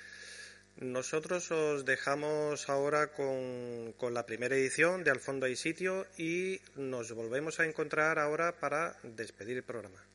nosotros 0.77 1.51
os 1.51 1.85
dejamos 1.85 2.69
ahora 2.69 3.11
con, 3.13 3.93
con, 3.97 4.13
la 4.13 4.25
primera 4.25 4.55
edición 4.55 5.03
de 5.03 5.11
Al 5.11 5.19
fondo 5.19 5.45
hay 5.45 5.55
sitio 5.55 6.07
y 6.17 6.59
nos 6.75 7.11
volvemos 7.13 7.59
a 7.59 7.65
encontrar 7.65 8.19
ahora 8.19 8.59
para 8.59 8.97
despedir 9.03 9.57
el 9.57 9.63
programa. 9.63 10.10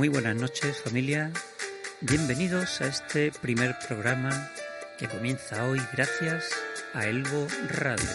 Muy 0.00 0.08
buenas 0.08 0.34
noches 0.34 0.80
familia, 0.80 1.30
bienvenidos 2.00 2.80
a 2.80 2.86
este 2.86 3.30
primer 3.32 3.76
programa 3.86 4.50
que 4.98 5.06
comienza 5.06 5.62
hoy 5.66 5.78
gracias 5.92 6.48
a 6.94 7.06
Elbo 7.06 7.46
Radio. 7.68 8.08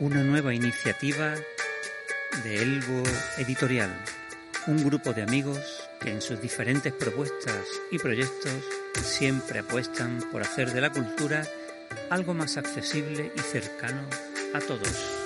Una 0.00 0.24
nueva 0.24 0.52
iniciativa 0.52 1.36
de 2.42 2.56
Elbo 2.60 3.04
Editorial, 3.38 3.96
un 4.66 4.84
grupo 4.84 5.12
de 5.12 5.22
amigos 5.22 5.88
que 6.00 6.10
en 6.10 6.20
sus 6.20 6.42
diferentes 6.42 6.92
propuestas 6.92 7.68
y 7.92 8.00
proyectos 8.00 8.64
siempre 9.00 9.60
apuestan 9.60 10.18
por 10.32 10.42
hacer 10.42 10.72
de 10.72 10.80
la 10.80 10.90
cultura 10.90 11.44
algo 12.10 12.34
más 12.34 12.56
accesible 12.56 13.32
y 13.34 13.40
cercano 13.40 14.02
a 14.54 14.60
todos. 14.60 15.16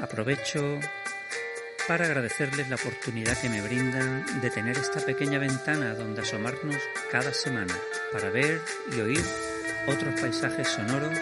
Aprovecho 0.00 0.78
para 1.88 2.04
agradecerles 2.04 2.68
la 2.68 2.76
oportunidad 2.76 3.40
que 3.40 3.48
me 3.48 3.62
brindan 3.62 4.40
de 4.40 4.50
tener 4.50 4.76
esta 4.76 5.00
pequeña 5.00 5.38
ventana 5.38 5.94
donde 5.94 6.20
asomarnos 6.20 6.76
cada 7.10 7.32
semana 7.32 7.74
para 8.12 8.30
ver 8.30 8.60
y 8.94 9.00
oír 9.00 9.24
otros 9.86 10.20
paisajes 10.20 10.68
sonoros 10.68 11.18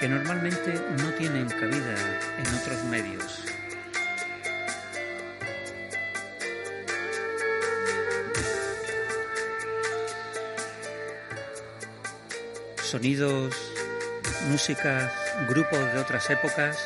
que 0.00 0.08
normalmente 0.08 0.72
no 1.02 1.10
tienen 1.14 1.48
cabida 1.48 1.94
en 2.38 2.54
otros 2.54 2.84
medios. 2.84 3.47
Sonidos, 12.88 13.54
música, 14.48 15.12
grupos 15.46 15.92
de 15.92 15.98
otras 15.98 16.30
épocas, 16.30 16.78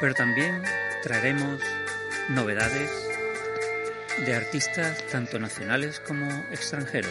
pero 0.00 0.14
también 0.14 0.62
traeremos 1.02 1.60
novedades 2.28 2.88
de 4.24 4.34
artistas 4.34 5.04
tanto 5.10 5.40
nacionales 5.40 5.98
como 5.98 6.26
extranjeros. 6.52 7.10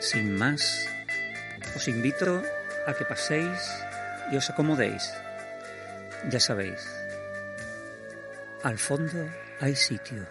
Sin 0.00 0.34
más, 0.34 0.86
os 1.76 1.88
invito 1.88 2.42
a 2.86 2.94
que 2.94 3.04
paséis 3.04 3.60
y 4.32 4.36
os 4.36 4.48
acomodéis. 4.48 5.23
Ya 6.30 6.40
sabéis, 6.40 6.86
al 8.62 8.78
fondo 8.78 9.28
hay 9.60 9.76
sitio. 9.76 10.26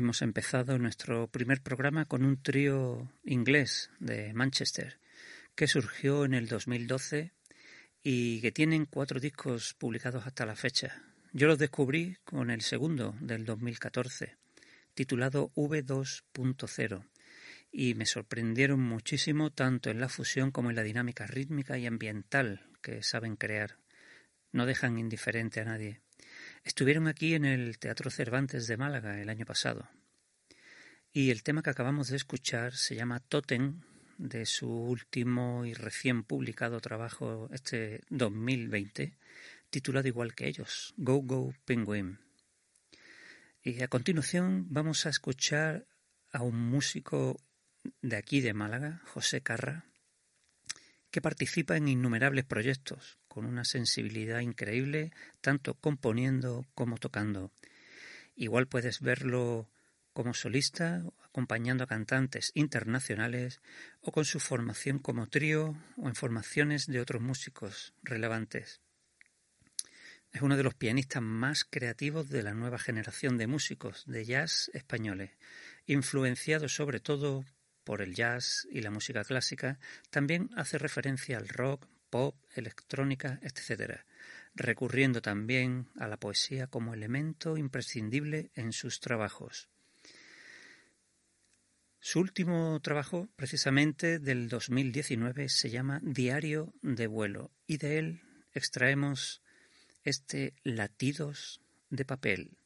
Hemos 0.00 0.22
empezado 0.22 0.78
nuestro 0.78 1.28
primer 1.28 1.60
programa 1.60 2.06
con 2.06 2.24
un 2.24 2.42
trío 2.42 3.12
inglés 3.22 3.90
de 4.00 4.32
Manchester 4.32 4.98
que 5.54 5.66
surgió 5.66 6.24
en 6.24 6.32
el 6.32 6.48
2012 6.48 7.32
y 8.02 8.40
que 8.40 8.50
tienen 8.50 8.86
cuatro 8.86 9.20
discos 9.20 9.74
publicados 9.74 10.26
hasta 10.26 10.46
la 10.46 10.56
fecha. 10.56 11.02
Yo 11.32 11.48
los 11.48 11.58
descubrí 11.58 12.16
con 12.24 12.50
el 12.50 12.62
segundo 12.62 13.14
del 13.20 13.44
2014, 13.44 14.38
titulado 14.94 15.52
V2.0, 15.54 17.04
y 17.70 17.94
me 17.94 18.06
sorprendieron 18.06 18.80
muchísimo 18.80 19.50
tanto 19.50 19.90
en 19.90 20.00
la 20.00 20.08
fusión 20.08 20.50
como 20.50 20.70
en 20.70 20.76
la 20.76 20.82
dinámica 20.82 21.26
rítmica 21.26 21.76
y 21.76 21.86
ambiental 21.86 22.66
que 22.80 23.02
saben 23.02 23.36
crear. 23.36 23.76
No 24.50 24.64
dejan 24.64 24.98
indiferente 24.98 25.60
a 25.60 25.66
nadie. 25.66 26.00
Estuvieron 26.62 27.08
aquí 27.08 27.34
en 27.34 27.44
el 27.44 27.78
Teatro 27.78 28.10
Cervantes 28.10 28.66
de 28.66 28.76
Málaga 28.76 29.20
el 29.20 29.28
año 29.28 29.46
pasado. 29.46 29.88
Y 31.12 31.30
el 31.30 31.42
tema 31.42 31.62
que 31.62 31.70
acabamos 31.70 32.08
de 32.08 32.16
escuchar 32.16 32.74
se 32.74 32.94
llama 32.94 33.20
Totem, 33.20 33.80
de 34.18 34.44
su 34.44 34.70
último 34.70 35.64
y 35.64 35.72
recién 35.72 36.24
publicado 36.24 36.80
trabajo, 36.80 37.48
este 37.52 38.02
2020, 38.10 39.16
titulado 39.70 40.08
igual 40.08 40.34
que 40.34 40.46
ellos, 40.46 40.92
Go 40.98 41.22
Go 41.22 41.54
Penguin. 41.64 42.18
Y 43.62 43.82
a 43.82 43.88
continuación 43.88 44.66
vamos 44.68 45.06
a 45.06 45.10
escuchar 45.10 45.86
a 46.32 46.42
un 46.42 46.56
músico 46.56 47.40
de 48.02 48.16
aquí 48.16 48.42
de 48.42 48.52
Málaga, 48.52 49.00
José 49.06 49.40
Carra, 49.40 49.89
que 51.10 51.20
participa 51.20 51.76
en 51.76 51.88
innumerables 51.88 52.44
proyectos, 52.44 53.18
con 53.28 53.44
una 53.46 53.64
sensibilidad 53.64 54.40
increíble, 54.40 55.12
tanto 55.40 55.74
componiendo 55.74 56.66
como 56.74 56.98
tocando. 56.98 57.52
Igual 58.36 58.66
puedes 58.66 59.00
verlo 59.00 59.68
como 60.12 60.34
solista, 60.34 61.02
acompañando 61.24 61.84
a 61.84 61.86
cantantes 61.86 62.50
internacionales 62.54 63.60
o 64.00 64.12
con 64.12 64.24
su 64.24 64.40
formación 64.40 64.98
como 64.98 65.28
trío 65.28 65.76
o 65.96 66.08
en 66.08 66.14
formaciones 66.14 66.86
de 66.86 67.00
otros 67.00 67.22
músicos 67.22 67.94
relevantes. 68.02 68.80
Es 70.32 70.42
uno 70.42 70.56
de 70.56 70.62
los 70.62 70.74
pianistas 70.74 71.22
más 71.22 71.64
creativos 71.64 72.28
de 72.28 72.42
la 72.42 72.54
nueva 72.54 72.78
generación 72.78 73.36
de 73.36 73.48
músicos 73.48 74.04
de 74.06 74.24
jazz 74.24 74.70
españoles, 74.74 75.30
influenciado 75.86 76.68
sobre 76.68 77.00
todo 77.00 77.44
por 77.90 78.02
el 78.02 78.14
jazz 78.14 78.68
y 78.70 78.82
la 78.82 78.92
música 78.92 79.24
clásica, 79.24 79.80
también 80.10 80.48
hace 80.54 80.78
referencia 80.78 81.36
al 81.38 81.48
rock, 81.48 81.88
pop, 82.08 82.36
electrónica, 82.54 83.40
etc., 83.42 84.02
recurriendo 84.54 85.20
también 85.20 85.88
a 85.98 86.06
la 86.06 86.16
poesía 86.16 86.68
como 86.68 86.94
elemento 86.94 87.56
imprescindible 87.56 88.52
en 88.54 88.72
sus 88.72 89.00
trabajos. 89.00 89.68
Su 91.98 92.20
último 92.20 92.78
trabajo, 92.80 93.28
precisamente 93.34 94.20
del 94.20 94.48
2019, 94.48 95.48
se 95.48 95.70
llama 95.70 95.98
Diario 96.00 96.72
de 96.82 97.08
vuelo 97.08 97.50
y 97.66 97.78
de 97.78 97.98
él 97.98 98.22
extraemos 98.52 99.42
este 100.04 100.54
Latidos 100.62 101.60
de 101.88 102.04
papel. 102.04 102.59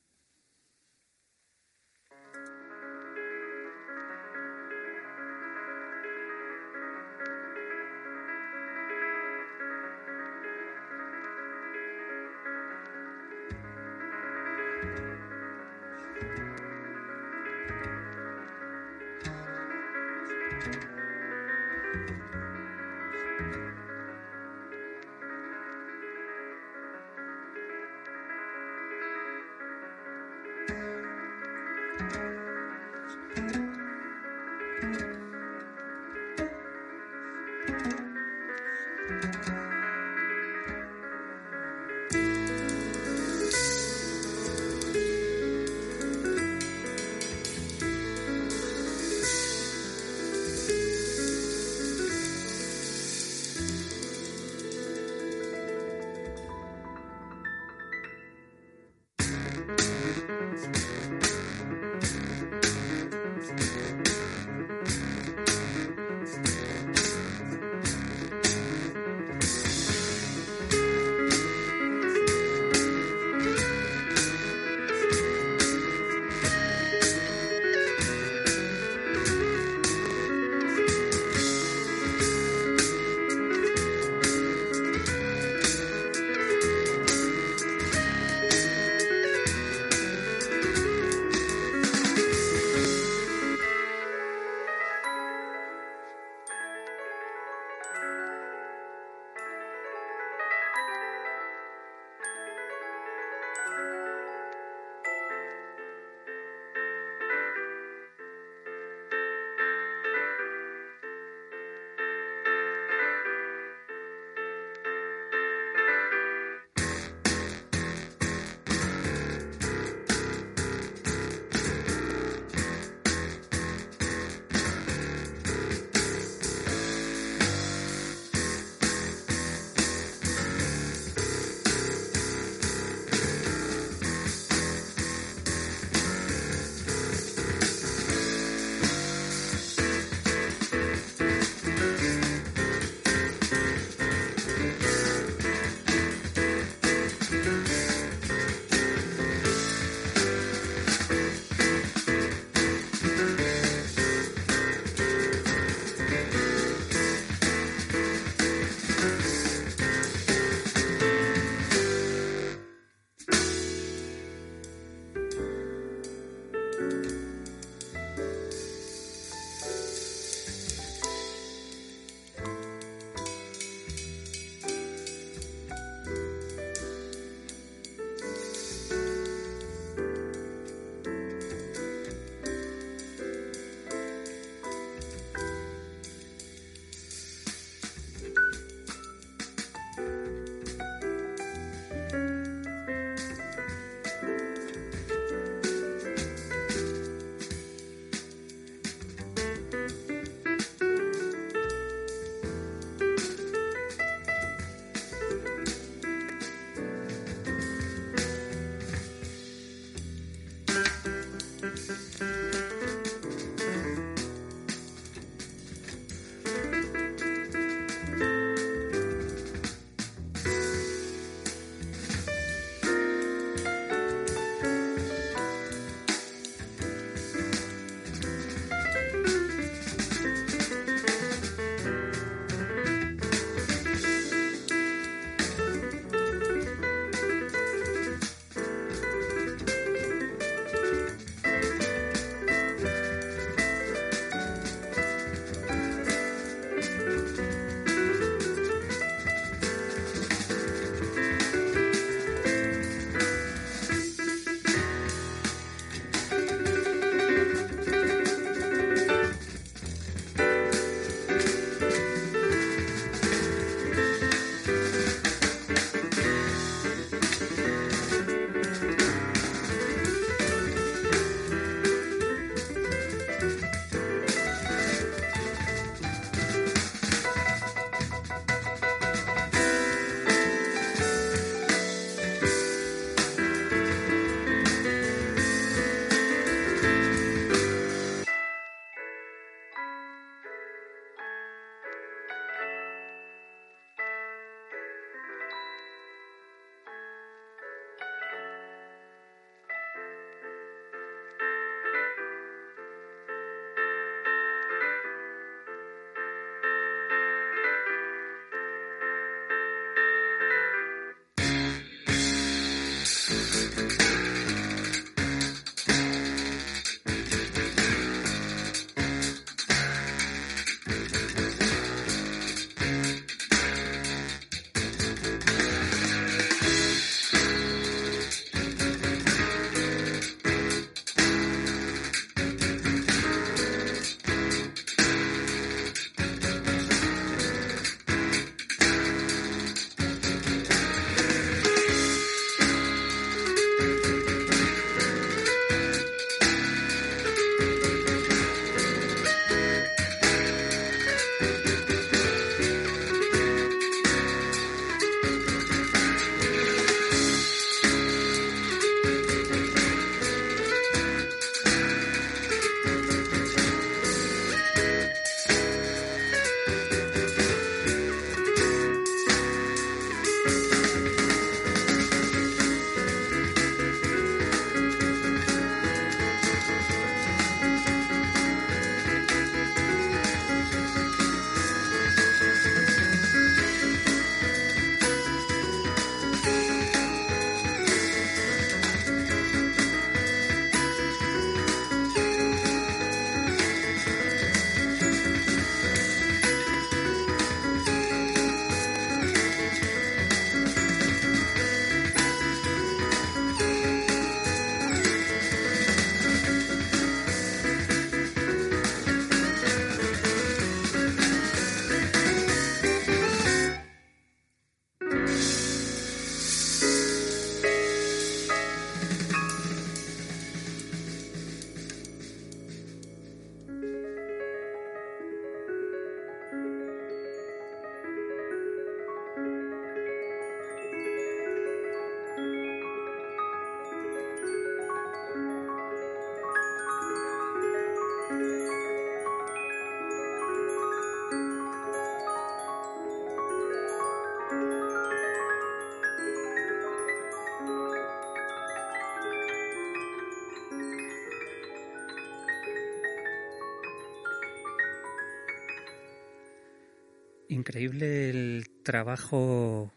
Increíble 457.65 458.29
el 458.29 458.69
trabajo 458.83 459.91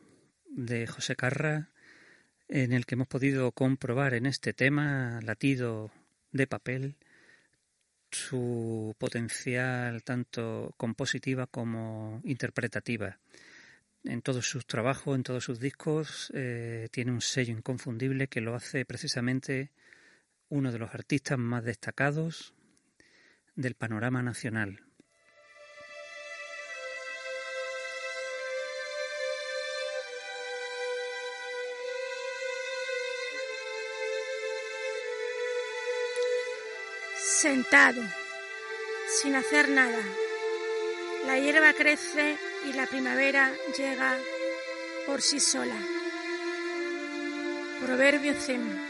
de 0.49 0.88
José 0.88 1.18
Carra 1.18 1.70
en 2.47 2.72
el 2.72 2.86
que 2.86 2.95
hemos 2.95 3.09
podido 3.09 3.51
comprobar 3.51 4.13
en 4.13 4.26
este 4.26 4.53
tema 4.53 5.20
latido 5.22 5.91
de 6.32 6.47
papel 6.47 6.95
su 8.09 8.95
potencial 8.97 10.01
tanto 10.03 10.76
compositiva 10.78 11.45
como 11.45 12.22
interpretativa. 12.24 13.20
En 14.05 14.22
todos 14.22 14.47
sus 14.47 14.65
trabajos, 14.65 15.18
en 15.18 15.24
todos 15.24 15.43
sus 15.43 15.59
discos, 15.59 16.32
eh, 16.34 16.88
tiene 16.89 17.11
un 17.11 17.20
sello 17.20 17.51
inconfundible 17.51 18.30
que 18.30 18.39
lo 18.39 18.55
hace 18.55 18.86
precisamente 18.86 19.72
uno 20.47 20.72
de 20.72 20.80
los 20.80 20.93
artistas 20.93 21.38
más 21.38 21.65
destacados 21.65 22.53
del 23.57 23.76
panorama 23.76 24.24
nacional. 24.24 24.86
Sentado, 37.39 38.01
sin 39.21 39.35
hacer 39.35 39.69
nada. 39.69 40.01
La 41.27 41.38
hierba 41.38 41.71
crece 41.73 42.35
y 42.65 42.73
la 42.73 42.88
primavera 42.88 43.53
llega 43.77 44.17
por 45.05 45.21
sí 45.21 45.39
sola. 45.39 45.75
Proverbio 47.79 48.33
Zen. 48.33 48.86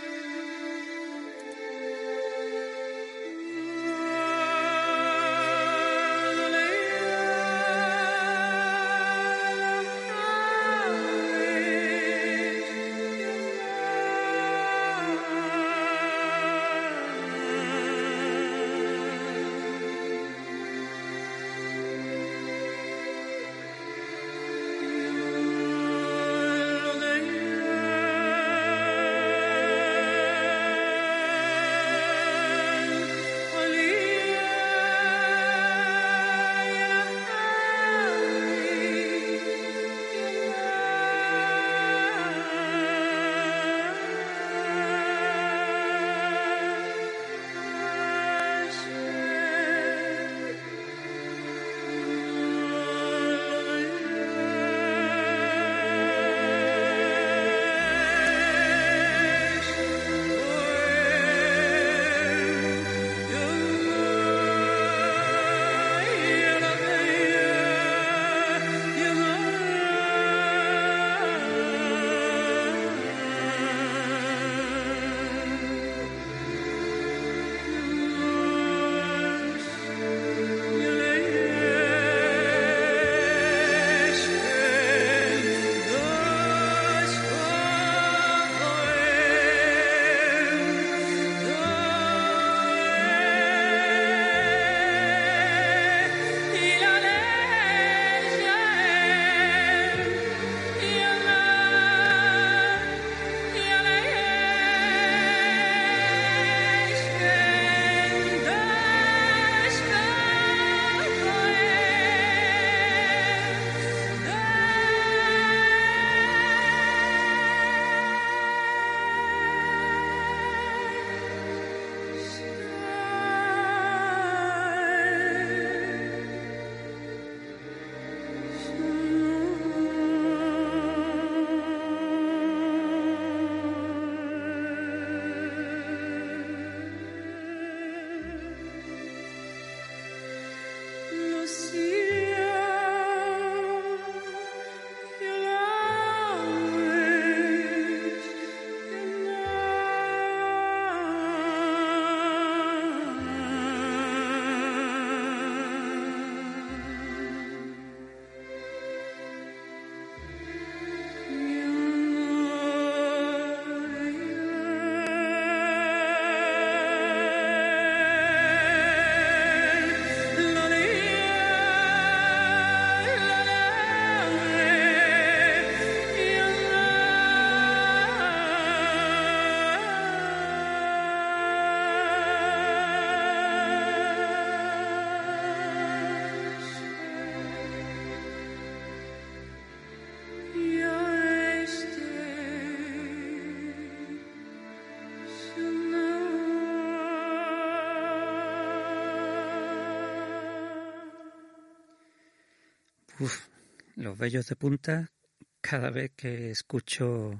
Los 203.96 204.18
vellos 204.18 204.48
de 204.48 204.56
punta 204.56 205.12
cada 205.60 205.90
vez 205.90 206.12
que 206.16 206.52
escucho 206.52 207.32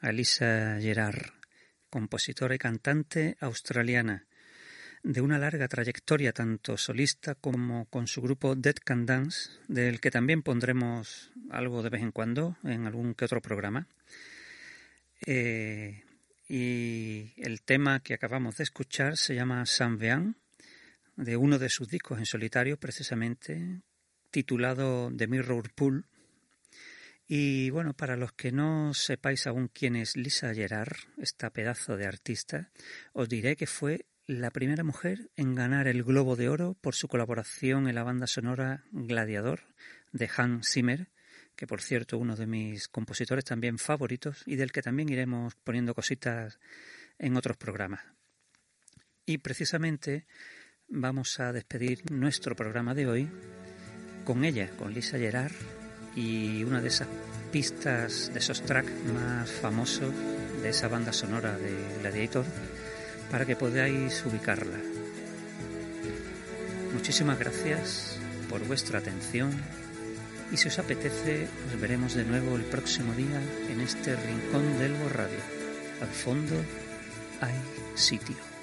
a 0.00 0.10
Lisa 0.10 0.78
Gerard, 0.80 1.26
compositora 1.90 2.54
y 2.54 2.58
cantante 2.58 3.36
australiana, 3.40 4.26
de 5.02 5.20
una 5.20 5.38
larga 5.38 5.68
trayectoria 5.68 6.32
tanto 6.32 6.78
solista 6.78 7.34
como 7.34 7.84
con 7.86 8.06
su 8.06 8.22
grupo 8.22 8.54
Dead 8.56 8.76
Can 8.82 9.04
Dance, 9.04 9.50
del 9.68 10.00
que 10.00 10.10
también 10.10 10.42
pondremos 10.42 11.30
algo 11.50 11.82
de 11.82 11.90
vez 11.90 12.02
en 12.02 12.12
cuando 12.12 12.56
en 12.64 12.86
algún 12.86 13.14
que 13.14 13.26
otro 13.26 13.42
programa. 13.42 13.88
Eh, 15.26 16.02
y 16.48 17.34
el 17.36 17.62
tema 17.62 18.00
que 18.00 18.14
acabamos 18.14 18.56
de 18.56 18.64
escuchar 18.64 19.16
se 19.16 19.34
llama 19.34 19.66
San 19.66 19.98
Vean, 19.98 20.36
de 21.16 21.36
uno 21.36 21.58
de 21.58 21.68
sus 21.68 21.88
discos 21.88 22.18
en 22.18 22.26
solitario, 22.26 22.78
precisamente, 22.78 23.82
titulado 24.30 25.10
The 25.16 25.26
Mirror 25.26 25.72
Pool. 25.74 26.06
Y 27.28 27.70
bueno, 27.70 27.92
para 27.92 28.16
los 28.16 28.32
que 28.32 28.52
no 28.52 28.94
sepáis 28.94 29.46
aún 29.46 29.68
quién 29.68 29.96
es 29.96 30.16
Lisa 30.16 30.54
Gerard, 30.54 30.96
esta 31.18 31.50
pedazo 31.50 31.96
de 31.96 32.06
artista, 32.06 32.70
os 33.12 33.28
diré 33.28 33.56
que 33.56 33.66
fue 33.66 34.06
la 34.26 34.50
primera 34.50 34.84
mujer 34.84 35.30
en 35.36 35.54
ganar 35.54 35.88
el 35.88 36.02
Globo 36.02 36.36
de 36.36 36.48
Oro 36.48 36.76
por 36.80 36.94
su 36.94 37.08
colaboración 37.08 37.88
en 37.88 37.94
la 37.94 38.02
banda 38.02 38.26
sonora 38.26 38.84
Gladiador 38.90 39.60
de 40.12 40.28
Hans 40.36 40.68
Zimmer, 40.70 41.08
que 41.54 41.66
por 41.66 41.80
cierto 41.80 42.18
uno 42.18 42.36
de 42.36 42.46
mis 42.46 42.88
compositores 42.88 43.44
también 43.44 43.78
favoritos 43.78 44.42
y 44.46 44.56
del 44.56 44.72
que 44.72 44.82
también 44.82 45.08
iremos 45.08 45.54
poniendo 45.56 45.94
cositas 45.94 46.58
en 47.18 47.36
otros 47.36 47.56
programas. 47.56 48.04
Y 49.24 49.38
precisamente 49.38 50.26
vamos 50.88 51.40
a 51.40 51.52
despedir 51.52 52.10
nuestro 52.10 52.54
programa 52.54 52.94
de 52.94 53.06
hoy 53.06 53.30
con 54.26 54.44
ella, 54.44 54.68
con 54.76 54.92
Lisa 54.92 55.16
Gerard 55.16 55.52
y 56.14 56.64
una 56.64 56.82
de 56.82 56.88
esas 56.88 57.08
pistas, 57.52 58.30
de 58.34 58.40
esos 58.40 58.60
tracks 58.62 58.92
más 59.14 59.50
famosos 59.50 60.12
de 60.62 60.68
esa 60.68 60.88
banda 60.88 61.12
sonora 61.12 61.56
de 61.56 61.72
Gladiator, 62.00 62.44
para 63.30 63.46
que 63.46 63.56
podáis 63.56 64.24
ubicarla. 64.26 64.78
Muchísimas 66.92 67.38
gracias 67.38 68.18
por 68.50 68.66
vuestra 68.66 68.98
atención 68.98 69.52
y 70.50 70.56
si 70.56 70.68
os 70.68 70.78
apetece 70.78 71.46
nos 71.70 71.80
veremos 71.80 72.14
de 72.14 72.24
nuevo 72.24 72.56
el 72.56 72.64
próximo 72.64 73.14
día 73.14 73.40
en 73.70 73.80
este 73.80 74.16
rincón 74.16 74.78
del 74.78 74.94
Radio. 75.10 75.40
Al 76.00 76.08
fondo 76.08 76.56
hay 77.40 77.54
sitio. 77.94 78.55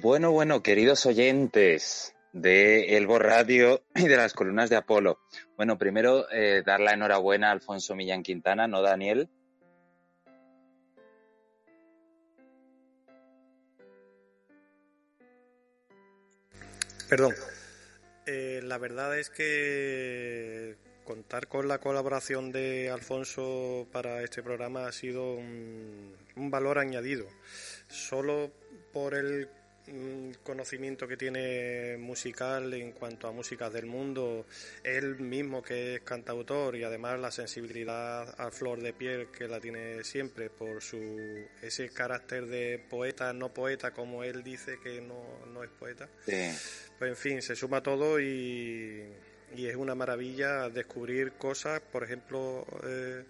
Bueno, 0.00 0.30
bueno, 0.30 0.62
queridos 0.62 1.04
oyentes 1.04 2.14
de 2.32 2.96
Elbo 2.96 3.18
Radio 3.18 3.82
y 3.94 4.08
de 4.08 4.16
las 4.16 4.32
columnas 4.32 4.70
de 4.70 4.76
Apolo. 4.76 5.18
Bueno, 5.58 5.76
primero 5.76 6.26
eh, 6.32 6.62
dar 6.64 6.80
la 6.80 6.94
enhorabuena 6.94 7.48
a 7.48 7.52
Alfonso 7.52 7.94
Millán 7.94 8.22
Quintana, 8.22 8.66
¿no, 8.66 8.80
Daniel? 8.80 9.28
Perdón. 17.10 17.34
Eh, 18.24 18.60
la 18.64 18.78
verdad 18.78 19.18
es 19.18 19.28
que 19.28 20.78
contar 21.04 21.46
con 21.46 21.68
la 21.68 21.76
colaboración 21.76 22.52
de 22.52 22.88
Alfonso 22.88 23.86
para 23.92 24.22
este 24.22 24.42
programa 24.42 24.86
ha 24.86 24.92
sido 24.92 25.34
un 25.34 26.14
valor 26.50 26.78
añadido. 26.78 27.26
Solo 27.88 28.50
por 28.94 29.14
el 29.14 29.50
conocimiento 30.42 31.08
que 31.08 31.16
tiene 31.16 31.96
musical 31.98 32.72
en 32.74 32.92
cuanto 32.92 33.28
a 33.28 33.32
músicas 33.32 33.72
del 33.72 33.86
mundo, 33.86 34.46
él 34.84 35.18
mismo 35.18 35.62
que 35.62 35.96
es 35.96 36.00
cantautor 36.02 36.76
y 36.76 36.84
además 36.84 37.18
la 37.18 37.30
sensibilidad 37.30 38.34
a 38.40 38.50
flor 38.50 38.80
de 38.80 38.92
piel 38.92 39.28
que 39.28 39.48
la 39.48 39.60
tiene 39.60 40.04
siempre 40.04 40.50
por 40.50 40.82
su 40.82 40.98
ese 41.62 41.88
carácter 41.90 42.46
de 42.46 42.78
poeta, 42.78 43.32
no 43.32 43.52
poeta, 43.52 43.92
como 43.92 44.22
él 44.24 44.42
dice 44.42 44.78
que 44.82 45.00
no, 45.00 45.46
no 45.52 45.64
es 45.64 45.70
poeta. 45.70 46.08
Pues 46.24 47.10
en 47.10 47.16
fin, 47.16 47.42
se 47.42 47.56
suma 47.56 47.82
todo 47.82 48.20
y, 48.20 49.04
y 49.56 49.66
es 49.66 49.76
una 49.76 49.94
maravilla 49.94 50.68
descubrir 50.68 51.32
cosas, 51.32 51.80
por 51.80 52.04
ejemplo, 52.04 52.66
eh, 52.84 53.24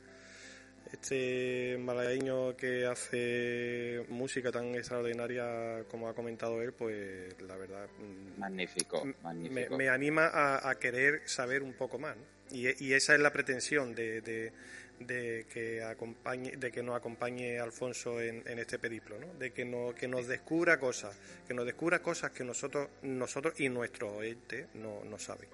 este 0.93 1.79
malagueño 1.79 2.57
que 2.57 2.87
hace 2.87 4.05
música 4.09 4.51
tan 4.51 4.75
extraordinaria 4.75 5.85
como 5.91 6.09
ha 6.09 6.15
comentado 6.15 6.61
él, 6.63 6.73
pues 6.73 7.41
la 7.43 7.57
verdad... 7.57 7.87
Mm, 7.99 8.41
magnífico, 8.41 9.05
magnífico. 9.23 9.77
Me, 9.77 9.89
anima 9.89 10.31
a, 10.69 10.75
querer 10.79 11.23
saber 11.27 11.63
un 11.63 11.75
poco 11.75 11.99
más. 11.99 12.17
Y, 12.51 12.93
esa 12.93 13.15
es 13.15 13.21
la 13.21 13.33
pretensión 13.33 13.95
de, 13.95 14.21
de, 14.21 15.47
que 15.53 15.83
acompañe, 15.85 16.57
de 16.57 16.73
que 16.73 16.83
nos 16.83 16.97
acompañe 16.97 17.61
Alfonso 17.61 18.21
en, 18.21 18.43
este 18.59 18.79
periplo, 18.79 19.19
¿no? 19.19 19.33
de 19.35 19.53
que, 19.53 19.65
no, 19.65 19.95
que 19.95 20.09
nos 20.09 20.27
descubra 20.27 20.81
cosas, 20.81 21.17
que 21.47 21.55
nos 21.55 21.65
descubra 21.67 22.01
cosas 22.01 22.33
que 22.33 22.43
nosotros, 22.43 22.89
nosotros 23.03 23.59
y 23.61 23.69
nuestro 23.69 24.23
ente 24.23 24.67
no, 24.75 25.05
no 25.05 25.19
saben. 25.19 25.49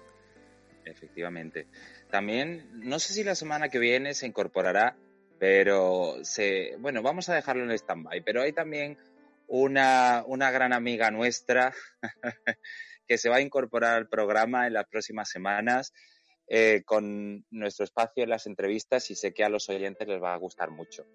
Efectivamente. 0.83 1.67
También, 2.09 2.69
no 2.73 2.97
sé 2.99 3.13
si 3.13 3.23
la 3.23 3.35
semana 3.35 3.69
que 3.69 3.77
viene 3.77 4.13
se 4.13 4.25
incorporará 4.25 4.95
pero 5.39 6.15
se, 6.23 6.75
bueno, 6.79 7.01
vamos 7.01 7.29
a 7.29 7.35
dejarlo 7.35 7.63
en 7.63 7.71
stand-by. 7.71 8.21
Pero 8.23 8.41
hay 8.41 8.53
también 8.53 8.97
una, 9.47 10.23
una 10.27 10.51
gran 10.51 10.73
amiga 10.73 11.11
nuestra 11.11 11.73
que 13.07 13.17
se 13.17 13.29
va 13.29 13.37
a 13.37 13.41
incorporar 13.41 13.95
al 13.95 14.09
programa 14.09 14.67
en 14.67 14.73
las 14.73 14.87
próximas 14.87 15.29
semanas 15.29 15.93
eh, 16.49 16.83
con 16.85 17.45
nuestro 17.51 17.83
espacio 17.83 18.23
en 18.23 18.29
las 18.29 18.47
entrevistas 18.47 19.11
y 19.11 19.15
sé 19.15 19.33
que 19.33 19.43
a 19.43 19.49
los 19.49 19.67
oyentes 19.69 20.07
les 20.07 20.21
va 20.21 20.33
a 20.33 20.37
gustar 20.37 20.71
mucho. 20.71 21.05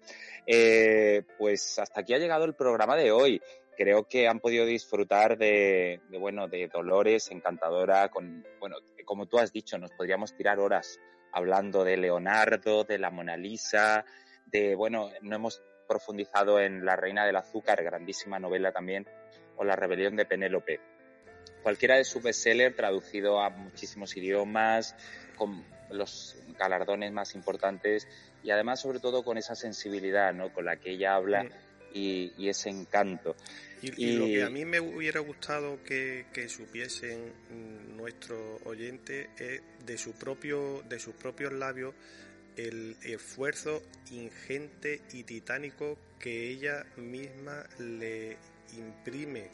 Eh, 0.45 1.23
pues 1.37 1.79
hasta 1.79 2.01
aquí 2.01 2.13
ha 2.13 2.19
llegado 2.19 2.45
el 2.45 2.55
programa 2.55 2.95
de 2.95 3.11
hoy. 3.11 3.41
Creo 3.75 4.07
que 4.07 4.27
han 4.27 4.39
podido 4.39 4.65
disfrutar 4.65 5.37
de, 5.37 5.99
de, 6.09 6.17
bueno, 6.19 6.47
de 6.47 6.67
Dolores, 6.67 7.31
encantadora, 7.31 8.09
con, 8.09 8.45
bueno, 8.59 8.77
como 9.05 9.25
tú 9.25 9.39
has 9.39 9.51
dicho, 9.51 9.79
nos 9.79 9.91
podríamos 9.91 10.35
tirar 10.35 10.59
horas 10.59 10.99
hablando 11.33 11.83
de 11.83 11.97
Leonardo, 11.97 12.83
de 12.83 12.97
la 12.99 13.09
Mona 13.09 13.35
Lisa, 13.35 14.05
de, 14.45 14.75
bueno, 14.75 15.09
no 15.21 15.35
hemos 15.35 15.61
profundizado 15.87 16.59
en 16.59 16.85
La 16.85 16.95
Reina 16.95 17.25
del 17.25 17.35
Azúcar, 17.35 17.83
grandísima 17.83 18.39
novela 18.39 18.71
también, 18.71 19.07
o 19.57 19.63
La 19.63 19.75
Rebelión 19.75 20.15
de 20.15 20.25
Penélope. 20.25 20.79
Cualquiera 21.61 21.97
de 21.97 22.03
sus 22.03 22.21
bestsellers 22.21 22.75
traducido 22.75 23.41
a 23.41 23.49
muchísimos 23.49 24.15
idiomas, 24.15 24.95
con 25.35 25.65
los 25.89 26.35
galardones 26.57 27.11
más 27.11 27.35
importantes 27.35 28.07
y 28.43 28.51
además 28.51 28.79
sobre 28.79 28.99
todo 28.99 29.23
con 29.23 29.37
esa 29.37 29.55
sensibilidad 29.55 30.33
¿no? 30.33 30.51
con 30.53 30.65
la 30.65 30.77
que 30.77 30.91
ella 30.91 31.15
habla 31.15 31.45
y, 31.93 32.49
ese 32.49 32.69
encanto. 32.69 33.35
Y, 33.81 34.13
lo 34.13 34.25
que 34.25 34.43
a 34.43 34.49
mí 34.49 34.65
me 34.65 34.79
hubiera 34.79 35.19
gustado 35.19 35.83
que, 35.83 36.25
supiesen 36.47 37.33
nuestros 37.95 38.61
oyentes 38.65 39.29
es 39.37 39.61
de, 39.85 39.97
su 39.97 40.13
propio, 40.13 40.83
de 40.87 40.99
sus 40.99 41.13
propios 41.15 41.53
labios 41.53 41.93
el 42.55 42.95
esfuerzo 43.01 43.81
ingente 44.11 45.01
y 45.11 45.23
titánico 45.23 45.97
que 46.19 46.49
ella 46.49 46.85
misma 46.97 47.65
le 47.79 48.37
imprime 48.77 49.49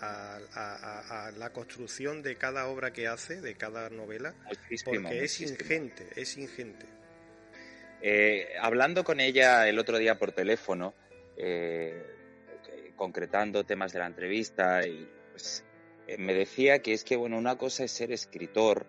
a, 0.00 1.30
la 1.36 1.50
construcción 1.52 2.22
de 2.22 2.36
cada 2.36 2.66
obra 2.66 2.92
que 2.92 3.06
hace, 3.06 3.40
de 3.40 3.54
cada 3.54 3.88
novela, 3.90 4.34
porque 4.84 5.24
es 5.24 5.40
ingente, 5.40 6.08
es 6.16 6.36
ingente. 6.36 6.86
Eh, 8.00 8.48
hablando 8.60 9.04
con 9.04 9.20
ella 9.20 9.68
el 9.68 9.78
otro 9.78 9.98
día 9.98 10.18
por 10.18 10.32
teléfono, 10.32 10.94
eh, 11.36 12.02
concretando 12.96 13.64
temas 13.64 13.92
de 13.92 13.98
la 13.98 14.06
entrevista 14.06 14.86
y 14.86 15.08
pues, 15.30 15.64
eh, 16.06 16.16
me 16.18 16.34
decía 16.34 16.80
que 16.80 16.92
es 16.92 17.04
que 17.04 17.16
bueno 17.16 17.38
una 17.38 17.56
cosa 17.56 17.84
es 17.84 17.92
ser 17.92 18.12
escritor 18.12 18.86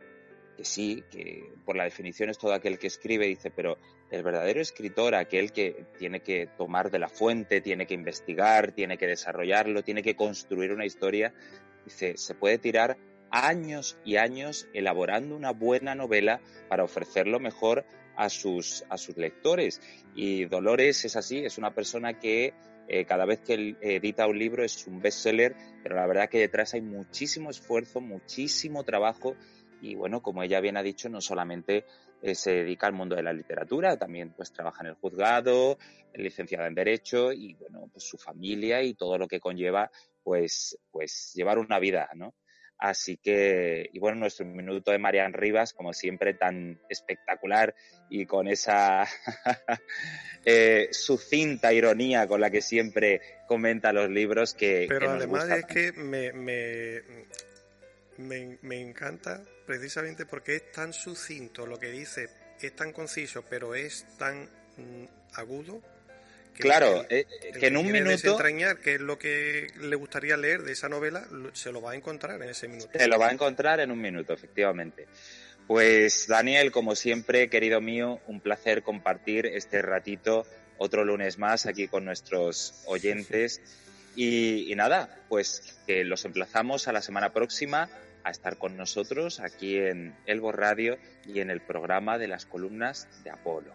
que 0.58 0.66
sí 0.66 1.04
que 1.10 1.52
por 1.66 1.76
la 1.76 1.86
definición 1.86 2.30
es 2.30 2.38
todo 2.38 2.54
aquel 2.54 2.78
que 2.78 2.88
escribe 2.88 3.26
dice 3.28 3.50
pero 3.50 3.78
el 4.12 4.22
verdadero 4.22 4.62
escritor 4.62 5.16
aquel 5.16 5.52
que 5.52 5.86
tiene 5.98 6.20
que 6.20 6.48
tomar 6.58 6.92
de 6.92 7.00
la 7.00 7.10
fuente 7.10 7.62
tiene 7.62 7.88
que 7.88 7.94
investigar 7.94 8.72
tiene 8.74 8.98
que 8.98 9.08
desarrollarlo 9.08 9.84
tiene 9.84 10.04
que 10.04 10.16
construir 10.16 10.72
una 10.72 10.86
historia 10.86 11.34
dice 11.86 12.18
se 12.18 12.36
puede 12.36 12.60
tirar 12.60 12.98
años 13.32 13.98
y 14.06 14.18
años 14.18 14.68
elaborando 14.74 15.36
una 15.36 15.52
buena 15.52 15.96
novela 15.96 16.40
para 16.70 16.84
ofrecerlo 16.84 17.40
mejor 17.40 17.84
a 18.16 18.30
sus, 18.30 18.84
a 18.90 18.98
sus 18.98 19.18
lectores. 19.18 19.82
Y 20.16 20.46
Dolores 20.46 21.06
es 21.06 21.16
así, 21.16 21.40
es 21.40 21.58
una 21.58 21.74
persona 21.74 22.20
que 22.20 22.54
eh, 22.88 23.06
cada 23.06 23.26
vez 23.26 23.40
que 23.42 23.76
edita 23.82 24.28
un 24.28 24.38
libro 24.38 24.64
es 24.64 24.86
un 24.88 25.02
bestseller, 25.02 25.56
pero 25.82 25.96
la 25.96 26.06
verdad 26.06 26.30
que 26.30 26.40
detrás 26.40 26.74
hay 26.74 26.82
muchísimo 26.82 27.50
esfuerzo, 27.50 28.02
muchísimo 28.02 28.84
trabajo 28.84 29.36
y 29.82 29.96
bueno, 29.96 30.22
como 30.22 30.44
ella 30.44 30.62
bien 30.62 30.78
ha 30.78 30.84
dicho, 30.84 31.10
no 31.10 31.20
solamente 31.20 31.86
eh, 32.22 32.36
se 32.36 32.52
dedica 32.52 32.88
al 32.88 32.94
mundo 32.94 33.16
de 33.16 33.24
la 33.24 33.34
literatura, 33.34 33.98
también 33.98 34.32
pues 34.32 34.54
trabaja 34.54 34.82
en 34.82 34.92
el 34.92 34.96
juzgado, 34.96 35.78
licenciada 36.14 36.68
en 36.68 36.76
Derecho 36.76 37.34
y 37.34 37.54
bueno, 37.56 37.90
pues 37.92 38.06
su 38.06 38.18
familia 38.18 38.82
y 38.82 38.94
todo 38.94 39.18
lo 39.18 39.28
que 39.28 39.42
conlleva 39.42 39.92
pues, 40.24 40.78
pues 40.90 41.34
llevar 41.36 41.60
una 41.60 41.80
vida, 41.80 42.10
¿no? 42.16 42.34
Así 42.84 43.16
que, 43.16 43.90
y 43.94 44.00
bueno, 44.00 44.20
nuestro 44.20 44.46
minuto 44.46 44.92
de 44.92 44.98
Marian 44.98 45.32
Rivas, 45.32 45.72
como 45.72 45.94
siempre, 45.94 46.34
tan 46.34 46.82
espectacular 46.90 47.74
y 48.10 48.26
con 48.26 48.50
esa 48.50 49.08
eh, 50.46 50.90
sucinta 50.92 51.72
ironía 51.72 52.28
con 52.28 52.42
la 52.42 52.50
que 52.50 52.62
siempre 52.62 53.22
comenta 53.48 53.94
los 53.94 54.10
libros 54.10 54.54
que... 54.54 54.88
Pero 54.90 55.12
además 55.12 55.50
es 55.50 55.64
que 55.66 55.94
me, 55.94 56.34
me, 58.18 58.82
encanta 58.82 59.42
precisamente 59.66 60.26
porque 60.26 60.58
es 60.58 60.72
tan 60.74 60.92
sucinto 60.92 61.66
lo 61.66 61.80
que 61.80 61.90
dice, 61.90 62.28
es 62.60 62.76
tan 62.76 62.92
conciso, 62.92 63.46
pero 63.50 63.76
es 63.76 64.06
tan 64.18 64.44
mm, 64.76 65.06
agudo 65.36 65.82
claro, 66.54 67.06
eh, 67.10 67.26
que 67.60 67.68
en 67.68 67.78
un 67.78 67.92
minuto... 67.92 68.12
Desentrañar 68.12 68.78
qué 68.78 68.96
es 68.96 69.02
lo 69.02 69.18
que 69.18 69.68
le 69.80 69.96
gustaría 69.96 70.38
leer 70.38 70.64
de 70.64 70.74
esa 70.74 70.90
novela, 70.90 71.26
se 71.54 71.72
lo 71.72 71.82
va 71.82 71.92
a 71.92 71.96
encontrar 71.96 72.42
en 72.42 72.50
ese 72.50 72.68
minuto. 72.68 72.90
Se 72.94 73.08
lo 73.08 73.20
va 73.20 73.30
a 73.30 73.32
encontrar 73.32 73.80
en 73.80 73.92
un 73.92 74.02
minuto, 74.02 74.34
efectivamente. 74.34 75.08
Pues 75.68 76.28
Daniel, 76.28 76.72
como 76.72 76.96
siempre, 76.96 77.50
querido 77.50 77.82
mío, 77.82 78.20
un 78.28 78.42
placer 78.42 78.84
compartir 78.84 79.46
este 79.46 79.82
ratito, 79.82 80.46
otro 80.78 81.06
lunes 81.06 81.38
más 81.38 81.66
aquí 81.66 81.88
con 81.88 82.06
nuestros 82.06 82.84
oyentes. 82.86 83.62
Y, 84.16 84.72
y 84.72 84.76
nada, 84.76 85.24
pues 85.30 85.78
que 85.88 86.04
los 86.04 86.26
emplazamos 86.26 86.88
a 86.88 86.94
la 86.94 87.02
semana 87.02 87.32
próxima 87.34 87.90
a 88.24 88.32
estar 88.32 88.58
con 88.58 88.78
nosotros 88.78 89.40
aquí 89.40 89.78
en 89.78 90.16
Elbo 90.26 90.52
Radio 90.52 90.98
y 91.26 91.40
en 91.40 91.50
el 91.50 91.62
programa 91.62 92.18
de 92.18 92.28
las 92.28 92.46
columnas 92.46 93.08
de 93.24 93.30
Apolo. 93.30 93.74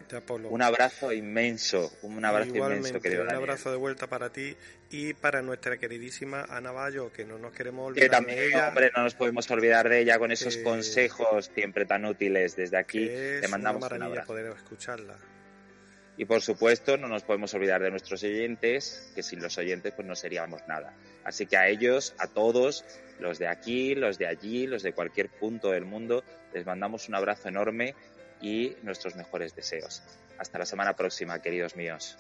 Un 0.51 0.63
abrazo 0.63 1.13
inmenso, 1.13 1.91
un 2.03 2.25
abrazo 2.25 2.55
inmenso, 2.55 3.01
querido 3.01 3.25
Un 3.25 3.35
abrazo 3.35 3.71
de 3.71 3.77
vuelta 3.77 4.07
para 4.07 4.31
ti 4.31 4.57
y 4.91 5.15
para 5.15 5.43
nuestra 5.43 5.79
queridísima 5.79 6.45
Ana 6.49 6.73
Bayo, 6.73 7.13
que 7.13 7.25
no 7.25 7.39
nos 7.39 7.53
queremos 7.53 7.89
olvidar 7.89 8.25
de 8.25 8.47
ella. 8.49 8.69
hombre, 8.69 8.91
no 8.97 9.03
nos 9.03 9.15
podemos 9.15 9.51
olvidar 9.51 9.89
de 9.89 10.01
ella 10.01 10.19
con 10.19 10.33
esos 10.33 10.57
consejos 10.59 11.51
siempre 11.55 11.85
tan 11.85 12.05
útiles 12.05 12.57
desde 12.57 12.77
aquí. 12.77 13.07
Te 13.07 13.49
mandamos 13.49 13.83
una 13.91 13.99
maravilla 13.99 14.25
poder 14.25 14.47
escucharla. 14.47 15.17
Y 16.19 16.25
por 16.25 16.43
supuesto, 16.43 16.97
no 16.97 17.07
nos 17.07 17.23
podemos 17.23 17.55
olvidar 17.55 17.81
de 17.81 17.93
nuestros 17.93 18.25
oyentes, 18.25 19.13
que 19.15 19.23
sin 19.23 19.41
los 19.41 19.57
oyentes 19.57 19.93
pues 19.95 20.07
no 20.07 20.17
seríamos 20.17 20.67
nada. 20.67 20.93
Así 21.23 21.47
que 21.47 21.57
a 21.57 21.69
ellos, 21.69 22.13
a 22.19 22.27
todos, 22.27 22.85
los 23.21 23.39
de 23.39 23.47
aquí, 23.47 23.95
los 23.95 24.19
de 24.19 24.27
allí, 24.27 24.67
los 24.67 24.83
de 24.83 24.93
cualquier 24.93 25.29
punto 25.29 25.71
del 25.71 25.85
mundo, 25.85 26.25
les 26.53 26.67
mandamos 26.67 27.09
un 27.09 27.15
abrazo 27.15 27.49
enorme 27.49 27.95
y 28.43 28.75
nuestros 28.83 29.15
mejores 29.15 29.55
deseos. 29.55 30.03
Hasta 30.39 30.59
la 30.59 30.67
semana 30.67 30.95
próxima, 30.95 31.41
queridos 31.41 31.77
míos. 31.77 32.17